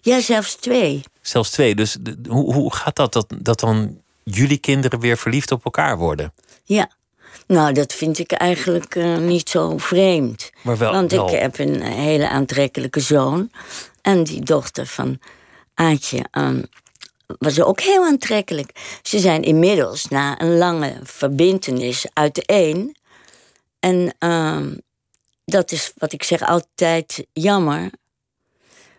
Ja, 0.00 0.20
zelfs 0.20 0.54
twee. 0.54 1.00
Zelfs 1.20 1.50
twee. 1.50 1.74
Dus 1.74 1.96
hoe, 2.28 2.54
hoe 2.54 2.74
gaat 2.74 2.96
dat, 2.96 3.12
dat? 3.12 3.34
Dat 3.38 3.60
dan 3.60 4.00
jullie 4.24 4.58
kinderen 4.58 5.00
weer 5.00 5.16
verliefd 5.16 5.52
op 5.52 5.64
elkaar 5.64 5.98
worden? 5.98 6.32
Ja. 6.64 6.90
Nou, 7.46 7.72
dat 7.72 7.92
vind 7.92 8.18
ik 8.18 8.32
eigenlijk 8.32 8.94
uh, 8.94 9.16
niet 9.16 9.48
zo 9.48 9.78
vreemd. 9.78 10.50
Maar 10.62 10.78
wel, 10.78 10.92
Want 10.92 11.10
wel. 11.10 11.28
ik 11.28 11.40
heb 11.40 11.58
een 11.58 11.82
hele 11.82 12.28
aantrekkelijke 12.28 13.00
zoon. 13.00 13.50
En 14.02 14.24
die 14.24 14.40
dochter 14.40 14.86
van 14.86 15.18
Aatje 15.74 16.24
um, 16.32 16.64
was 17.38 17.60
ook 17.60 17.80
heel 17.80 18.04
aantrekkelijk. 18.04 18.98
Ze 19.02 19.18
zijn 19.18 19.42
inmiddels 19.42 20.08
na 20.08 20.40
een 20.40 20.58
lange 20.58 21.00
verbintenis 21.02 22.06
uiteen. 22.12 22.96
En 23.78 24.14
uh, 24.18 24.66
dat 25.44 25.72
is 25.72 25.92
wat 25.96 26.12
ik 26.12 26.22
zeg 26.22 26.42
altijd 26.42 27.26
jammer. 27.32 27.90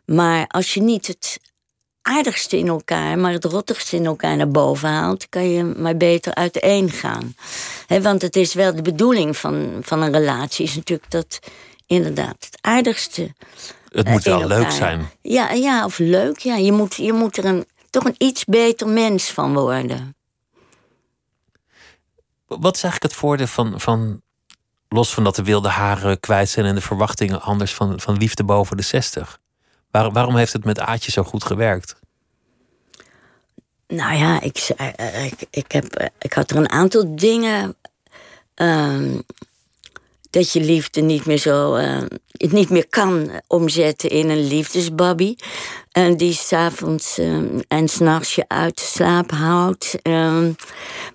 Maar 0.05 0.47
als 0.47 0.73
je 0.73 0.81
niet 0.81 1.07
het 1.07 1.39
aardigste 2.01 2.57
in 2.57 2.67
elkaar, 2.67 3.17
maar 3.17 3.31
het 3.31 3.45
rottigste 3.45 3.95
in 3.95 4.05
elkaar 4.05 4.35
naar 4.35 4.49
boven 4.49 4.89
haalt, 4.89 5.29
kan 5.29 5.49
je 5.49 5.63
maar 5.63 5.97
beter 5.97 6.35
uiteen 6.35 6.89
gaan. 6.89 7.35
want 7.87 8.21
het 8.21 8.35
is 8.35 8.53
wel 8.53 8.75
de 8.75 8.81
bedoeling 8.81 9.37
van, 9.37 9.79
van 9.81 10.01
een 10.01 10.11
relatie, 10.11 10.65
is 10.65 10.75
natuurlijk 10.75 11.11
dat 11.11 11.39
inderdaad 11.85 12.35
het 12.39 12.57
aardigste. 12.61 13.33
Het 13.91 14.09
moet 14.09 14.23
wel 14.23 14.47
leuk 14.47 14.71
zijn. 14.71 15.09
Ja, 15.21 15.51
ja, 15.51 15.85
of 15.85 15.97
leuk. 15.97 16.39
Ja. 16.39 16.55
Je, 16.55 16.71
moet, 16.71 16.95
je 16.95 17.13
moet 17.13 17.37
er 17.37 17.45
een, 17.45 17.65
toch 17.89 18.03
een 18.03 18.15
iets 18.17 18.45
beter 18.45 18.87
mens 18.87 19.31
van 19.31 19.53
worden. 19.53 20.15
Wat 22.45 22.75
is 22.75 22.83
eigenlijk 22.83 23.13
het 23.13 23.21
voordeel 23.21 23.47
van, 23.47 23.79
van 23.79 24.21
los 24.89 25.13
van 25.13 25.23
dat 25.23 25.35
de 25.35 25.43
wilde 25.43 25.69
haren 25.69 26.19
kwijt 26.19 26.49
zijn 26.49 26.65
en 26.65 26.75
de 26.75 26.81
verwachtingen 26.81 27.41
anders 27.41 27.73
van, 27.73 27.99
van 27.99 28.17
liefde 28.17 28.43
boven 28.43 28.77
de 28.77 28.83
60? 28.83 29.39
Waar, 29.91 30.11
waarom 30.11 30.35
heeft 30.35 30.53
het 30.53 30.65
met 30.65 30.79
Aatje 30.79 31.11
zo 31.11 31.23
goed 31.23 31.43
gewerkt? 31.43 31.95
Nou 33.87 34.15
ja, 34.15 34.41
ik, 34.41 34.57
eh, 34.77 35.25
ik, 35.25 35.47
ik, 35.49 35.71
heb, 35.71 35.95
eh, 35.95 36.07
ik 36.19 36.33
had 36.33 36.51
er 36.51 36.57
een 36.57 36.69
aantal 36.69 37.15
dingen. 37.15 37.75
Ehm, 38.53 39.19
dat 40.31 40.51
je 40.51 40.59
liefde 40.61 41.01
niet 41.01 41.25
meer 41.25 41.37
zo. 41.37 41.73
Het 42.31 42.51
niet 42.51 42.69
meer 42.69 42.87
kan 42.89 43.29
omzetten 43.47 44.09
in 44.09 44.29
een 44.29 44.47
liefdesbabby. 44.47 45.35
En 45.91 46.17
die 46.17 46.33
s'avonds 46.33 47.19
uh, 47.19 47.37
en 47.67 47.87
s'nachts 47.87 48.35
je 48.35 48.45
uit 48.47 48.79
slaap 48.79 49.31
houdt. 49.31 49.95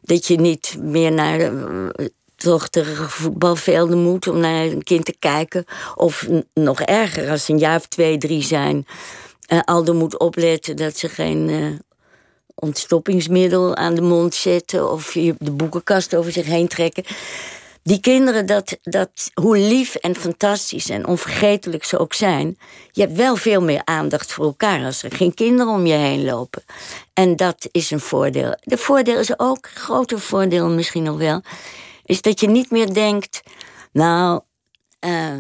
Dat 0.02 0.26
je 0.26 0.36
niet 0.36 0.76
meer 0.80 1.12
naar 1.12 1.38
de 1.38 2.94
voetbalvelden 3.08 3.98
moet 3.98 4.28
om 4.28 4.38
naar 4.38 4.64
een 4.64 4.82
kind 4.82 5.04
te 5.04 5.16
kijken. 5.18 5.64
Of 5.94 6.26
nog 6.54 6.80
erger, 6.80 7.30
als 7.30 7.44
ze 7.44 7.52
een 7.52 7.58
jaar 7.58 7.76
of 7.76 7.86
twee, 7.86 8.18
drie 8.18 8.42
zijn. 8.42 8.86
Aldo 9.64 9.94
moet 9.94 10.18
opletten 10.18 10.76
dat 10.76 10.96
ze 10.96 11.08
geen 11.08 11.80
ontstoppingsmiddel 12.54 13.76
aan 13.76 13.94
de 13.94 14.00
mond 14.00 14.34
zetten. 14.34 14.90
Of 14.90 15.14
je 15.14 15.34
de 15.38 15.50
boekenkast 15.50 16.14
over 16.14 16.32
zich 16.32 16.46
heen 16.46 16.68
trekken 16.68 17.04
die 17.86 18.00
kinderen, 18.00 18.46
dat, 18.46 18.78
dat, 18.82 19.30
hoe 19.34 19.58
lief 19.58 19.94
en 19.94 20.14
fantastisch 20.16 20.88
en 20.88 21.06
onvergetelijk 21.06 21.84
ze 21.84 21.98
ook 21.98 22.14
zijn, 22.14 22.58
je 22.90 23.00
hebt 23.00 23.16
wel 23.16 23.36
veel 23.36 23.62
meer 23.62 23.80
aandacht 23.84 24.32
voor 24.32 24.44
elkaar 24.44 24.84
als 24.84 25.02
er 25.02 25.12
geen 25.12 25.34
kinderen 25.34 25.72
om 25.72 25.86
je 25.86 25.94
heen 25.94 26.24
lopen. 26.24 26.62
En 27.12 27.36
dat 27.36 27.68
is 27.70 27.90
een 27.90 28.00
voordeel. 28.00 28.56
De 28.60 28.76
voordeel 28.76 29.18
is 29.18 29.38
ook, 29.38 29.68
groter 29.68 30.20
voordeel 30.20 30.68
misschien 30.68 31.02
nog 31.02 31.18
wel, 31.18 31.42
is 32.04 32.22
dat 32.22 32.40
je 32.40 32.48
niet 32.48 32.70
meer 32.70 32.94
denkt, 32.94 33.42
nou, 33.92 34.40
uh, 35.00 35.32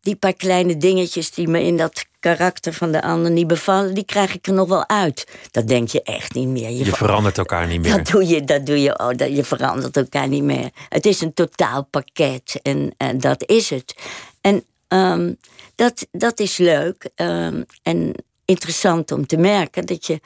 die 0.00 0.16
paar 0.16 0.34
kleine 0.34 0.76
dingetjes 0.76 1.30
die 1.30 1.48
me 1.48 1.62
in 1.62 1.76
dat 1.76 2.04
karakter 2.34 2.72
van 2.72 2.92
de 2.92 3.02
ander 3.02 3.30
niet 3.30 3.46
bevallen, 3.46 3.94
die 3.94 4.04
krijg 4.04 4.34
ik 4.34 4.46
er 4.46 4.52
nog 4.52 4.68
wel 4.68 4.88
uit. 4.88 5.26
Dat 5.50 5.68
denk 5.68 5.88
je 5.88 6.02
echt 6.02 6.34
niet 6.34 6.48
meer. 6.48 6.70
Je, 6.70 6.84
verandert 6.84 7.38
elkaar 7.38 7.66
niet 7.66 7.80
meer. 7.80 7.96
Dat 7.96 8.06
doe 8.06 8.26
je, 8.26 8.44
dat 8.44 8.66
doe 8.66 8.82
je, 8.82 8.98
oh, 8.98 9.16
dat, 9.16 9.36
je 9.36 9.44
verandert 9.44 9.96
elkaar 9.96 10.28
niet 10.28 10.42
meer. 10.42 10.70
Het 10.88 11.06
is 11.06 11.20
een 11.20 11.34
totaalpakket 11.34 12.60
en, 12.62 12.94
en 12.96 13.18
dat 13.18 13.48
is 13.48 13.70
het. 13.70 13.94
En 14.40 14.64
ehm, 14.88 15.32
dat, 15.74 16.06
dat 16.10 16.40
is 16.40 16.56
leuk 16.56 17.10
um, 17.16 17.64
en 17.82 18.14
interessant 18.44 19.12
om 19.12 19.26
te 19.26 19.36
merken 19.36 19.86
dat 19.86 20.06
je, 20.06 20.20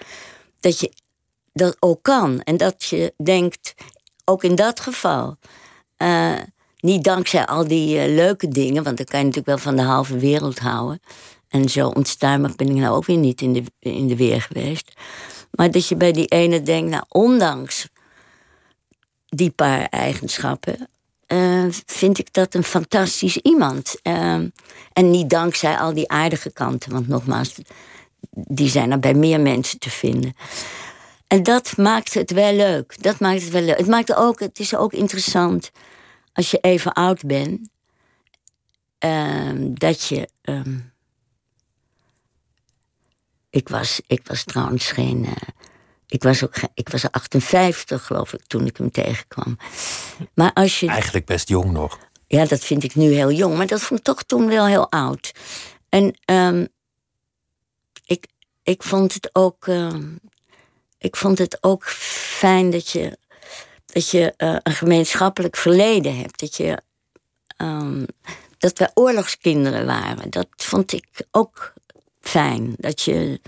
dat 0.61 0.81
je 0.81 0.93
dat 1.53 1.77
ook 1.81 2.03
kan. 2.03 2.41
En 2.41 2.57
dat 2.57 2.85
je 2.85 3.15
denkt, 3.17 3.75
ook 4.25 4.45
in 4.45 4.55
dat 4.55 4.81
geval. 4.81 5.37
Uh, 5.99 6.33
niet 6.81 7.05
dankzij 7.05 7.47
al 7.47 7.69
die 7.69 7.97
uh, 7.97 8.15
leuke 8.15 8.49
dingen, 8.49 8.83
want 8.83 8.97
dan 8.97 9.07
kan 9.07 9.19
je 9.19 9.25
natuurlijk 9.25 9.57
wel 9.57 9.73
van 9.73 9.77
de 9.77 9.83
halve 9.83 10.17
wereld 10.17 10.59
houden. 10.59 11.01
En 11.51 11.69
zo 11.69 11.89
onstuimig 11.89 12.57
ben 12.57 12.69
ik 12.69 12.75
nou 12.75 12.97
ook 12.97 13.05
weer 13.05 13.17
niet 13.17 13.41
in 13.41 13.53
de, 13.53 13.63
in 13.79 14.07
de 14.07 14.17
weer 14.17 14.43
geweest. 14.43 14.93
Maar 15.51 15.71
dat 15.71 15.89
je 15.89 15.97
bij 15.97 16.13
die 16.13 16.27
ene 16.27 16.63
denkt, 16.63 16.91
nou, 16.91 17.05
ondanks 17.09 17.89
die 19.29 19.51
paar 19.51 19.85
eigenschappen, 19.85 20.89
uh, 21.27 21.65
vind 21.87 22.19
ik 22.19 22.33
dat 22.33 22.55
een 22.55 22.65
fantastisch 22.65 23.37
iemand. 23.37 23.97
Uh, 24.03 24.35
en 24.93 25.11
niet 25.11 25.31
dankzij 25.31 25.77
al 25.77 25.95
die 25.95 26.09
aardige 26.09 26.53
kanten, 26.53 26.93
want 26.93 27.09
nogmaals, 27.09 27.55
die 28.31 28.69
zijn 28.69 28.91
er 28.91 29.01
bij 29.01 29.15
meer 29.15 29.41
mensen 29.41 29.79
te 29.79 29.91
vinden. 29.91 30.37
En 31.27 31.43
dat 31.43 31.77
maakt 31.77 32.15
het 32.15 32.31
wel 32.31 32.55
leuk. 32.55 33.03
Dat 33.03 33.21
maakt 33.21 33.43
het 33.43 33.51
wel 33.51 33.63
leuk. 33.63 33.79
Het, 33.79 33.87
maakt 33.87 34.15
ook, 34.15 34.41
het 34.41 34.59
is 34.59 34.75
ook 34.75 34.93
interessant 34.93 35.71
als 36.33 36.51
je 36.51 36.59
even 36.59 36.93
oud 36.93 37.27
bent, 37.27 37.69
uh, 39.05 39.51
dat 39.57 40.05
je. 40.05 40.29
Um, 40.43 40.90
ik, 43.51 43.69
was, 43.69 44.01
ik 44.07 44.21
was 44.27 44.45
trouwens 44.45 44.91
geen. 44.91 45.25
Uh, 45.25 45.33
ik 46.07 46.23
was, 46.23 46.45
ook, 46.45 46.55
ik 46.75 46.89
was 46.89 47.11
58, 47.11 48.07
geloof 48.07 48.33
ik, 48.33 48.41
toen 48.47 48.67
ik 48.67 48.77
hem 48.77 48.91
tegenkwam. 48.91 49.59
Maar 50.35 50.53
als 50.53 50.81
je. 50.81 50.89
Eigenlijk 50.89 51.27
best 51.27 51.49
jong 51.49 51.73
nog. 51.73 51.99
Ja, 52.27 52.45
dat 52.45 52.65
vind 52.65 52.85
ik 52.85 52.95
nu 52.95 53.13
heel 53.13 53.31
jong, 53.31 53.57
maar 53.57 53.67
dat 53.67 53.81
vond 53.81 54.01
ik 54.01 54.07
toch 54.07 54.23
toen 54.23 54.47
wel 54.47 54.67
heel 54.67 54.91
oud. 54.91 55.33
En 55.89 56.19
um, 56.25 56.69
ik, 58.05 58.27
ik 58.63 58.83
vond 58.83 59.15
het 59.15 59.31
ook. 59.33 59.67
Uh, 59.67 59.95
ik 60.99 61.17
vond 61.17 61.39
het 61.39 61.59
ook 61.61 61.85
fijn 61.89 62.71
dat 62.71 62.91
je 62.91 63.19
dat 63.93 64.11
je 64.11 64.35
uh, 64.39 64.57
een 64.63 64.73
gemeenschappelijk 64.73 65.57
verleden 65.57 66.17
hebt. 66.17 66.41
Dat, 66.41 66.57
je, 66.57 66.83
um, 67.57 68.07
dat 68.59 68.79
we 68.79 68.91
oorlogskinderen 68.95 69.87
waren. 69.87 70.31
Dat 70.31 70.49
vond 70.57 70.93
ik 70.93 71.07
ook 71.31 71.73
fijn. 72.21 72.75
Dat 72.77 73.03
je. 73.03 73.41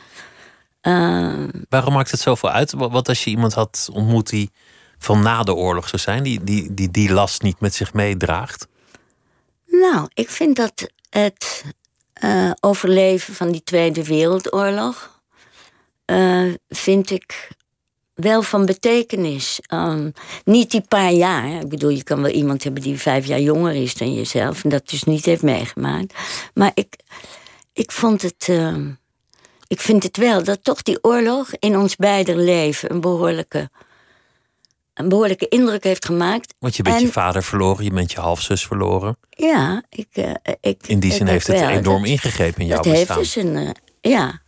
Uh, 0.82 1.48
Waarom 1.68 1.92
maakt 1.94 2.10
het 2.10 2.20
zoveel 2.20 2.50
uit? 2.50 2.72
Wat 2.72 3.08
als 3.08 3.24
je 3.24 3.30
iemand 3.30 3.54
had 3.54 3.88
ontmoet 3.92 4.28
die 4.28 4.50
van 4.98 5.22
na 5.22 5.42
de 5.42 5.54
oorlog 5.54 5.88
zou 5.88 6.02
zijn, 6.02 6.22
die 6.22 6.44
die, 6.44 6.74
die, 6.74 6.90
die 6.90 7.12
last 7.12 7.42
niet 7.42 7.60
met 7.60 7.74
zich 7.74 7.92
meedraagt? 7.92 8.66
Nou, 9.66 10.08
ik 10.14 10.30
vind 10.30 10.56
dat 10.56 10.86
het 11.10 11.64
uh, 12.24 12.50
overleven 12.60 13.34
van 13.34 13.50
die 13.50 13.62
Tweede 13.62 14.04
Wereldoorlog. 14.04 15.20
Uh, 16.06 16.54
vind 16.68 17.10
ik 17.10 17.48
wel 18.14 18.42
van 18.42 18.66
betekenis. 18.66 19.60
Um, 19.74 20.12
niet 20.44 20.70
die 20.70 20.84
paar 20.88 21.12
jaar. 21.12 21.60
Ik 21.60 21.68
bedoel, 21.68 21.90
je 21.90 22.02
kan 22.02 22.22
wel 22.22 22.30
iemand 22.30 22.64
hebben 22.64 22.82
die 22.82 22.98
vijf 22.98 23.26
jaar 23.26 23.40
jonger 23.40 23.74
is 23.74 23.94
dan 23.94 24.14
jezelf. 24.14 24.64
En 24.64 24.70
dat 24.70 24.88
dus 24.88 25.04
niet 25.04 25.24
heeft 25.24 25.42
meegemaakt. 25.42 26.14
Maar 26.54 26.70
ik, 26.74 26.96
ik 27.72 27.92
vond 27.92 28.22
het. 28.22 28.46
Uh, 28.50 28.76
ik 29.66 29.80
vind 29.80 30.02
het 30.02 30.16
wel 30.16 30.44
dat 30.44 30.64
toch 30.64 30.82
die 30.82 31.04
oorlog 31.04 31.50
in 31.58 31.78
ons 31.78 31.96
beider 31.96 32.36
leven 32.36 32.90
een 32.90 33.00
behoorlijke. 33.00 33.70
Een 34.94 35.08
behoorlijke 35.08 35.48
indruk 35.48 35.84
heeft 35.84 36.04
gemaakt. 36.04 36.54
Want 36.58 36.76
je 36.76 36.82
bent 36.82 37.00
je 37.00 37.12
vader 37.12 37.42
verloren, 37.42 37.84
je 37.84 37.90
bent 37.90 38.12
je 38.12 38.20
halfzus 38.20 38.66
verloren. 38.66 39.16
Ja, 39.30 39.82
ik. 39.88 40.08
Uh, 40.14 40.30
ik 40.60 40.86
in 40.86 41.00
die 41.00 41.12
zin 41.12 41.26
heeft 41.26 41.46
het 41.46 41.60
enorm 41.60 42.04
ingegrepen 42.04 42.60
in 42.60 42.66
jouw 42.66 42.82
dat 42.82 42.92
bestaan. 42.92 43.16
Heeft 43.16 43.34
dus 43.34 43.44
een, 43.44 43.56
uh, 43.56 43.70
ja. 44.00 44.40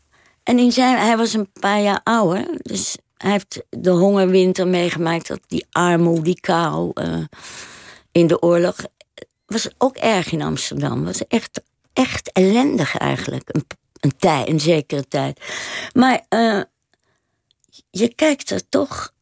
En 0.42 0.58
in 0.58 0.72
zijn, 0.72 0.98
hij 0.98 1.16
was 1.16 1.32
een 1.32 1.48
paar 1.60 1.80
jaar 1.80 2.00
ouder. 2.02 2.46
Dus 2.62 2.96
hij 3.16 3.30
heeft 3.30 3.62
de 3.70 3.90
hongerwinter 3.90 4.68
meegemaakt, 4.68 5.26
dat 5.26 5.40
die 5.46 5.66
armoede, 5.70 6.22
die 6.22 6.40
kou 6.40 6.90
uh, 6.94 7.24
in 8.12 8.26
de 8.26 8.42
oorlog. 8.42 8.76
Was 9.46 9.68
ook 9.78 9.96
erg 9.96 10.32
in 10.32 10.42
Amsterdam. 10.42 11.04
Was 11.04 11.26
echt, 11.26 11.60
echt 11.94 12.32
ellendig 12.32 12.96
eigenlijk. 12.96 13.48
Een, 13.52 13.66
een, 14.00 14.16
tijd, 14.16 14.48
een 14.48 14.60
zekere 14.60 15.08
tijd. 15.08 15.40
Maar 15.92 16.26
uh, 16.30 16.60
je 17.90 18.14
kijkt 18.14 18.50
er 18.50 18.68
toch 18.68 19.12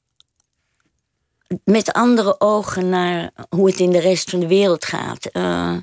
met 1.65 1.93
andere 1.93 2.41
ogen 2.41 2.89
naar 2.89 3.31
hoe 3.49 3.67
het 3.67 3.81
in 3.81 3.91
de 3.91 4.01
rest 4.01 4.31
van 4.31 4.41
de 4.41 4.47
wereld 4.47 4.85
gaat. 4.85 5.29
Uh, 5.33 5.77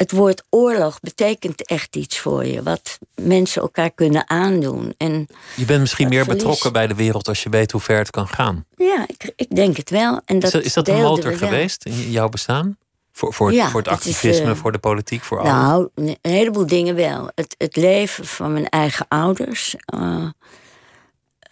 het 0.00 0.12
woord 0.12 0.42
oorlog 0.50 1.00
betekent 1.00 1.66
echt 1.66 1.96
iets 1.96 2.18
voor 2.18 2.44
je. 2.44 2.62
Wat 2.62 2.98
mensen 3.14 3.62
elkaar 3.62 3.90
kunnen 3.90 4.30
aandoen. 4.30 4.94
En 4.96 5.26
je 5.56 5.64
bent 5.64 5.80
misschien 5.80 6.08
meer 6.08 6.26
betrokken 6.26 6.72
bij 6.72 6.86
de 6.86 6.94
wereld 6.94 7.28
als 7.28 7.42
je 7.42 7.48
weet 7.48 7.72
hoe 7.72 7.80
ver 7.80 7.98
het 7.98 8.10
kan 8.10 8.28
gaan. 8.28 8.64
Ja, 8.76 9.04
ik, 9.06 9.32
ik 9.36 9.56
denk 9.56 9.76
het 9.76 9.90
wel. 9.90 10.20
En 10.24 10.38
dat 10.38 10.44
is 10.44 10.50
dat, 10.52 10.64
is 10.64 10.72
dat 10.72 10.88
een 10.88 11.02
motor 11.02 11.32
geweest 11.32 11.84
in 11.84 12.10
jouw 12.10 12.28
bestaan? 12.28 12.76
Voor, 13.20 13.34
voor, 13.34 13.52
ja, 13.52 13.68
voor 13.68 13.80
het 13.80 13.88
activisme, 13.88 14.30
het 14.30 14.48
is, 14.48 14.56
uh, 14.56 14.62
voor 14.62 14.72
de 14.72 14.78
politiek, 14.78 15.22
voor 15.22 15.38
alles? 15.38 15.52
Nou, 15.52 15.88
een 15.94 16.18
heleboel 16.22 16.66
dingen 16.66 16.94
wel. 16.94 17.30
Het, 17.34 17.54
het 17.58 17.76
leven 17.76 18.26
van 18.26 18.52
mijn 18.52 18.68
eigen 18.68 19.06
ouders 19.08 19.74
uh, 19.94 20.28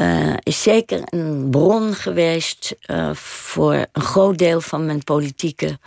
uh, 0.01 0.35
is 0.43 0.63
zeker 0.63 1.01
een 1.05 1.51
bron 1.51 1.95
geweest 1.95 2.77
voor 3.13 3.75
een 3.93 4.03
groot 4.03 4.39
deel 4.39 4.61
van 4.61 4.87
mijn 4.87 5.05
politieke 5.05 5.79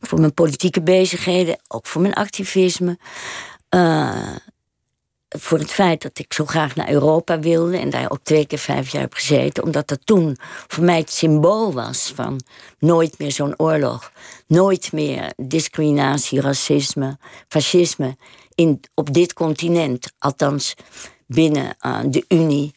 voor 0.00 0.20
mijn 0.20 0.34
politieke 0.34 0.82
bezigheden, 0.82 1.58
ook 1.68 1.86
voor 1.86 2.00
mijn 2.00 2.14
activisme. 2.14 2.98
Voor 5.38 5.58
het 5.58 5.70
feit 5.70 6.02
dat 6.02 6.18
ik 6.18 6.32
zo 6.32 6.46
graag 6.46 6.74
naar 6.74 6.90
Europa 6.90 7.38
wilde 7.38 7.78
en 7.78 7.90
daar 7.90 8.10
ook 8.10 8.20
twee 8.22 8.46
keer 8.46 8.58
vijf 8.58 8.88
jaar 8.88 9.02
heb 9.02 9.14
gezeten, 9.14 9.62
omdat 9.62 9.88
dat 9.88 10.00
toen 10.04 10.36
voor 10.66 10.84
mij 10.84 10.98
het 10.98 11.10
symbool 11.10 11.72
was 11.72 12.12
van 12.14 12.40
nooit 12.78 13.18
meer 13.18 13.32
zo'n 13.32 13.54
oorlog, 13.56 14.12
nooit 14.46 14.92
meer 14.92 15.32
discriminatie, 15.36 16.40
racisme, 16.40 17.18
fascisme 17.48 18.16
in, 18.54 18.80
op 18.94 19.12
dit 19.12 19.32
continent, 19.32 20.12
althans 20.18 20.74
binnen 21.26 21.76
uh, 21.86 21.98
de 22.04 22.24
Unie, 22.28 22.74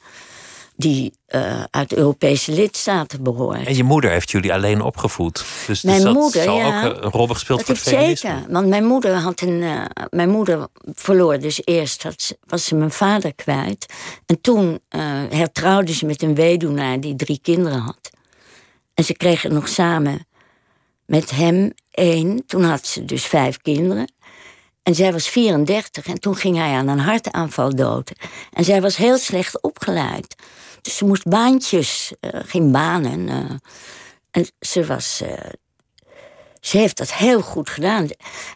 die 0.76 1.14
uh, 1.28 1.64
uit 1.70 1.94
Europese 1.94 2.52
lidstaten 2.52 3.24
behoort. 3.24 3.66
En 3.66 3.76
je 3.76 3.84
moeder 3.84 4.12
heeft 4.12 4.32
jullie 4.32 4.54
alleen 4.54 4.82
opgevoed. 4.82 5.46
Dus, 5.68 5.82
mijn 5.82 5.96
dus 5.96 6.06
dat 6.06 6.14
moeder, 6.14 6.44
zal 6.44 6.58
ja, 6.58 6.86
ook 6.86 7.04
een 7.04 7.12
rol 7.12 7.28
gespeeld 7.28 7.68
dat 7.68 7.78
voor 7.78 7.92
het 7.92 8.02
heeft 8.02 8.20
zeker. 8.20 8.46
Want 8.50 8.68
mijn 8.68 8.86
moeder 8.86 9.16
had 9.16 9.42
een. 9.42 9.62
Uh, 9.62 9.86
mijn 10.10 10.30
moeder 10.30 10.68
verloor 10.94 11.40
dus 11.40 11.62
eerst, 11.66 12.04
had, 12.04 12.38
was 12.48 12.66
ze 12.66 12.76
mijn 12.76 12.92
vader 12.92 13.36
kwijt. 13.36 13.94
En 14.26 14.42
toen 14.42 14.80
uh, 14.90 15.02
hertrouwde 15.30 15.94
ze 15.94 16.06
met 16.06 16.22
een 16.22 16.36
weduwnaar 16.36 17.00
die 17.00 17.16
drie 17.16 17.40
kinderen 17.42 17.80
had. 17.80 18.10
En 18.94 19.04
ze 19.04 19.14
kregen 19.14 19.54
nog 19.54 19.68
samen 19.68 20.28
met 21.06 21.32
hem 21.32 21.74
één. 21.92 22.46
Toen 22.46 22.64
had 22.64 22.88
ze 22.88 23.06
dus 23.06 23.26
vijf 23.26 23.58
kinderen. 23.58 24.12
En 24.84 24.96
zij 24.96 25.12
was 25.12 25.30
34 25.30 26.06
en 26.06 26.20
toen 26.20 26.36
ging 26.36 26.58
hij 26.58 26.72
aan 26.74 26.88
een 26.88 27.00
hartaanval 27.00 27.76
dood. 27.76 28.12
En 28.54 28.64
zij 28.64 28.82
was 28.82 28.96
heel 28.96 29.18
slecht 29.18 29.62
opgeleid. 29.62 30.36
Dus 30.84 30.98
ze 30.98 31.06
moest 31.06 31.28
baantjes, 31.28 32.14
uh, 32.22 32.32
geen 32.46 32.72
banen. 32.72 33.28
Uh, 33.28 33.52
en 34.32 34.48
ze 34.60 34.86
was. 34.86 35.22
Uh, 35.24 35.30
ze 36.60 36.78
heeft 36.78 36.98
dat 36.98 37.14
heel 37.14 37.42
goed 37.42 37.70
gedaan. 37.70 38.08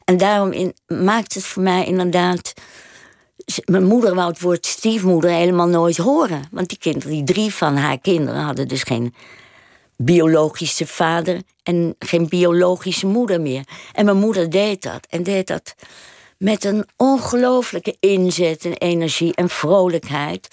En 0.05 0.17
daarom 0.17 0.51
in, 0.51 0.75
maakt 0.87 1.33
het 1.33 1.43
voor 1.43 1.63
mij 1.63 1.85
inderdaad. 1.85 2.53
Mijn 3.65 3.85
moeder 3.85 4.15
wou 4.15 4.29
het 4.29 4.41
woord 4.41 4.65
stiefmoeder 4.65 5.31
helemaal 5.31 5.67
nooit 5.67 5.97
horen. 5.97 6.43
Want 6.51 6.69
die 6.69 6.77
kinderen, 6.77 7.11
die 7.11 7.23
drie 7.23 7.53
van 7.53 7.75
haar 7.75 7.99
kinderen, 7.99 8.41
hadden 8.41 8.67
dus 8.67 8.83
geen 8.83 9.13
biologische 9.97 10.87
vader 10.87 11.41
en 11.63 11.95
geen 11.99 12.27
biologische 12.27 13.07
moeder 13.07 13.41
meer. 13.41 13.63
En 13.93 14.05
mijn 14.05 14.17
moeder 14.17 14.49
deed 14.49 14.81
dat. 14.81 15.07
En 15.09 15.23
deed 15.23 15.47
dat 15.47 15.75
met 16.37 16.63
een 16.63 16.85
ongelooflijke 16.95 17.97
inzet 17.99 18.65
en 18.65 18.73
energie 18.73 19.35
en 19.35 19.49
vrolijkheid. 19.49 20.47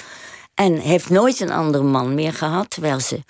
En 0.55 0.79
heeft 0.79 1.11
nooit 1.11 1.41
een 1.41 1.53
andere 1.53 1.85
man 1.85 2.15
meer 2.15 2.33
gehad, 2.33 2.71
terwijl 2.71 3.01
ze, 3.01 3.21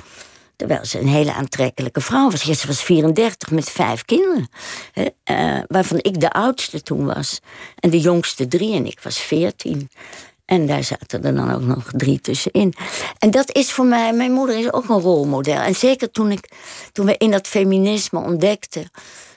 terwijl 0.57 0.85
ze 0.85 1.01
een 1.01 1.09
hele 1.09 1.33
aantrekkelijke 1.33 2.01
vrouw 2.01 2.31
was. 2.31 2.43
Ze 2.43 2.67
was 2.67 2.83
34 2.83 3.51
met 3.51 3.71
vijf 3.71 4.05
kinderen, 4.05 4.49
hè, 4.93 5.07
uh, 5.31 5.63
waarvan 5.69 5.99
ik 6.03 6.21
de 6.21 6.31
oudste 6.31 6.83
toen 6.83 7.07
was. 7.07 7.41
En 7.79 7.91
de 7.91 8.01
jongste 8.01 8.49
drie 8.49 8.75
en 8.75 8.87
ik 8.87 9.01
was 9.01 9.19
14. 9.19 9.91
En 10.45 10.67
daar 10.67 10.85
zaten 10.85 11.25
er 11.25 11.35
dan 11.35 11.51
ook 11.51 11.61
nog 11.61 11.91
drie 11.93 12.21
tussenin. 12.21 12.75
En 13.19 13.31
dat 13.31 13.57
is 13.57 13.73
voor 13.73 13.87
mij, 13.87 14.13
mijn 14.13 14.33
moeder 14.33 14.59
is 14.59 14.73
ook 14.73 14.89
een 14.89 15.01
rolmodel. 15.01 15.61
En 15.61 15.75
zeker 15.75 16.11
toen, 16.11 16.31
ik, 16.31 16.51
toen 16.93 17.07
we 17.07 17.17
in 17.17 17.31
dat 17.31 17.47
feminisme 17.47 18.19
ontdekten 18.19 18.91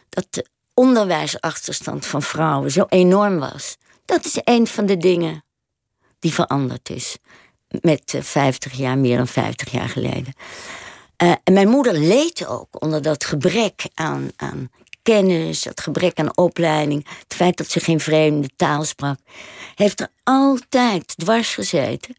dat 0.10 0.28
de 0.30 0.46
onderwijsachterstand 0.74 2.06
van 2.06 2.22
vrouwen 2.22 2.72
zo 2.72 2.86
enorm 2.90 3.40
was. 3.40 3.78
Dat 4.06 4.26
is 4.26 4.40
een 4.44 4.68
van 4.68 4.86
de 4.86 4.98
dingen 4.98 5.44
die 6.20 6.34
veranderd 6.34 6.90
is. 6.90 7.18
Met 7.82 8.14
uh, 8.14 8.22
50 8.22 8.74
jaar, 8.74 8.98
meer 8.98 9.18
dan 9.18 9.28
50 9.28 9.72
jaar 9.72 9.90
geleden. 9.90 10.34
Uh, 11.24 11.34
en 11.44 11.54
mijn 11.54 11.70
moeder 11.70 11.94
leed 11.94 12.48
ook 12.48 12.68
onder 12.82 13.02
dat 13.02 13.26
gebrek 13.26 13.86
aan, 13.94 14.30
aan 14.36 14.70
kennis, 15.02 15.62
dat 15.62 15.82
gebrek 15.82 16.20
aan 16.20 16.38
opleiding, 16.38 17.08
het 17.24 17.34
feit 17.34 17.58
dat 17.58 17.70
ze 17.70 17.80
geen 17.80 18.00
vreemde 18.00 18.50
taal 18.56 18.84
sprak, 18.84 19.20
heeft 19.76 20.00
er 20.00 20.08
altijd 20.24 21.18
dwars 21.18 21.54
gezeten. 21.54 22.16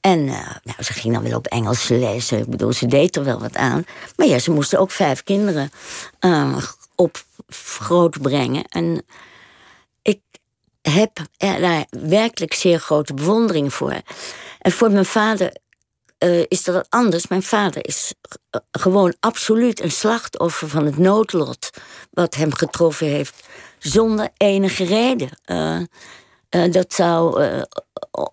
En 0.00 0.18
uh, 0.18 0.50
nou, 0.62 0.82
ze 0.82 0.92
ging 0.92 1.14
dan 1.14 1.22
wel 1.22 1.38
op 1.38 1.46
Engelse 1.46 1.94
lessen. 1.94 2.38
Ik 2.38 2.46
bedoel, 2.46 2.72
ze 2.72 2.86
deed 2.86 3.16
er 3.16 3.24
wel 3.24 3.40
wat 3.40 3.56
aan. 3.56 3.86
Maar 4.16 4.26
ja, 4.26 4.38
ze 4.38 4.50
moesten 4.50 4.78
ook 4.78 4.90
vijf 4.90 5.22
kinderen 5.22 5.70
uh, 6.20 6.56
op 6.94 7.24
groot 7.48 8.22
brengen. 8.22 8.64
En 8.68 9.04
heb 10.90 11.18
er 11.36 11.60
daar 11.60 11.86
werkelijk 11.90 12.54
zeer 12.54 12.78
grote 12.78 13.14
bewondering 13.14 13.74
voor. 13.74 14.00
En 14.58 14.72
voor 14.72 14.90
mijn 14.90 15.04
vader 15.04 15.52
uh, 16.18 16.44
is 16.48 16.64
dat 16.64 16.86
anders. 16.88 17.28
Mijn 17.28 17.42
vader 17.42 17.86
is 17.86 18.14
uh, 18.24 18.60
gewoon 18.70 19.14
absoluut 19.20 19.82
een 19.82 19.90
slachtoffer 19.90 20.68
van 20.68 20.84
het 20.84 20.98
noodlot 20.98 21.70
wat 22.10 22.34
hem 22.34 22.54
getroffen 22.54 23.06
heeft, 23.06 23.48
zonder 23.78 24.28
enige 24.36 24.84
reden. 24.84 25.28
Uh, 25.46 25.78
dat 26.70 26.92
zou 26.92 27.44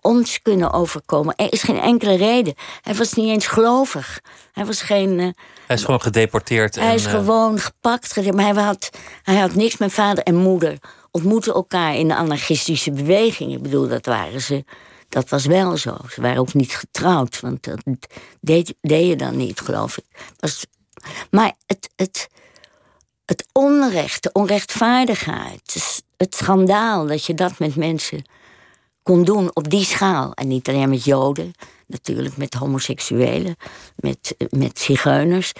ons 0.00 0.42
kunnen 0.42 0.72
overkomen. 0.72 1.34
Er 1.36 1.52
is 1.52 1.62
geen 1.62 1.80
enkele 1.80 2.16
reden. 2.16 2.54
Hij 2.82 2.94
was 2.94 3.12
niet 3.12 3.28
eens 3.28 3.46
gelovig. 3.46 4.20
Hij 4.52 4.64
was 4.64 4.82
geen. 4.82 5.18
hij 5.66 5.76
is 5.76 5.84
gewoon 5.84 6.00
gedeporteerd. 6.00 6.74
Hij 6.74 6.88
en, 6.88 6.94
is 6.94 7.06
gewoon 7.06 7.58
gepakt. 7.58 8.32
Maar 8.32 8.54
hij 8.54 8.62
had, 8.62 8.90
hij 9.22 9.36
had 9.36 9.54
niks. 9.54 9.76
Mijn 9.76 9.90
vader 9.90 10.24
en 10.24 10.34
moeder 10.34 10.78
ontmoetten 11.14 11.54
elkaar 11.54 11.96
in 11.96 12.08
de 12.08 12.14
anarchistische 12.14 12.90
beweging. 12.90 13.52
Ik 13.52 13.62
bedoel, 13.62 13.88
dat 13.88 14.06
waren 14.06 14.40
ze 14.40 14.64
dat 15.14 15.28
was 15.28 15.44
wel 15.44 15.76
zo. 15.76 15.96
Ze 16.10 16.20
waren 16.20 16.38
ook 16.38 16.54
niet 16.54 16.76
getrouwd, 16.76 17.40
want 17.40 17.64
dat 17.64 17.82
deed, 18.40 18.74
deed 18.80 19.08
je 19.08 19.16
dan 19.16 19.36
niet, 19.36 19.60
geloof 19.60 19.98
ik. 19.98 20.04
Was, 20.38 20.66
maar 21.30 21.52
het, 21.66 21.90
het, 21.96 22.28
het 23.24 23.46
onrecht, 23.52 24.22
de 24.22 24.32
onrechtvaardigheid, 24.32 26.02
het 26.16 26.34
schandaal 26.34 27.06
dat 27.06 27.24
je 27.24 27.34
dat 27.34 27.58
met 27.58 27.76
mensen 27.76 28.24
kon 29.02 29.24
doen 29.24 29.50
op 29.52 29.70
die 29.70 29.84
schaal. 29.84 30.32
En 30.32 30.48
niet 30.48 30.68
alleen 30.68 30.90
met 30.90 31.04
Joden, 31.04 31.52
natuurlijk 31.86 32.36
met 32.36 32.54
homoseksuelen, 32.54 33.56
met, 33.96 34.34
met 34.50 34.78
zigeuners. 34.78 35.52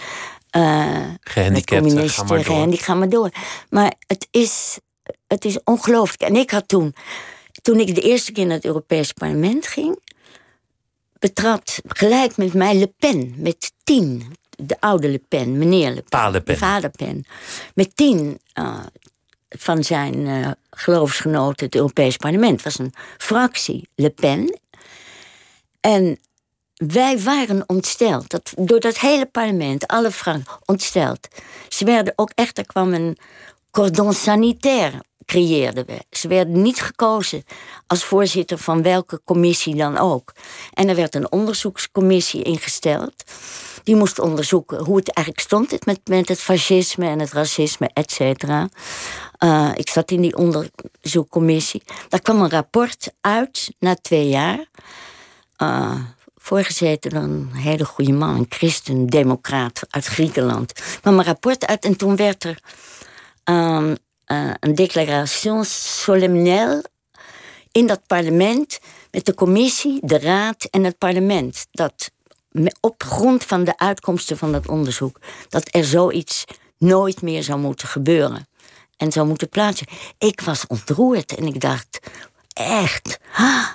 Uh, 0.56 0.96
met 1.34 1.66
communisten, 1.66 2.44
ga 2.78 2.94
maar 2.94 3.08
door. 3.08 3.30
Maar 3.70 3.94
het 4.06 4.28
is, 4.30 4.78
het 5.34 5.44
is 5.44 5.62
ongelooflijk. 5.64 6.22
En 6.22 6.36
ik 6.36 6.50
had 6.50 6.68
toen 6.68 6.94
toen 7.62 7.80
ik 7.80 7.94
de 7.94 8.00
eerste 8.00 8.32
keer 8.32 8.46
naar 8.46 8.56
het 8.56 8.64
Europees 8.64 9.12
Parlement 9.12 9.66
ging, 9.66 9.98
betrad 11.18 11.80
gelijk 11.86 12.36
met 12.36 12.54
mij 12.54 12.74
Le 12.74 12.92
Pen, 12.98 13.34
met 13.36 13.72
tien. 13.84 14.36
De 14.56 14.76
oude 14.80 15.08
Le 15.08 15.20
Pen, 15.28 15.58
meneer 15.58 15.94
Le 15.94 16.04
Pen. 16.08 16.30
Le 16.30 16.40
Pen. 16.40 16.56
Vader 16.56 16.90
Pen. 16.90 17.24
Met 17.74 17.96
tien 17.96 18.40
uh, 18.58 18.80
van 19.48 19.84
zijn 19.84 20.14
uh, 20.26 20.50
geloofsgenoten 20.70 21.66
het 21.66 21.74
Europees 21.74 22.16
Parlement. 22.16 22.52
Het 22.52 22.76
was 22.76 22.78
een 22.78 22.94
fractie 23.18 23.88
Le 23.94 24.10
Pen. 24.10 24.58
En 25.80 26.18
wij 26.74 27.20
waren 27.20 27.64
ontsteld. 27.66 28.30
Dat, 28.30 28.52
door 28.56 28.80
dat 28.80 28.98
hele 28.98 29.26
parlement, 29.26 29.86
alle 29.86 30.10
vrouwen, 30.10 30.46
ontsteld. 30.64 31.28
Ze 31.68 31.84
werden 31.84 32.12
ook 32.16 32.30
echt, 32.34 32.58
er 32.58 32.66
kwam 32.66 32.92
een 32.92 33.18
cordon 33.70 34.12
sanitaire 34.12 35.02
creëerden 35.24 35.86
we. 35.86 36.04
Ze 36.10 36.28
werden 36.28 36.62
niet 36.62 36.80
gekozen 36.80 37.44
als 37.86 38.04
voorzitter 38.04 38.58
van 38.58 38.82
welke 38.82 39.20
commissie 39.24 39.74
dan 39.74 39.98
ook. 39.98 40.32
En 40.72 40.88
er 40.88 40.96
werd 40.96 41.14
een 41.14 41.32
onderzoekscommissie 41.32 42.42
ingesteld. 42.42 43.14
Die 43.82 43.96
moest 43.96 44.18
onderzoeken 44.18 44.84
hoe 44.84 44.96
het 44.96 45.10
eigenlijk 45.10 45.46
stond 45.46 45.86
met, 45.86 46.00
met 46.04 46.28
het 46.28 46.40
fascisme 46.40 47.06
en 47.06 47.18
het 47.18 47.32
racisme, 47.32 47.90
et 47.92 48.10
cetera. 48.10 48.68
Uh, 49.38 49.70
ik 49.74 49.88
zat 49.88 50.10
in 50.10 50.20
die 50.20 50.36
onderzoekcommissie. 50.36 51.82
Daar 52.08 52.20
kwam 52.20 52.40
een 52.40 52.50
rapport 52.50 53.12
uit 53.20 53.74
na 53.78 53.94
twee 53.94 54.28
jaar. 54.28 54.66
Uh, 55.62 55.94
voorgezeten 56.36 57.10
door 57.10 57.22
een 57.22 57.50
hele 57.52 57.84
goede 57.84 58.12
man, 58.12 58.36
een 58.36 58.46
christen-democraat 58.48 59.80
uit 59.90 60.04
Griekenland. 60.04 60.78
Er 60.78 61.00
kwam 61.00 61.18
een 61.18 61.24
rapport 61.24 61.66
uit 61.66 61.84
en 61.84 61.96
toen 61.96 62.16
werd 62.16 62.44
er 62.44 62.58
uh, 63.50 63.92
een 64.60 64.74
declaration 64.74 65.64
solennel 65.64 66.82
in 67.72 67.86
dat 67.86 68.06
parlement 68.06 68.78
met 69.10 69.26
de 69.26 69.34
commissie, 69.34 69.98
de 70.02 70.18
raad 70.18 70.64
en 70.64 70.84
het 70.84 70.98
parlement. 70.98 71.66
Dat 71.70 72.10
op 72.80 73.02
grond 73.02 73.44
van 73.44 73.64
de 73.64 73.78
uitkomsten 73.78 74.38
van 74.38 74.52
dat 74.52 74.68
onderzoek, 74.68 75.20
dat 75.48 75.68
er 75.70 75.84
zoiets 75.84 76.44
nooit 76.78 77.22
meer 77.22 77.42
zou 77.42 77.60
moeten 77.60 77.88
gebeuren 77.88 78.48
en 78.96 79.12
zou 79.12 79.26
moeten 79.26 79.48
plaatsen. 79.48 79.86
Ik 80.18 80.40
was 80.40 80.66
ontroerd 80.66 81.34
en 81.34 81.46
ik 81.46 81.60
dacht, 81.60 81.98
echt, 82.52 83.18
ah, 83.36 83.68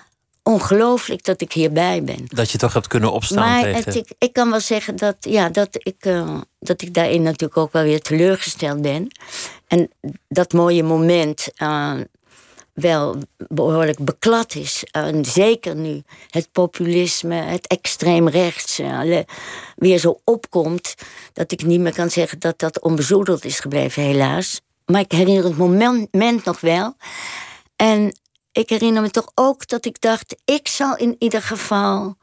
ongelooflijk 0.50 1.24
dat 1.24 1.42
ik 1.42 1.54
hierbij 1.54 2.04
ben. 2.04 2.26
Dat 2.28 2.52
je 2.52 2.58
toch 2.58 2.74
hebt 2.74 2.88
kunnen 2.88 3.12
opstaan 3.12 3.50
maar 3.50 3.64
tegen... 3.64 3.84
het, 3.84 3.96
ik, 3.96 4.12
ik 4.18 4.34
kan 4.34 4.50
wel 4.50 4.60
zeggen 4.60 4.96
dat, 4.96 5.16
ja, 5.20 5.50
dat, 5.50 5.68
ik, 5.72 6.06
uh, 6.06 6.38
dat 6.60 6.82
ik 6.82 6.94
daarin 6.94 7.22
natuurlijk 7.22 7.58
ook 7.58 7.72
wel 7.72 7.84
weer 7.84 8.02
teleurgesteld 8.02 8.82
ben. 8.82 9.08
En 9.68 9.90
dat 10.28 10.54
mooie 10.54 10.84
moment 10.84 11.48
uh, 11.58 11.94
wel 12.74 13.16
behoorlijk 13.48 14.06
beklad 14.06 14.56
is. 14.56 14.84
En 14.92 15.26
zeker 15.26 15.76
nu 15.76 16.04
het 16.30 16.52
populisme, 16.52 17.36
het 17.36 17.68
extreem 17.68 18.30
rechts 18.30 18.80
uh, 18.80 19.22
weer 19.76 19.98
zo 19.98 20.20
opkomt... 20.24 20.96
dat 21.34 21.52
ik 21.52 21.66
niet 21.66 21.80
meer 21.80 21.94
kan 21.94 22.10
zeggen 22.10 22.40
dat 22.40 22.60
dat 22.60 22.82
onbezoedeld 22.82 23.46
is 23.46 23.60
gebleven, 23.60 24.04
helaas. 24.04 24.62
Maar 24.86 25.02
ik 25.02 25.12
herinner 25.12 25.44
het 25.44 25.58
moment 26.12 26.46
nog 26.46 26.60
wel. 26.60 26.94
En 27.76 28.14
ik 28.60 28.70
herinner 28.70 29.02
me 29.02 29.10
toch 29.10 29.32
ook 29.36 29.68
dat 29.68 29.86
ik 29.86 30.02
dacht... 30.02 30.36
ik 30.46 30.68
zal 30.68 30.96
in 30.96 31.16
ieder 31.20 31.42
geval 31.42 32.16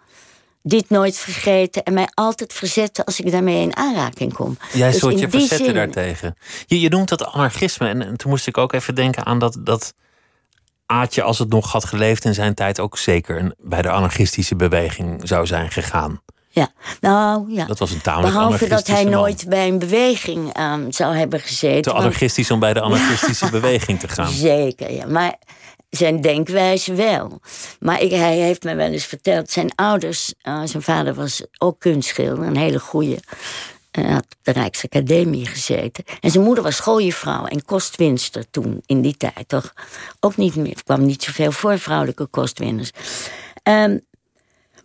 dit 0.62 0.90
nooit 0.90 1.16
vergeten... 1.16 1.82
en 1.82 1.94
mij 1.94 2.08
altijd 2.14 2.52
verzetten 2.52 3.04
als 3.04 3.20
ik 3.20 3.30
daarmee 3.30 3.62
in 3.62 3.76
aanraking 3.76 4.32
kom. 4.32 4.58
Jij 4.72 4.90
dus 4.90 5.00
soort 5.00 5.18
je 5.18 5.28
verzetten 5.28 5.66
zin, 5.66 5.74
daartegen. 5.74 6.36
Je, 6.66 6.80
je 6.80 6.88
noemt 6.88 7.08
dat 7.08 7.24
anarchisme. 7.24 7.88
En, 7.88 8.02
en, 8.02 8.16
toen 8.16 8.30
moest 8.30 8.46
ik 8.46 8.58
ook 8.58 8.72
even 8.72 8.94
denken 8.94 9.26
aan 9.26 9.38
dat, 9.38 9.56
dat 9.60 9.94
Aatje, 10.86 11.22
als 11.22 11.38
het 11.38 11.48
nog 11.48 11.72
had 11.72 11.84
geleefd 11.84 12.24
in 12.24 12.34
zijn 12.34 12.54
tijd, 12.54 12.80
ook 12.80 12.98
zeker 12.98 13.54
bij 13.58 13.82
de 13.82 13.90
anarchistische 13.90 14.56
beweging 14.56 15.20
zou 15.24 15.46
zijn 15.46 15.70
gegaan. 15.70 16.20
Ja, 16.48 16.68
nou 17.00 17.52
ja. 17.52 17.64
Dat 17.66 17.78
was 17.78 17.90
een 17.90 18.00
tamelijk 18.00 18.34
Behalve 18.34 18.68
dat 18.68 18.86
hij 18.86 19.02
man. 19.02 19.12
nooit 19.12 19.44
bij 19.48 19.68
een 19.68 19.78
beweging 19.78 20.52
ehm, 20.52 20.90
zou 20.90 21.16
hebben 21.16 21.40
gezeten. 21.40 21.82
Te 21.82 21.90
want- 21.90 22.04
anarchistisch 22.04 22.50
om 22.50 22.60
bij 22.60 22.72
de 22.72 22.80
anarchistische 22.80 23.50
beweging 23.60 24.00
te 24.00 24.08
gaan. 24.08 24.28
Zeker, 24.28 24.92
ja. 24.92 25.06
Maar 25.06 25.34
zijn 25.96 26.20
denkwijze 26.20 26.94
wel. 26.94 27.40
Maar 27.80 28.00
ik, 28.00 28.10
hij 28.10 28.36
heeft 28.36 28.62
me 28.62 28.74
wel 28.74 28.90
eens 28.90 29.04
verteld, 29.04 29.50
zijn 29.50 29.74
ouders, 29.74 30.34
eh, 30.42 30.62
zijn 30.64 30.82
vader 30.82 31.14
was 31.14 31.44
ook 31.58 31.78
kunstschilder, 31.80 32.46
een 32.46 32.56
hele 32.56 32.78
goeie. 32.78 33.18
Hij 33.90 34.12
had 34.12 34.22
op 34.24 34.38
de 34.42 34.52
Rijksacademie 34.52 35.46
gezeten. 35.46 36.04
En 36.20 36.30
zijn 36.30 36.44
moeder 36.44 36.64
was 36.64 36.76
schooievrouw 36.76 37.46
en 37.46 37.64
kostwinster 37.64 38.50
toen, 38.50 38.82
in 38.86 39.00
die 39.00 39.16
tijd 39.16 39.48
toch. 39.48 39.72
Ook 40.20 40.36
niet 40.36 40.56
meer, 40.56 40.74
er 40.74 40.84
kwam 40.84 41.06
niet 41.06 41.22
zoveel 41.22 41.52
voor 41.52 41.78
vrouwelijke 41.78 42.26
kostwinners. 42.26 42.90
Ehm, 43.62 43.98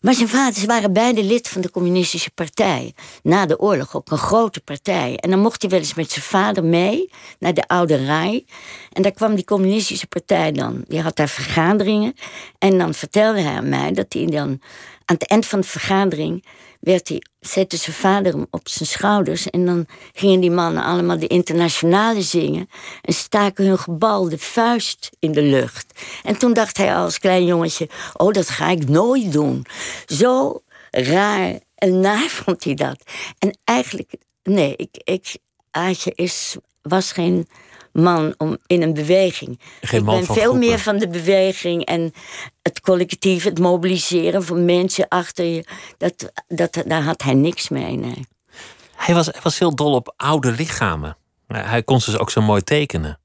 maar 0.02 0.14
zijn 0.14 0.28
vader, 0.28 0.60
ze 0.60 0.66
waren 0.66 0.94
beide 0.94 1.24
lid 1.24 1.48
van 1.48 1.62
de 1.62 1.72
Communistische 1.72 2.32
Partij. 2.32 2.94
Na 3.24 3.46
de 3.46 3.60
oorlog 3.60 3.96
ook 3.96 4.12
een 4.12 4.18
grote 4.18 4.62
partij. 4.62 5.16
En 5.18 5.30
dan 5.30 5.40
mocht 5.40 5.62
hij 5.62 5.72
wel 5.72 5.80
eens 5.80 5.94
met 5.94 6.12
zijn 6.12 6.26
vader 6.26 6.64
mee 6.64 7.10
naar 7.40 7.54
de 7.54 7.68
Oude 7.68 7.96
Rij. 7.96 8.46
En 8.92 9.02
daar 9.02 9.12
kwam 9.12 9.36
die 9.36 9.44
Communistische 9.44 10.08
Partij 10.08 10.52
dan. 10.52 10.84
Die 10.88 11.02
had 11.02 11.16
daar 11.16 11.30
vergaderingen. 11.30 12.14
En 12.58 12.78
dan 12.78 12.94
vertelde 12.94 13.42
hij 13.42 13.56
aan 13.56 13.70
mij 13.70 13.92
dat 13.92 14.14
hij 14.14 14.26
dan 14.26 14.62
aan 15.12 15.18
het 15.18 15.30
eind 15.30 15.46
van 15.46 15.62
de 15.62 15.68
vergadering 15.68 16.46
werd 16.80 17.08
hij, 17.08 17.22
zette 17.40 17.78
zijn 17.78 17.96
vader 17.96 18.34
hem 18.34 18.46
op 18.50 18.68
zijn 18.68 18.90
schouders. 18.90 19.50
En 19.50 19.66
dan 19.66 19.86
gingen 20.14 20.40
die 20.40 20.52
mannen 20.52 20.84
allemaal 20.84 21.20
de 21.20 21.28
internationale 21.28 22.22
zingen. 22.22 22.70
En 23.02 23.14
staken 23.14 23.66
hun 23.66 23.78
gebalde 23.78 24.38
vuist 24.38 25.10
in 25.20 25.32
de 25.32 25.42
lucht. 25.42 26.02
En 26.24 26.38
toen 26.38 26.54
dacht 26.54 26.78
hij 26.78 26.96
als 26.96 27.20
klein 27.20 27.46
jongetje: 27.46 27.90
Oh, 28.14 28.32
dat 28.32 28.50
ga 28.50 28.70
ik 28.70 28.90
nooit 28.90 29.32
doen. 29.32 29.66
Zo 30.06 30.62
raar 30.92 31.60
en 31.76 32.00
naar 32.00 32.30
vond 32.44 32.64
hij 32.64 32.74
dat. 32.74 33.04
En 33.40 33.58
eigenlijk, 33.64 34.14
nee, 34.44 34.76
ik, 34.76 35.02
ik, 35.04 35.38
Aatje 35.72 36.12
is, 36.16 36.56
was 36.82 37.12
geen 37.12 37.48
man 37.92 38.34
om 38.38 38.58
in 38.68 38.82
een 38.82 38.94
beweging. 38.94 39.60
Geen 39.82 40.00
ik 40.00 40.06
ben 40.06 40.26
veel 40.26 40.36
groepen. 40.36 40.60
meer 40.60 40.80
van 40.80 40.98
de 40.98 41.08
beweging 41.08 41.86
en 41.86 42.14
het 42.72 42.82
collectief, 42.82 43.44
het 43.44 43.60
mobiliseren 43.60 44.44
van 44.44 44.66
mensen 44.66 45.08
achter 45.08 45.46
je. 45.46 45.66
Dat, 45.98 46.32
dat, 46.48 46.84
daar 46.86 47.04
had 47.04 47.22
hij 47.22 47.34
niks 47.34 47.70
mee. 47.70 47.98
Nee. 47.98 48.26
Hij 48.96 49.16
was, 49.16 49.26
hij 49.26 49.42
was 49.44 49.60
heel 49.60 49.76
dol 49.76 49.94
op 49.94 50.14
oude 50.18 50.52
lichamen. 50.52 51.18
Hij 51.48 51.84
kon 51.84 52.02
ze 52.02 52.12
dus 52.12 52.20
ook 52.20 52.32
zo 52.32 52.42
mooi 52.42 52.62
tekenen. 52.62 53.20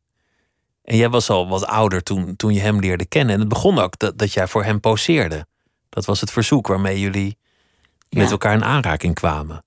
En 0.85 0.97
jij 0.97 1.09
was 1.09 1.31
al 1.31 1.49
wat 1.49 1.67
ouder 1.67 2.03
toen, 2.03 2.37
toen 2.37 2.55
je 2.55 2.61
hem 2.61 2.81
leerde 2.81 3.07
kennen. 3.07 3.35
En 3.35 3.41
het 3.41 3.49
begon 3.49 3.79
ook 3.79 3.99
dat, 3.99 4.19
dat 4.19 4.33
jij 4.33 4.49
voor 4.49 4.65
hem 4.65 4.81
poseerde. 4.81 5.47
Dat 5.89 6.05
was 6.05 6.21
het 6.21 6.31
verzoek 6.31 6.67
waarmee 6.67 7.01
jullie 7.01 7.39
met 8.09 8.31
elkaar 8.31 8.53
in 8.53 8.65
aanraking 8.65 9.15
kwamen. 9.15 9.65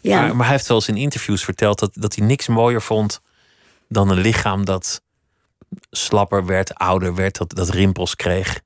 Ja, 0.00 0.20
Maar, 0.20 0.36
maar 0.36 0.46
hij 0.46 0.54
heeft 0.54 0.68
wel 0.68 0.76
eens 0.76 0.88
in 0.88 0.96
interviews 0.96 1.44
verteld 1.44 1.78
dat, 1.78 1.90
dat 1.94 2.14
hij 2.14 2.26
niks 2.26 2.46
mooier 2.46 2.82
vond 2.82 3.20
dan 3.88 4.10
een 4.10 4.18
lichaam 4.18 4.64
dat 4.64 5.02
slapper 5.90 6.46
werd, 6.46 6.74
ouder 6.74 7.14
werd, 7.14 7.38
dat, 7.38 7.54
dat 7.54 7.68
rimpels 7.68 8.16
kreeg. 8.16 8.60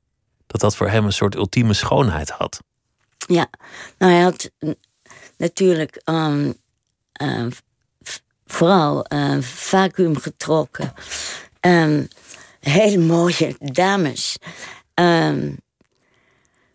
Dat 0.51 0.61
dat 0.61 0.77
voor 0.77 0.89
hem 0.89 1.05
een 1.05 1.13
soort 1.13 1.35
ultieme 1.35 1.73
schoonheid 1.75 2.31
had. 2.31 2.61
ja. 3.27 3.47
Nou, 3.99 4.13
hij 4.13 4.23
had 4.23 4.51
natuurlijk 5.37 6.01
ehm, 6.05 6.53
eh, 7.13 7.47
v- 8.03 8.19
vooral 8.47 9.05
eh, 9.05 9.39
vacuüm 9.41 10.17
getrokken. 10.19 10.93
Ehm, 11.61 12.05
hele 12.61 12.99
mooie 12.99 13.57
dames. 13.59 14.37
Ehm, 14.95 15.53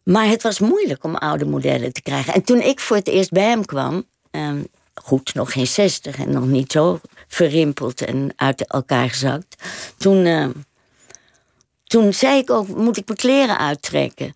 maar 0.03 0.25
het 0.27 0.41
was 0.43 0.59
moeilijk 0.59 1.03
om 1.03 1.15
oude 1.15 1.45
modellen 1.45 1.93
te 1.93 2.01
krijgen. 2.01 2.33
En 2.33 2.43
toen 2.43 2.59
ik 2.61 2.79
voor 2.79 2.95
het 2.95 3.07
eerst 3.07 3.31
bij 3.31 3.43
hem 3.49 3.65
kwam, 3.65 4.03
ehm, 4.31 4.63
goed, 4.93 5.33
nog 5.33 5.51
geen 5.51 5.67
zestig 5.67 6.17
en 6.17 6.31
nog 6.31 6.45
niet 6.45 6.71
zo 6.71 6.99
verrimpeld 7.27 8.01
en 8.01 8.33
uit 8.35 8.67
elkaar 8.67 9.09
gezakt. 9.09 9.63
Toen, 9.97 10.25
ehm, 10.25 10.51
toen 11.85 12.13
zei 12.13 12.37
ik 12.37 12.49
ook, 12.49 12.67
moet 12.67 12.97
ik 12.97 13.07
mijn 13.07 13.17
kleren 13.19 13.57
uittrekken? 13.57 14.35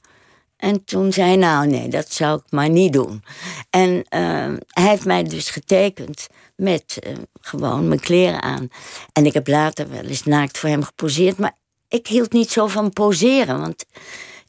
En 0.58 0.84
toen 0.84 1.14
zei 1.14 1.28
hij, 1.28 1.36
nou 1.36 1.68
nee, 1.68 1.88
dat 1.88 2.12
zou 2.12 2.38
ik 2.38 2.52
maar 2.52 2.70
niet 2.70 2.94
doen. 2.94 3.24
En 3.70 4.04
ehm, 4.10 4.58
hij 4.68 4.88
heeft 4.90 5.06
mij 5.06 5.24
dus 5.24 5.50
getekend 5.50 6.28
met 6.56 6.98
eh, 7.00 7.14
gewoon 7.42 7.88
mijn 7.88 8.00
kleren 8.00 8.42
aan. 8.42 8.70
En 9.14 9.26
ik 9.26 9.34
heb 9.34 9.48
later 9.48 9.90
wel 9.90 10.04
eens 10.04 10.24
naakt 10.24 10.58
voor 10.58 10.70
hem 10.70 10.84
geposeerd. 10.84 11.38
Maar 11.38 11.56
ik 11.88 12.08
hield 12.08 12.32
niet 12.34 12.52
zo 12.52 12.68
van 12.68 12.94
poseren, 12.94 13.60
want 13.60 13.86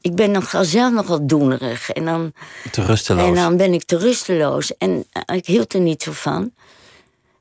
ik 0.01 0.15
ben 0.15 0.31
nogal 0.31 0.65
zelf 0.65 0.93
nogal 0.93 1.27
doenerig. 1.27 1.91
En 1.91 2.05
dan, 2.05 2.33
Te 2.71 2.85
rusteloos. 2.85 3.27
en 3.27 3.35
dan 3.35 3.57
ben 3.57 3.73
ik 3.73 3.85
te 3.85 3.99
rusteloos. 3.99 4.77
En 4.77 5.07
eh, 5.13 5.37
ik 5.37 5.47
hield 5.47 5.75
er 5.75 5.81
niet 5.81 6.03
zo 6.03 6.13
van. 6.13 6.53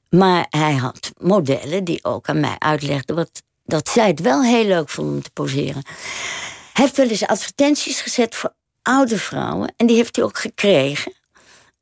Maar 0.10 0.45
hij 0.49 0.76
had 0.76 1.12
modellen 1.18 1.84
die 1.84 2.03
ook 2.03 2.30
aan 2.30 2.39
mij 2.39 2.55
uitlegden 2.57 3.16
wat, 3.16 3.43
dat 3.70 3.89
zij 3.89 4.07
het 4.07 4.20
wel 4.20 4.43
heel 4.43 4.65
leuk 4.65 4.89
vonden 4.89 5.13
om 5.13 5.22
te 5.22 5.32
poseren. 5.34 5.84
Hij 6.74 6.86
heeft 6.86 6.97
wel 6.97 7.07
eens 7.07 7.28
advertenties 7.28 8.01
gezet 8.01 8.36
voor 8.36 8.53
oude 8.82 9.17
vrouwen. 9.17 9.74
En 9.78 9.86
die 9.88 9.95
heeft 9.95 10.15
hij 10.15 10.26
ook 10.26 10.38
gekregen. 10.38 11.13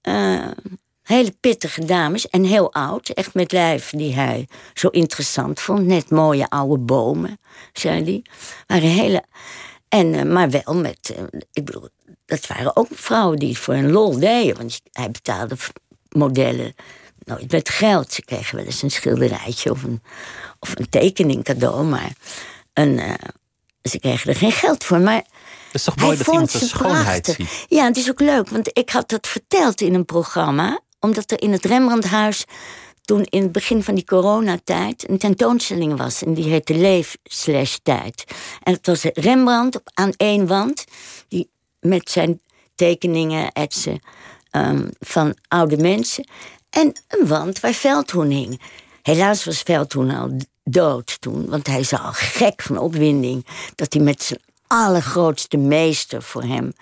Eh, 0.02 0.48
hele 1.04 1.32
pittige 1.40 1.86
dames 1.86 2.30
en 2.30 2.44
heel 2.44 2.74
oud. 2.74 3.10
Echt 3.10 3.34
met 3.34 3.52
lijf 3.52 3.90
die 3.90 4.14
hij 4.14 4.48
zo 4.74 4.88
interessant 4.88 5.60
vond. 5.60 5.86
Net 5.86 6.10
mooie 6.10 6.50
oude 6.50 6.78
bomen, 6.78 7.40
zei 7.74 8.04
hij. 8.04 8.22
Waren 8.68 8.90
hele... 8.90 9.24
En, 9.90 10.14
eh, 10.14 10.24
maar 10.24 10.50
wel 10.50 10.76
met... 10.76 11.14
eh, 11.16 11.40
ik 11.52 11.66
bedoel, 11.66 11.90
dat 12.26 12.48
waren 12.48 12.76
ook 12.76 12.88
vrouwen 12.92 13.40
die 13.40 13.50
het 13.50 13.58
voor 13.58 13.74
een 13.74 13.92
lol 13.92 14.20
deden. 14.20 14.58
Want 14.58 14.80
hij 14.92 15.12
betaalde 15.12 15.56
modellen 16.10 16.76
nooit 17.28 17.52
met 17.52 17.70
geld. 17.70 18.14
Ze 18.14 18.22
kregen 18.22 18.56
wel 18.56 18.66
eens 18.66 18.82
een 18.82 18.92
schilderijtje 18.92 19.72
of 19.72 19.84
een, 19.84 20.02
of 20.60 20.80
een 20.80 20.90
tekening 20.90 21.44
cadeau. 21.44 21.84
Maar 21.84 22.12
een, 22.74 23.00
eh, 23.00 23.14
ze 23.82 24.00
kregen 24.00 24.30
er 24.30 24.36
geen 24.38 24.52
geld 24.52 24.84
voor. 24.84 25.00
Maar 25.00 25.16
Het 25.16 25.26
is 25.72 25.84
toch 25.84 25.96
mooi 25.96 26.08
hij 26.08 26.18
dat 26.18 26.28
iemand 26.28 26.52
de 26.52 26.66
schoonheid 26.66 27.22
prachtig. 27.22 27.50
ziet. 27.50 27.66
Ja, 27.70 27.86
het 27.86 27.98
is 27.98 28.10
ook 28.10 28.20
leuk, 28.20 28.50
want 28.50 28.70
ik 28.78 28.90
had 28.90 29.10
dat 29.10 29.28
verteld 29.28 29.82
in 29.82 29.94
een 29.94 30.06
programma. 30.06 30.80
Omdat 31.00 31.32
er 31.32 31.42
in 31.42 31.52
het 31.52 31.66
Rembrandthuis 31.66 32.46
toen 33.02 33.24
in 33.24 33.42
het 33.42 33.52
begin 33.52 33.84
van 33.84 33.96
die 33.96 34.06
coronatijd 34.06 35.10
een 35.10 35.18
tentoonstelling 35.18 35.98
was. 35.98 36.24
En 36.24 36.34
die 36.34 36.50
heette 36.50 36.74
Leef 36.76 37.18
slash 37.24 37.76
Tijd. 37.84 38.24
En 38.64 38.74
het 38.74 38.86
was 38.88 39.04
Rembrandt 39.14 39.76
op, 39.76 39.90
aan 39.94 40.12
één 40.18 40.48
wand. 40.48 40.84
Die 41.28 41.50
met 41.80 42.10
zijn 42.10 42.42
tekeningen, 42.76 43.52
etsen 43.52 44.00
ehm, 44.52 44.88
van 45.00 45.36
oude 45.48 45.78
mensen. 45.78 46.28
En 46.70 46.94
een 47.08 47.28
wand 47.28 47.60
waar 47.60 47.74
Veldhoen 47.74 48.30
hing. 48.30 48.62
Helaas 49.02 49.46
was 49.46 49.62
Veldhoen 49.62 50.12
al 50.12 50.38
dood 50.64 51.22
toen. 51.22 51.50
Want 51.50 51.68
hij 51.68 51.80
is 51.80 51.94
al 51.94 52.12
gek 52.14 52.62
van 52.62 52.78
opwinding. 52.78 53.46
Dat 53.76 53.94
hij 53.94 54.02
met 54.02 54.24
zijn 54.24 54.40
allergrootste 54.68 55.58
meester 55.58 56.22
voor 56.22 56.44
hem... 56.44 56.74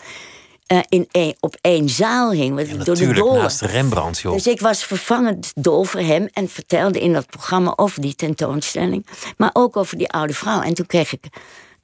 eh, 0.65 0.79
in 0.89 1.07
één, 1.11 1.35
op 1.39 1.57
één 1.61 1.89
zaal 1.89 2.31
hing. 2.31 2.61
Door 2.83 2.95
de 2.95 3.05
naast 3.05 3.61
Rembrandt, 3.61 4.19
joh. 4.19 4.33
Dus 4.33 4.47
ik 4.47 4.59
was 4.59 4.83
vervangend 4.83 5.51
dol 5.55 5.83
voor 5.83 5.99
hem 5.99 6.27
en 6.33 6.49
vertelde 6.49 6.99
in 6.99 7.13
dat 7.13 7.25
programma 7.27 7.73
over 7.75 8.01
die 8.01 8.15
tentoonstelling, 8.15 9.07
maar 9.37 9.49
ook 9.53 9.77
over 9.77 9.97
die 9.97 10.09
oude 10.09 10.33
vrouw. 10.33 10.61
En 10.61 10.73
toen 10.73 10.85
kreeg 10.85 11.13
ik 11.13 11.25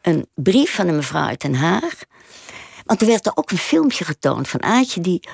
een 0.01 0.27
brief 0.35 0.75
van 0.75 0.87
een 0.87 0.95
mevrouw 0.95 1.27
uit 1.27 1.41
Den 1.41 1.55
Haag. 1.55 1.93
Want 2.85 3.01
er 3.01 3.07
werd 3.07 3.25
er 3.25 3.31
ook 3.35 3.51
een 3.51 3.57
filmpje 3.57 4.05
getoond 4.05 4.49
van 4.49 4.63
Aatje 4.63 5.01
die 5.01 5.27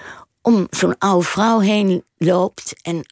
om 0.47 0.67
zo'n 0.69 0.97
oude 0.97 1.25
vrouw 1.25 1.59
heen 1.59 2.03
loopt 2.17 2.73
en 2.81 3.05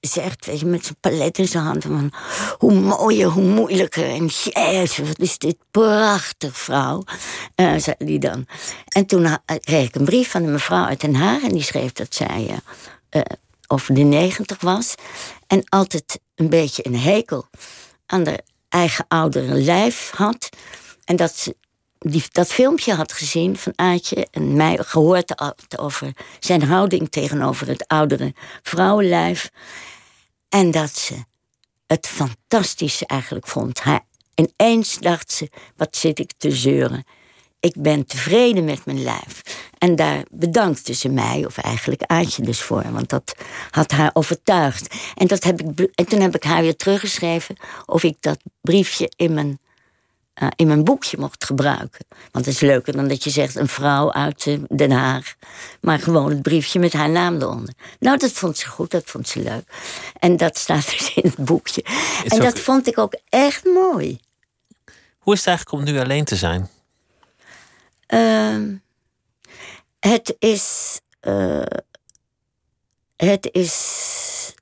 zegt, 0.00 0.46
weet 0.46 0.60
je, 0.60 0.66
met 0.66 0.84
zijn 0.84 0.96
palet 1.00 1.38
in 1.38 1.48
zijn 1.48 1.64
hand, 1.64 1.82
van, 1.82 2.12
hoe 2.58 2.74
mooier, 2.74 3.28
hoe 3.28 3.44
moeilijker. 3.44 4.04
En 4.04 4.26
jezus, 4.26 5.08
wat 5.08 5.18
is 5.18 5.38
dit 5.38 5.56
prachtig, 5.70 6.58
vrouw, 6.58 7.02
eh, 7.54 7.76
zei 7.76 7.96
die 7.98 8.18
dan. 8.18 8.46
En 8.88 9.06
toen 9.06 9.24
ha- 9.24 9.42
kreeg 9.60 9.88
ik 9.88 9.94
een 9.94 10.04
brief 10.04 10.30
van 10.30 10.42
een 10.42 10.52
mevrouw 10.52 10.84
uit 10.84 11.00
Den 11.00 11.14
Haag... 11.14 11.42
en 11.42 11.52
die 11.52 11.62
schreef 11.62 11.92
dat 11.92 12.14
zij 12.14 12.46
eh, 12.48 12.56
eh, 13.08 13.22
over 13.66 13.94
de 13.94 14.02
negentig 14.02 14.60
was... 14.60 14.94
en 15.46 15.64
altijd 15.68 16.20
een 16.34 16.48
beetje 16.48 16.86
een 16.86 16.98
hekel 16.98 17.46
aan 18.06 18.22
de 18.22 18.42
eigen 18.68 19.04
oudere 19.08 19.54
lijf 19.54 20.10
had... 20.14 20.48
en 21.04 21.16
dat 21.16 21.34
ze 21.36 21.56
die, 22.10 22.24
dat 22.32 22.46
filmpje 22.46 22.94
had 22.94 23.12
gezien 23.12 23.56
van 23.56 23.72
Aatje 23.76 24.26
en 24.30 24.56
mij 24.56 24.76
gehoord 24.76 25.42
over 25.78 26.12
zijn 26.38 26.62
houding 26.62 27.10
tegenover 27.10 27.68
het 27.68 27.88
oudere 27.88 28.34
vrouwenlijf. 28.62 29.50
En 30.48 30.70
dat 30.70 30.96
ze 30.96 31.14
het 31.86 32.06
fantastisch 32.06 33.02
eigenlijk 33.02 33.46
vond. 33.46 33.82
Hij, 33.82 34.00
ineens 34.34 34.98
dacht 34.98 35.32
ze, 35.32 35.50
wat 35.76 35.96
zit 35.96 36.18
ik 36.18 36.32
te 36.36 36.50
zeuren. 36.50 37.04
Ik 37.60 37.74
ben 37.78 38.06
tevreden 38.06 38.64
met 38.64 38.84
mijn 38.84 39.02
lijf. 39.02 39.42
En 39.78 39.96
daar 39.96 40.22
bedankte 40.30 40.92
ze 40.92 41.08
mij, 41.08 41.44
of 41.46 41.58
eigenlijk 41.58 42.02
Aatje 42.02 42.42
dus 42.42 42.62
voor. 42.62 42.92
Want 42.92 43.08
dat 43.08 43.34
had 43.70 43.90
haar 43.90 44.10
overtuigd. 44.12 44.94
En, 45.14 45.26
dat 45.26 45.44
heb 45.44 45.60
ik, 45.62 45.90
en 45.94 46.06
toen 46.06 46.20
heb 46.20 46.34
ik 46.34 46.44
haar 46.44 46.62
weer 46.62 46.76
teruggeschreven... 46.76 47.56
of 47.86 48.02
ik 48.02 48.16
dat 48.20 48.38
briefje 48.60 49.12
in 49.16 49.34
mijn 49.34 49.58
eh, 50.36 50.48
in 50.56 50.66
mijn 50.66 50.84
boekje 50.84 51.18
mocht 51.18 51.44
gebruiken. 51.44 52.06
Want 52.32 52.44
het 52.46 52.54
is 52.54 52.60
leuker 52.60 52.92
dan 52.92 53.08
dat 53.08 53.24
je 53.24 53.30
zegt 53.30 53.54
een 53.54 53.68
vrouw 53.68 54.12
uit 54.12 54.46
eh, 54.46 54.58
Den 54.76 54.90
Haag. 54.90 55.34
Maar 55.80 55.98
gewoon 55.98 56.30
het 56.30 56.42
briefje 56.42 56.78
met 56.78 56.92
haar 56.92 57.10
naam 57.10 57.34
eronder. 57.34 57.74
Nou, 57.98 58.18
dat 58.18 58.32
vond 58.32 58.58
ze 58.58 58.66
goed, 58.66 58.90
dat 58.90 59.04
vond 59.04 59.28
ze 59.28 59.42
leuk. 59.42 59.64
En 60.18 60.36
dat 60.36 60.58
staat 60.58 60.90
dus 60.90 61.14
in 61.14 61.22
het 61.22 61.44
boekje. 61.44 61.84
en 62.28 62.40
dat 62.40 62.58
vond 62.58 62.86
ik 62.86 62.98
ook 62.98 63.14
echt 63.28 63.64
mooi. 63.64 64.20
Hoe 65.18 65.34
is 65.34 65.38
het 65.40 65.48
eigenlijk 65.48 65.78
om 65.78 65.92
nu 65.92 66.00
alleen 66.00 66.24
te 66.24 66.36
zijn? 66.36 66.68
Ehm, 68.06 68.74
het 69.98 70.36
is. 70.38 70.98
Uh, 71.22 71.62
het 73.16 73.48
is. 73.52 74.54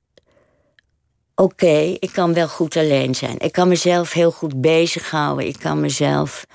Oké, 1.35 1.97
ik 1.99 2.11
kan 2.13 2.35
wel 2.35 2.49
goed 2.49 2.77
alleen 2.77 3.15
zijn. 3.15 3.39
Ik 3.39 3.53
kan 3.53 3.69
mezelf 3.69 4.13
heel 4.13 4.31
goed 4.31 4.61
bezighouden. 4.61 5.47
Ik 5.47 5.59
kan 5.59 5.81
mezelf 5.81 6.47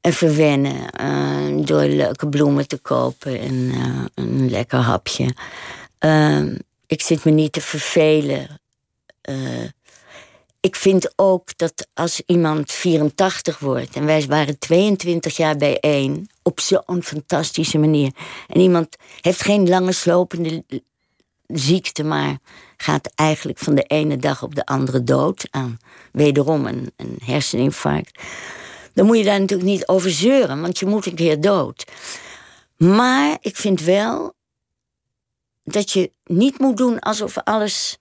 verwennen 0.00 0.76
uh, 1.00 1.66
door 1.66 1.82
leuke 1.82 2.28
bloemen 2.28 2.68
te 2.68 2.78
kopen 2.78 3.40
en 3.40 3.54
uh, 3.54 4.04
een 4.14 4.50
lekker 4.50 4.78
hapje. 4.78 5.34
Ehm, 5.98 6.56
ik 6.86 7.02
zit 7.02 7.24
me 7.24 7.30
niet 7.30 7.52
te 7.52 7.60
vervelen 7.60 8.60
ik 10.66 10.76
vind 10.76 11.12
ook 11.16 11.58
dat 11.58 11.88
als 11.94 12.22
iemand 12.26 12.72
84 12.72 13.58
wordt 13.58 13.96
en 13.96 14.04
wij 14.04 14.26
waren 14.26 14.58
22 14.58 15.36
jaar 15.36 15.56
bijeen 15.56 16.28
op 16.42 16.60
zo'n 16.60 17.02
fantastische 17.02 17.78
manier. 17.78 18.10
En 18.48 18.60
iemand 18.60 18.96
heeft 19.20 19.42
geen 19.42 19.68
lange 19.68 19.92
slopende 19.92 20.64
ziekte, 21.46 22.04
maar 22.04 22.38
gaat 22.76 23.10
eigenlijk 23.14 23.58
van 23.58 23.74
de 23.74 23.82
ene 23.82 24.16
dag 24.16 24.42
op 24.42 24.54
de 24.54 24.66
andere 24.66 25.04
dood 25.04 25.48
aan 25.50 25.78
wederom 26.12 26.66
een, 26.66 26.92
een 26.96 27.18
herseninfarct. 27.24 28.22
Dan 28.94 29.06
moet 29.06 29.18
je 29.18 29.24
daar 29.24 29.40
natuurlijk 29.40 29.68
niet 29.68 29.88
over 29.88 30.10
zeuren, 30.10 30.60
want 30.60 30.78
je 30.78 30.86
moet 30.86 31.06
een 31.06 31.14
keer 31.14 31.40
dood. 31.40 31.84
Maar 32.76 33.36
ik 33.40 33.56
vind 33.56 33.80
wel 33.80 34.34
dat 35.64 35.90
je 35.90 36.10
niet 36.24 36.58
moet 36.58 36.76
doen 36.76 36.98
alsof 36.98 37.38
alles 37.38 37.98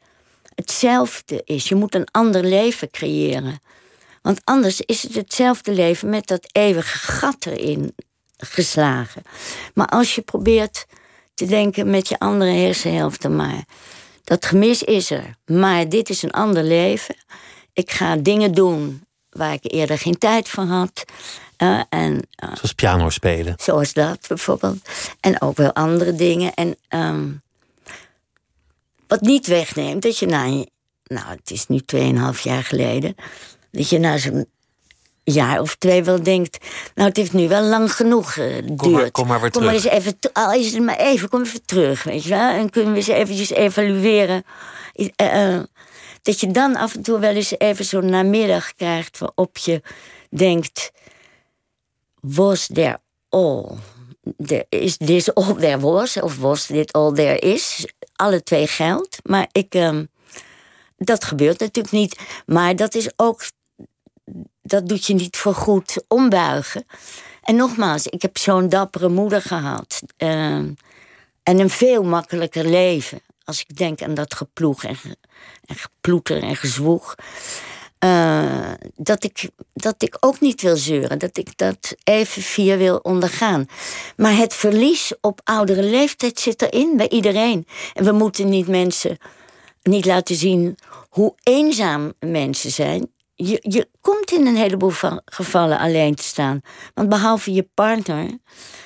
hetzelfde 0.55 1.41
is. 1.45 1.69
Je 1.69 1.75
moet 1.75 1.95
een 1.95 2.07
ander 2.11 2.43
leven 2.43 2.91
creëren. 2.91 3.59
Want 4.21 4.41
anders 4.43 4.81
is 4.81 5.03
het 5.03 5.15
hetzelfde 5.15 5.71
leven 5.71 6.09
met 6.09 6.27
dat 6.27 6.47
eeuwige 6.51 6.97
gat 6.97 7.45
erin 7.45 7.95
geslagen. 8.37 9.21
Maar 9.73 9.87
als 9.87 10.15
je 10.15 10.21
probeert 10.21 10.85
te 11.35 11.45
denken 11.45 11.89
met 11.89 12.07
je 12.07 12.19
andere 12.19 12.51
hersenhelft 12.51 13.29
maar. 13.29 13.63
Dat 14.23 14.45
gemis 14.45 14.83
is 14.83 15.11
er, 15.11 15.35
maar 15.45 15.89
dit 15.89 16.09
is 16.09 16.21
een 16.21 16.31
ander 16.31 16.63
leven. 16.63 17.15
Ik 17.73 17.91
ga 17.91 18.15
dingen 18.15 18.51
doen 18.51 19.03
waar 19.29 19.53
ik 19.53 19.71
eerder 19.71 19.97
geen 19.97 20.17
tijd 20.17 20.49
voor 20.49 20.63
had. 20.63 21.03
Uh, 21.57 21.81
en, 21.89 22.13
uh, 22.13 22.49
zoals 22.55 22.73
piano 22.73 23.09
spelen. 23.09 23.53
Zoals 23.57 23.93
dat 23.93 24.25
bijvoorbeeld. 24.27 24.89
En 25.19 25.41
ook 25.41 25.57
wel 25.57 25.73
andere 25.73 26.15
dingen. 26.15 26.53
En 26.53 26.75
um, 26.89 27.41
wat 29.07 29.21
niet 29.21 29.47
wegneemt 29.47 30.01
dat 30.01 30.17
je 30.17 30.25
na 30.25 30.65
nou 31.03 31.27
het 31.27 31.51
is 31.51 31.67
nu 31.67 31.81
2,5 31.95 32.41
jaar 32.41 32.63
geleden, 32.63 33.15
dat 33.71 33.89
je 33.89 33.99
na 33.99 34.17
zo'n 34.17 34.47
jaar 35.25 35.59
of 35.59 35.75
twee 35.75 36.03
wel 36.03 36.23
denkt, 36.23 36.57
nou 36.95 37.07
het 37.07 37.17
heeft 37.17 37.33
nu 37.33 37.47
wel 37.47 37.63
lang 37.63 37.93
genoeg 37.93 38.33
geduurd. 38.33 38.77
Kom 38.77 38.91
maar, 38.91 39.11
kom 39.11 39.27
maar 39.27 39.41
weer 39.41 39.51
kom 39.51 39.61
terug. 39.61 39.83
Maar 39.83 39.93
eens 39.93 40.05
even, 40.05 40.17
al 40.33 40.53
is 40.53 40.73
het 40.73 40.83
maar 40.83 40.97
even, 40.97 41.29
kom 41.29 41.41
even 41.41 41.65
terug, 41.65 42.03
weet 42.03 42.23
je 42.23 42.29
wel. 42.29 42.49
En 42.49 42.69
kunnen 42.69 42.91
we 42.91 42.97
eens 42.97 43.07
eventjes 43.07 43.49
evalueren. 43.49 44.43
Uh, 45.21 45.59
dat 46.21 46.39
je 46.39 46.51
dan 46.51 46.75
af 46.75 46.95
en 46.95 47.01
toe 47.01 47.19
wel 47.19 47.33
eens 47.33 47.53
even 47.57 47.85
zo'n 47.85 48.09
namiddag 48.09 48.73
krijgt 48.73 49.17
waarop 49.17 49.57
je 49.57 49.81
denkt, 50.29 50.91
was 52.19 52.67
there 52.73 52.99
all? 53.29 53.65
is 54.69 54.97
this 54.97 55.33
all 55.33 55.55
there 55.55 55.79
was? 55.79 56.17
Of 56.17 56.37
was 56.37 56.67
dit 56.67 56.93
all 56.93 57.13
there 57.13 57.39
is? 57.39 57.87
Alle 58.15 58.43
twee 58.43 58.67
geldt. 58.67 59.17
Maar 59.23 59.47
ik, 59.51 59.73
um, 59.73 60.09
dat 60.97 61.23
gebeurt 61.23 61.59
natuurlijk 61.59 61.95
niet. 61.95 62.19
Maar 62.45 62.75
dat 62.75 62.95
is 62.95 63.09
ook, 63.15 63.43
dat 64.65 64.87
doet 64.87 65.05
je 65.05 65.13
niet 65.13 65.37
voor 65.37 65.53
goed 65.53 66.03
ombuigen. 66.07 66.85
En 67.43 67.55
nogmaals, 67.55 68.07
ik 68.07 68.21
heb 68.21 68.37
zo'n 68.37 68.69
dappere 68.69 69.09
moeder 69.09 69.41
gehad. 69.41 70.01
Um, 70.17 70.75
en 71.43 71.59
een 71.59 71.69
veel 71.69 72.03
makkelijker 72.03 72.65
leven. 72.65 73.21
Als 73.43 73.59
ik 73.67 73.77
denk 73.77 74.01
aan 74.01 74.13
dat 74.13 74.33
geploeg 74.33 74.83
en, 74.83 74.97
en 75.65 75.75
geploeter 75.75 76.43
en 76.43 76.55
gezwoeg. 76.55 77.15
Uh, 77.99 78.71
dat, 78.95 79.23
ik, 79.23 79.49
dat 79.73 80.03
ik 80.03 80.17
ook 80.19 80.39
niet 80.39 80.61
wil 80.61 80.77
zeuren. 80.77 81.19
Dat 81.19 81.37
ik 81.37 81.57
dat 81.57 81.95
even 82.03 82.41
via 82.41 82.77
wil 82.77 82.97
ondergaan. 82.97 83.65
Maar 84.17 84.35
het 84.35 84.53
verlies 84.53 85.13
op 85.21 85.41
oudere 85.43 85.83
leeftijd 85.83 86.39
zit 86.39 86.61
erin 86.61 86.97
bij 86.97 87.09
iedereen. 87.09 87.67
En 87.93 88.03
we 88.03 88.11
moeten 88.11 88.49
niet 88.49 88.67
mensen 88.67 89.17
niet 89.83 90.05
laten 90.05 90.35
zien 90.35 90.77
hoe 91.09 91.33
eenzaam 91.43 92.13
mensen 92.19 92.71
zijn. 92.71 93.13
Je, 93.35 93.57
je 93.61 93.89
komt 94.01 94.31
in 94.31 94.47
een 94.47 94.55
heleboel 94.55 94.91
gevallen 95.25 95.79
alleen 95.79 96.15
te 96.15 96.23
staan. 96.23 96.61
Want 96.93 97.09
behalve 97.09 97.53
je 97.53 97.69
partner 97.73 98.37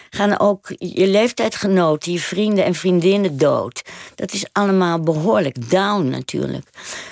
gaan 0.10 0.40
ook 0.40 0.74
je 0.78 1.08
leeftijdgenoten, 1.08 2.12
je 2.12 2.20
vrienden 2.20 2.66
en 2.66 2.76
vriendinnen 2.76 3.38
dood. 3.38 3.82
Dat 4.16 4.34
is 4.34 4.46
allemaal 4.52 5.00
behoorlijk 5.00 5.70
down 5.70 6.10
natuurlijk. 6.10 6.70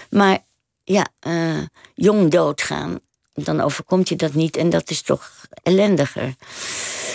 Maar 0.10 0.40
ja, 0.84 1.08
uh, 1.28 1.62
jong 1.94 2.32
doodgaan, 2.32 3.00
dan 3.34 3.62
overkomt 3.62 4.10
je 4.10 4.16
dat 4.16 4.34
niet 4.34 4.58
en 4.58 4.70
dat 4.70 4.90
is 4.90 5.02
toch 5.02 5.32
ellendiger. 5.64 6.36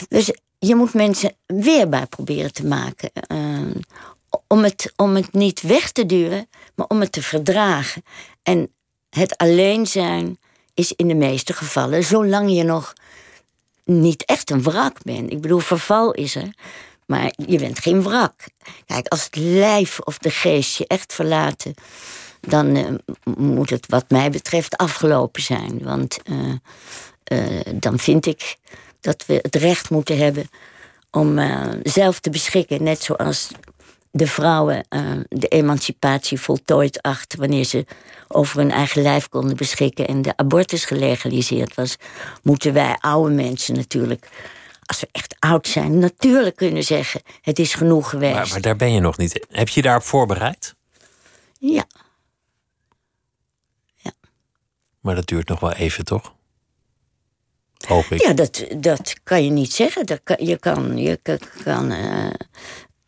Dus 0.09 0.33
je 0.59 0.75
moet 0.75 0.95
mensen 0.95 1.37
weerbaar 1.47 2.07
proberen 2.07 2.53
te 2.53 2.67
maken. 2.67 3.11
Uh, 3.33 3.75
om, 4.47 4.63
het, 4.63 4.93
om 4.97 5.15
het 5.15 5.33
niet 5.33 5.61
weg 5.61 5.93
te 5.93 6.07
duwen, 6.07 6.49
maar 6.75 6.87
om 6.87 7.01
het 7.01 7.13
te 7.13 7.23
verdragen. 7.23 8.03
En 8.43 8.71
het 9.15 9.37
alleen 9.37 9.87
zijn 9.87 10.39
is 10.75 10.93
in 10.93 11.09
de 11.09 11.15
meeste 11.15 11.53
gevallen, 11.53 12.05
zolang 12.05 12.51
je 12.51 12.63
nog 12.63 12.93
niet 13.85 14.25
echt 14.25 14.51
een 14.51 14.63
wrak 14.63 15.03
bent. 15.03 15.33
Ik 15.33 15.41
bedoel, 15.41 15.59
verval 15.59 16.13
is 16.13 16.35
er, 16.35 16.55
maar 17.07 17.33
je 17.47 17.59
bent 17.59 17.79
geen 17.79 18.03
wrak. 18.03 18.45
Kijk, 18.87 19.09
als 19.09 19.25
het 19.25 19.37
lijf 19.37 19.99
of 20.01 20.19
de 20.19 20.31
geest 20.31 20.77
je 20.77 20.87
echt 20.87 21.13
verlaten 21.13 21.75
dan 22.49 22.77
uh, 22.77 22.89
moet 23.37 23.71
het 23.71 23.87
wat 23.87 24.11
mij 24.11 24.31
betreft 24.31 24.77
afgelopen 24.77 25.43
zijn. 25.43 25.83
Want 25.83 26.19
uh, 26.25 26.55
uh, 27.33 27.61
dan 27.75 27.99
vind 27.99 28.27
ik 28.27 28.57
dat 29.01 29.27
we 29.27 29.39
het 29.43 29.55
recht 29.55 29.91
moeten 29.91 30.19
hebben 30.19 30.49
om 31.11 31.41
zelf 31.83 32.21
te 32.21 32.31
beschikken. 32.31 32.83
Net 32.83 33.03
zoals 33.03 33.51
de 34.15 34.27
vrouwen 34.27 34.87
de 35.29 35.49
emancipatie 35.49 36.41
voltooid 36.41 37.03
achten 37.03 37.39
wanneer 37.39 37.65
ze 37.65 37.87
over 38.29 38.59
hun 38.59 38.71
eigen 38.71 39.03
lijf 39.03 39.29
konden 39.29 39.57
beschikken 39.57 40.07
en 40.07 40.23
de 40.23 40.37
abortus 40.37 40.85
gelegaliseerd 40.85 41.75
was, 41.75 41.97
moeten 42.43 42.73
wij 42.73 42.97
oude 43.01 43.35
mensen 43.35 43.75
natuurlijk 43.75 44.29
als 44.83 45.01
we 45.01 45.09
echt 45.13 45.37
oud 45.39 45.69
zijn, 45.69 45.99
natuurlijk 45.99 46.57
kunnen 46.57 46.85
zeggen: 46.85 47.23
het 47.41 47.59
is 47.59 47.75
genoeg 47.75 48.11
geweest. 48.11 48.35
Maar, 48.35 48.49
maar 48.49 48.61
daar 48.61 48.77
ben 48.77 48.93
je 48.93 49.01
nog 49.01 49.17
niet. 49.17 49.47
Heb 49.49 49.69
je 49.69 49.75
je 49.75 49.83
daarop 49.83 50.03
voorbereid? 50.03 50.75
Ja. 51.59 51.85
Maar 55.01 55.15
dat 55.15 55.27
duurt 55.27 55.49
nog 55.49 55.61
wel 55.61 55.73
even, 55.73 56.05
toch? 56.05 56.35
Hoop 57.87 58.05
ik. 58.05 58.21
Ja, 58.21 58.33
dat, 58.33 58.67
dat 58.77 59.15
kan 59.23 59.45
je 59.45 59.51
niet 59.51 59.73
zeggen. 59.73 60.07
Dat 60.07 60.21
kan, 60.25 60.37
je, 60.47 60.59
kan, 60.59 60.99
je, 60.99 61.21
kan, 61.65 61.93
uh, 61.93 62.31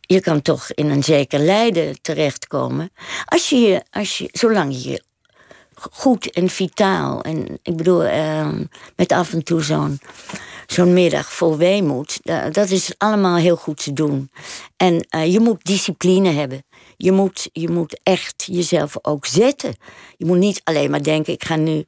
je 0.05 0.21
kan 0.21 0.41
toch 0.41 0.71
in 0.71 0.89
een 0.89 1.03
zeker 1.03 1.39
lijden 1.39 2.01
terechtkomen. 2.01 2.91
Als 3.25 3.49
je, 3.49 3.83
als 3.91 4.17
je, 4.17 4.29
zolang 4.31 4.73
je 4.73 4.89
je 4.89 5.03
goed 5.91 6.31
en 6.31 6.49
vitaal... 6.49 7.21
en 7.21 7.59
ik 7.63 7.77
bedoel, 7.77 8.05
uh, 8.05 8.49
met 8.95 9.11
af 9.11 9.33
en 9.33 9.43
toe 9.43 9.63
zo'n 9.63 9.99
zo'n 10.67 10.93
middag 10.93 11.33
vol 11.33 11.57
weemoed... 11.57 12.19
dat 12.51 12.69
is 12.69 12.93
allemaal 12.97 13.35
heel 13.35 13.55
goed 13.55 13.83
te 13.83 13.93
doen. 13.93 14.29
En 14.77 15.07
uh, 15.15 15.33
je 15.33 15.39
moet 15.39 15.65
discipline 15.65 16.31
hebben. 16.31 16.63
Je 16.97 17.11
moet, 17.11 17.49
je 17.51 17.69
moet 17.69 17.99
echt 18.03 18.43
jezelf 18.51 18.97
ook 19.01 19.25
zetten. 19.25 19.75
Je 20.17 20.25
moet 20.25 20.37
niet 20.37 20.61
alleen 20.63 20.89
maar 20.89 21.03
denken: 21.03 21.33
ik 21.33 21.45
ga 21.45 21.55
nu 21.55 21.85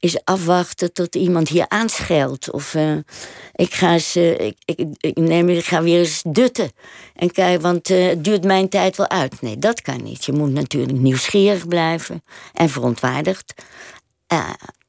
eens 0.00 0.18
afwachten 0.24 0.92
tot 0.92 1.14
iemand 1.14 1.48
hier 1.48 1.68
aanschelt. 1.68 2.50
Of 2.50 2.74
uh, 2.74 2.96
ik, 3.54 3.74
ga 3.74 3.98
uh, 4.14 4.30
ik, 4.38 4.56
ik, 4.64 4.86
ik, 4.96 5.16
neem, 5.16 5.48
ik 5.48 5.64
ga 5.64 5.82
weer 5.82 5.98
eens 5.98 6.22
dutten. 6.26 6.70
En 7.14 7.30
kijk, 7.30 7.60
want 7.60 7.90
uh, 7.90 8.08
het 8.08 8.24
duurt 8.24 8.44
mijn 8.44 8.68
tijd 8.68 8.96
wel 8.96 9.08
uit. 9.08 9.42
Nee, 9.42 9.58
dat 9.58 9.82
kan 9.82 10.02
niet. 10.02 10.24
Je 10.24 10.32
moet 10.32 10.52
natuurlijk 10.52 10.98
nieuwsgierig 10.98 11.68
blijven 11.68 12.22
en 12.52 12.68
verontwaardigd. 12.68 13.54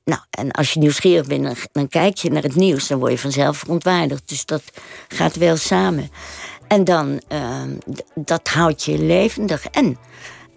nou, 0.04 0.22
en 0.30 0.52
als 0.52 0.74
je 0.74 0.80
nieuwsgierig 0.80 1.28
bent, 1.28 1.44
dan, 1.44 1.56
dan, 1.72 1.88
kijk 1.88 2.18
je 2.18 2.32
naar 2.32 2.44
het 2.44 2.56
nieuws, 2.56 2.88
dan 2.88 3.00
word 3.00 3.12
je 3.12 3.18
vanzelf 3.18 3.58
verontwaardigd. 3.58 4.30
Dus 4.30 4.46
dat 4.46 4.64
gaat 5.08 5.36
wel 5.36 5.58
samen. 5.58 6.10
En 6.68 6.84
dan, 6.84 7.22
dat 8.16 8.48
houdt 8.48 8.84
je 8.84 8.98
levendig. 8.98 9.66
En 9.66 9.98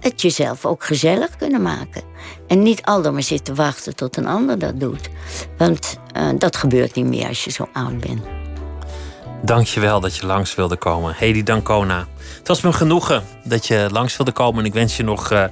het 0.03 0.23
jezelf 0.23 0.67
ook 0.67 0.85
gezellig 0.85 1.37
kunnen 1.37 1.63
maken. 1.63 2.03
En 2.47 2.63
niet 2.63 2.83
al 2.83 3.13
maar 3.13 3.23
zitten 3.23 3.55
wachten 3.55 3.97
tot 3.97 4.17
een 4.17 4.27
ander 4.27 4.59
dat 4.59 4.81
doet. 4.81 5.09
Want 5.59 5.99
uh, 6.17 6.29
dat 6.39 6.57
gebeurt 6.57 6.95
niet 6.95 7.07
meer 7.07 7.29
als 7.29 7.45
je 7.45 7.51
zo 7.51 7.69
oud 7.73 7.99
bent. 8.01 8.42
Dank 9.45 9.67
je 9.67 9.81
wel 9.81 10.01
dat 10.01 10.17
je 10.17 10.27
langs 10.27 10.55
wilde 10.55 10.77
komen. 10.77 11.15
Hedy 11.17 11.43
Dancona. 11.43 12.07
Het 12.39 12.49
was 12.49 12.61
me 12.61 12.73
genoegen 12.73 13.25
dat 13.45 13.67
je 13.67 13.89
langs 13.91 14.17
wilde 14.17 14.33
komen. 14.33 14.61
En 14.61 14.67
ik 14.67 14.73
wens 14.73 14.97
je 14.97 15.03
nog 15.03 15.33
uh, 15.33 15.45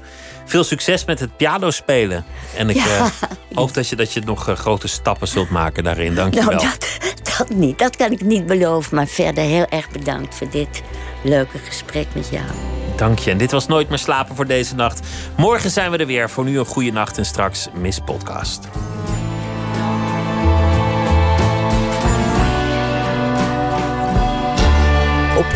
veel 0.44 0.64
succes 0.64 1.04
met 1.04 1.20
het 1.20 1.36
piano 1.36 1.70
spelen. 1.70 2.24
En 2.56 2.70
ik 2.70 2.76
ja. 2.76 2.84
uh, 2.84 3.06
hoop 3.54 3.74
dat 3.74 3.88
je, 3.88 3.96
dat 3.96 4.12
je 4.12 4.20
nog 4.20 4.48
uh, 4.48 4.54
grote 4.54 4.88
stappen 4.88 5.28
zult 5.28 5.50
maken 5.50 5.84
daarin. 5.84 6.14
Dank 6.14 6.34
je 6.34 6.40
nou, 6.40 6.50
wel. 6.50 6.62
Dat, 6.62 6.98
dat 7.38 7.48
niet. 7.48 7.78
Dat 7.78 7.96
kan 7.96 8.12
ik 8.12 8.20
niet 8.20 8.46
beloven. 8.46 8.94
Maar 8.94 9.06
verder 9.06 9.44
heel 9.44 9.66
erg 9.68 9.90
bedankt 9.90 10.34
voor 10.34 10.50
dit 10.50 10.82
leuke 11.22 11.58
gesprek 11.58 12.06
met 12.14 12.28
jou. 12.28 12.46
Dank 12.96 13.18
je. 13.18 13.30
En 13.30 13.38
dit 13.38 13.50
was 13.50 13.66
Nooit 13.66 13.88
meer 13.88 13.98
slapen 13.98 14.36
voor 14.36 14.46
deze 14.46 14.74
nacht. 14.74 15.06
Morgen 15.36 15.70
zijn 15.70 15.90
we 15.90 15.96
er 15.96 16.06
weer. 16.06 16.30
Voor 16.30 16.44
nu 16.44 16.58
een 16.58 16.66
goede 16.66 16.90
nacht 16.90 17.18
en 17.18 17.26
straks 17.26 17.68
Miss 17.80 17.98
Podcast. 18.04 18.68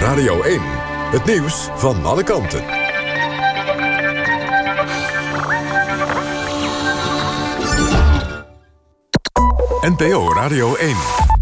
Radio 0.01 0.43
1. 0.43 0.61
Het 1.11 1.25
nieuws 1.25 1.69
van 1.75 2.05
alle 2.05 2.23
kanten. 2.23 2.65
NPO 9.81 10.33
Radio 10.33 10.75
1. 10.75 11.34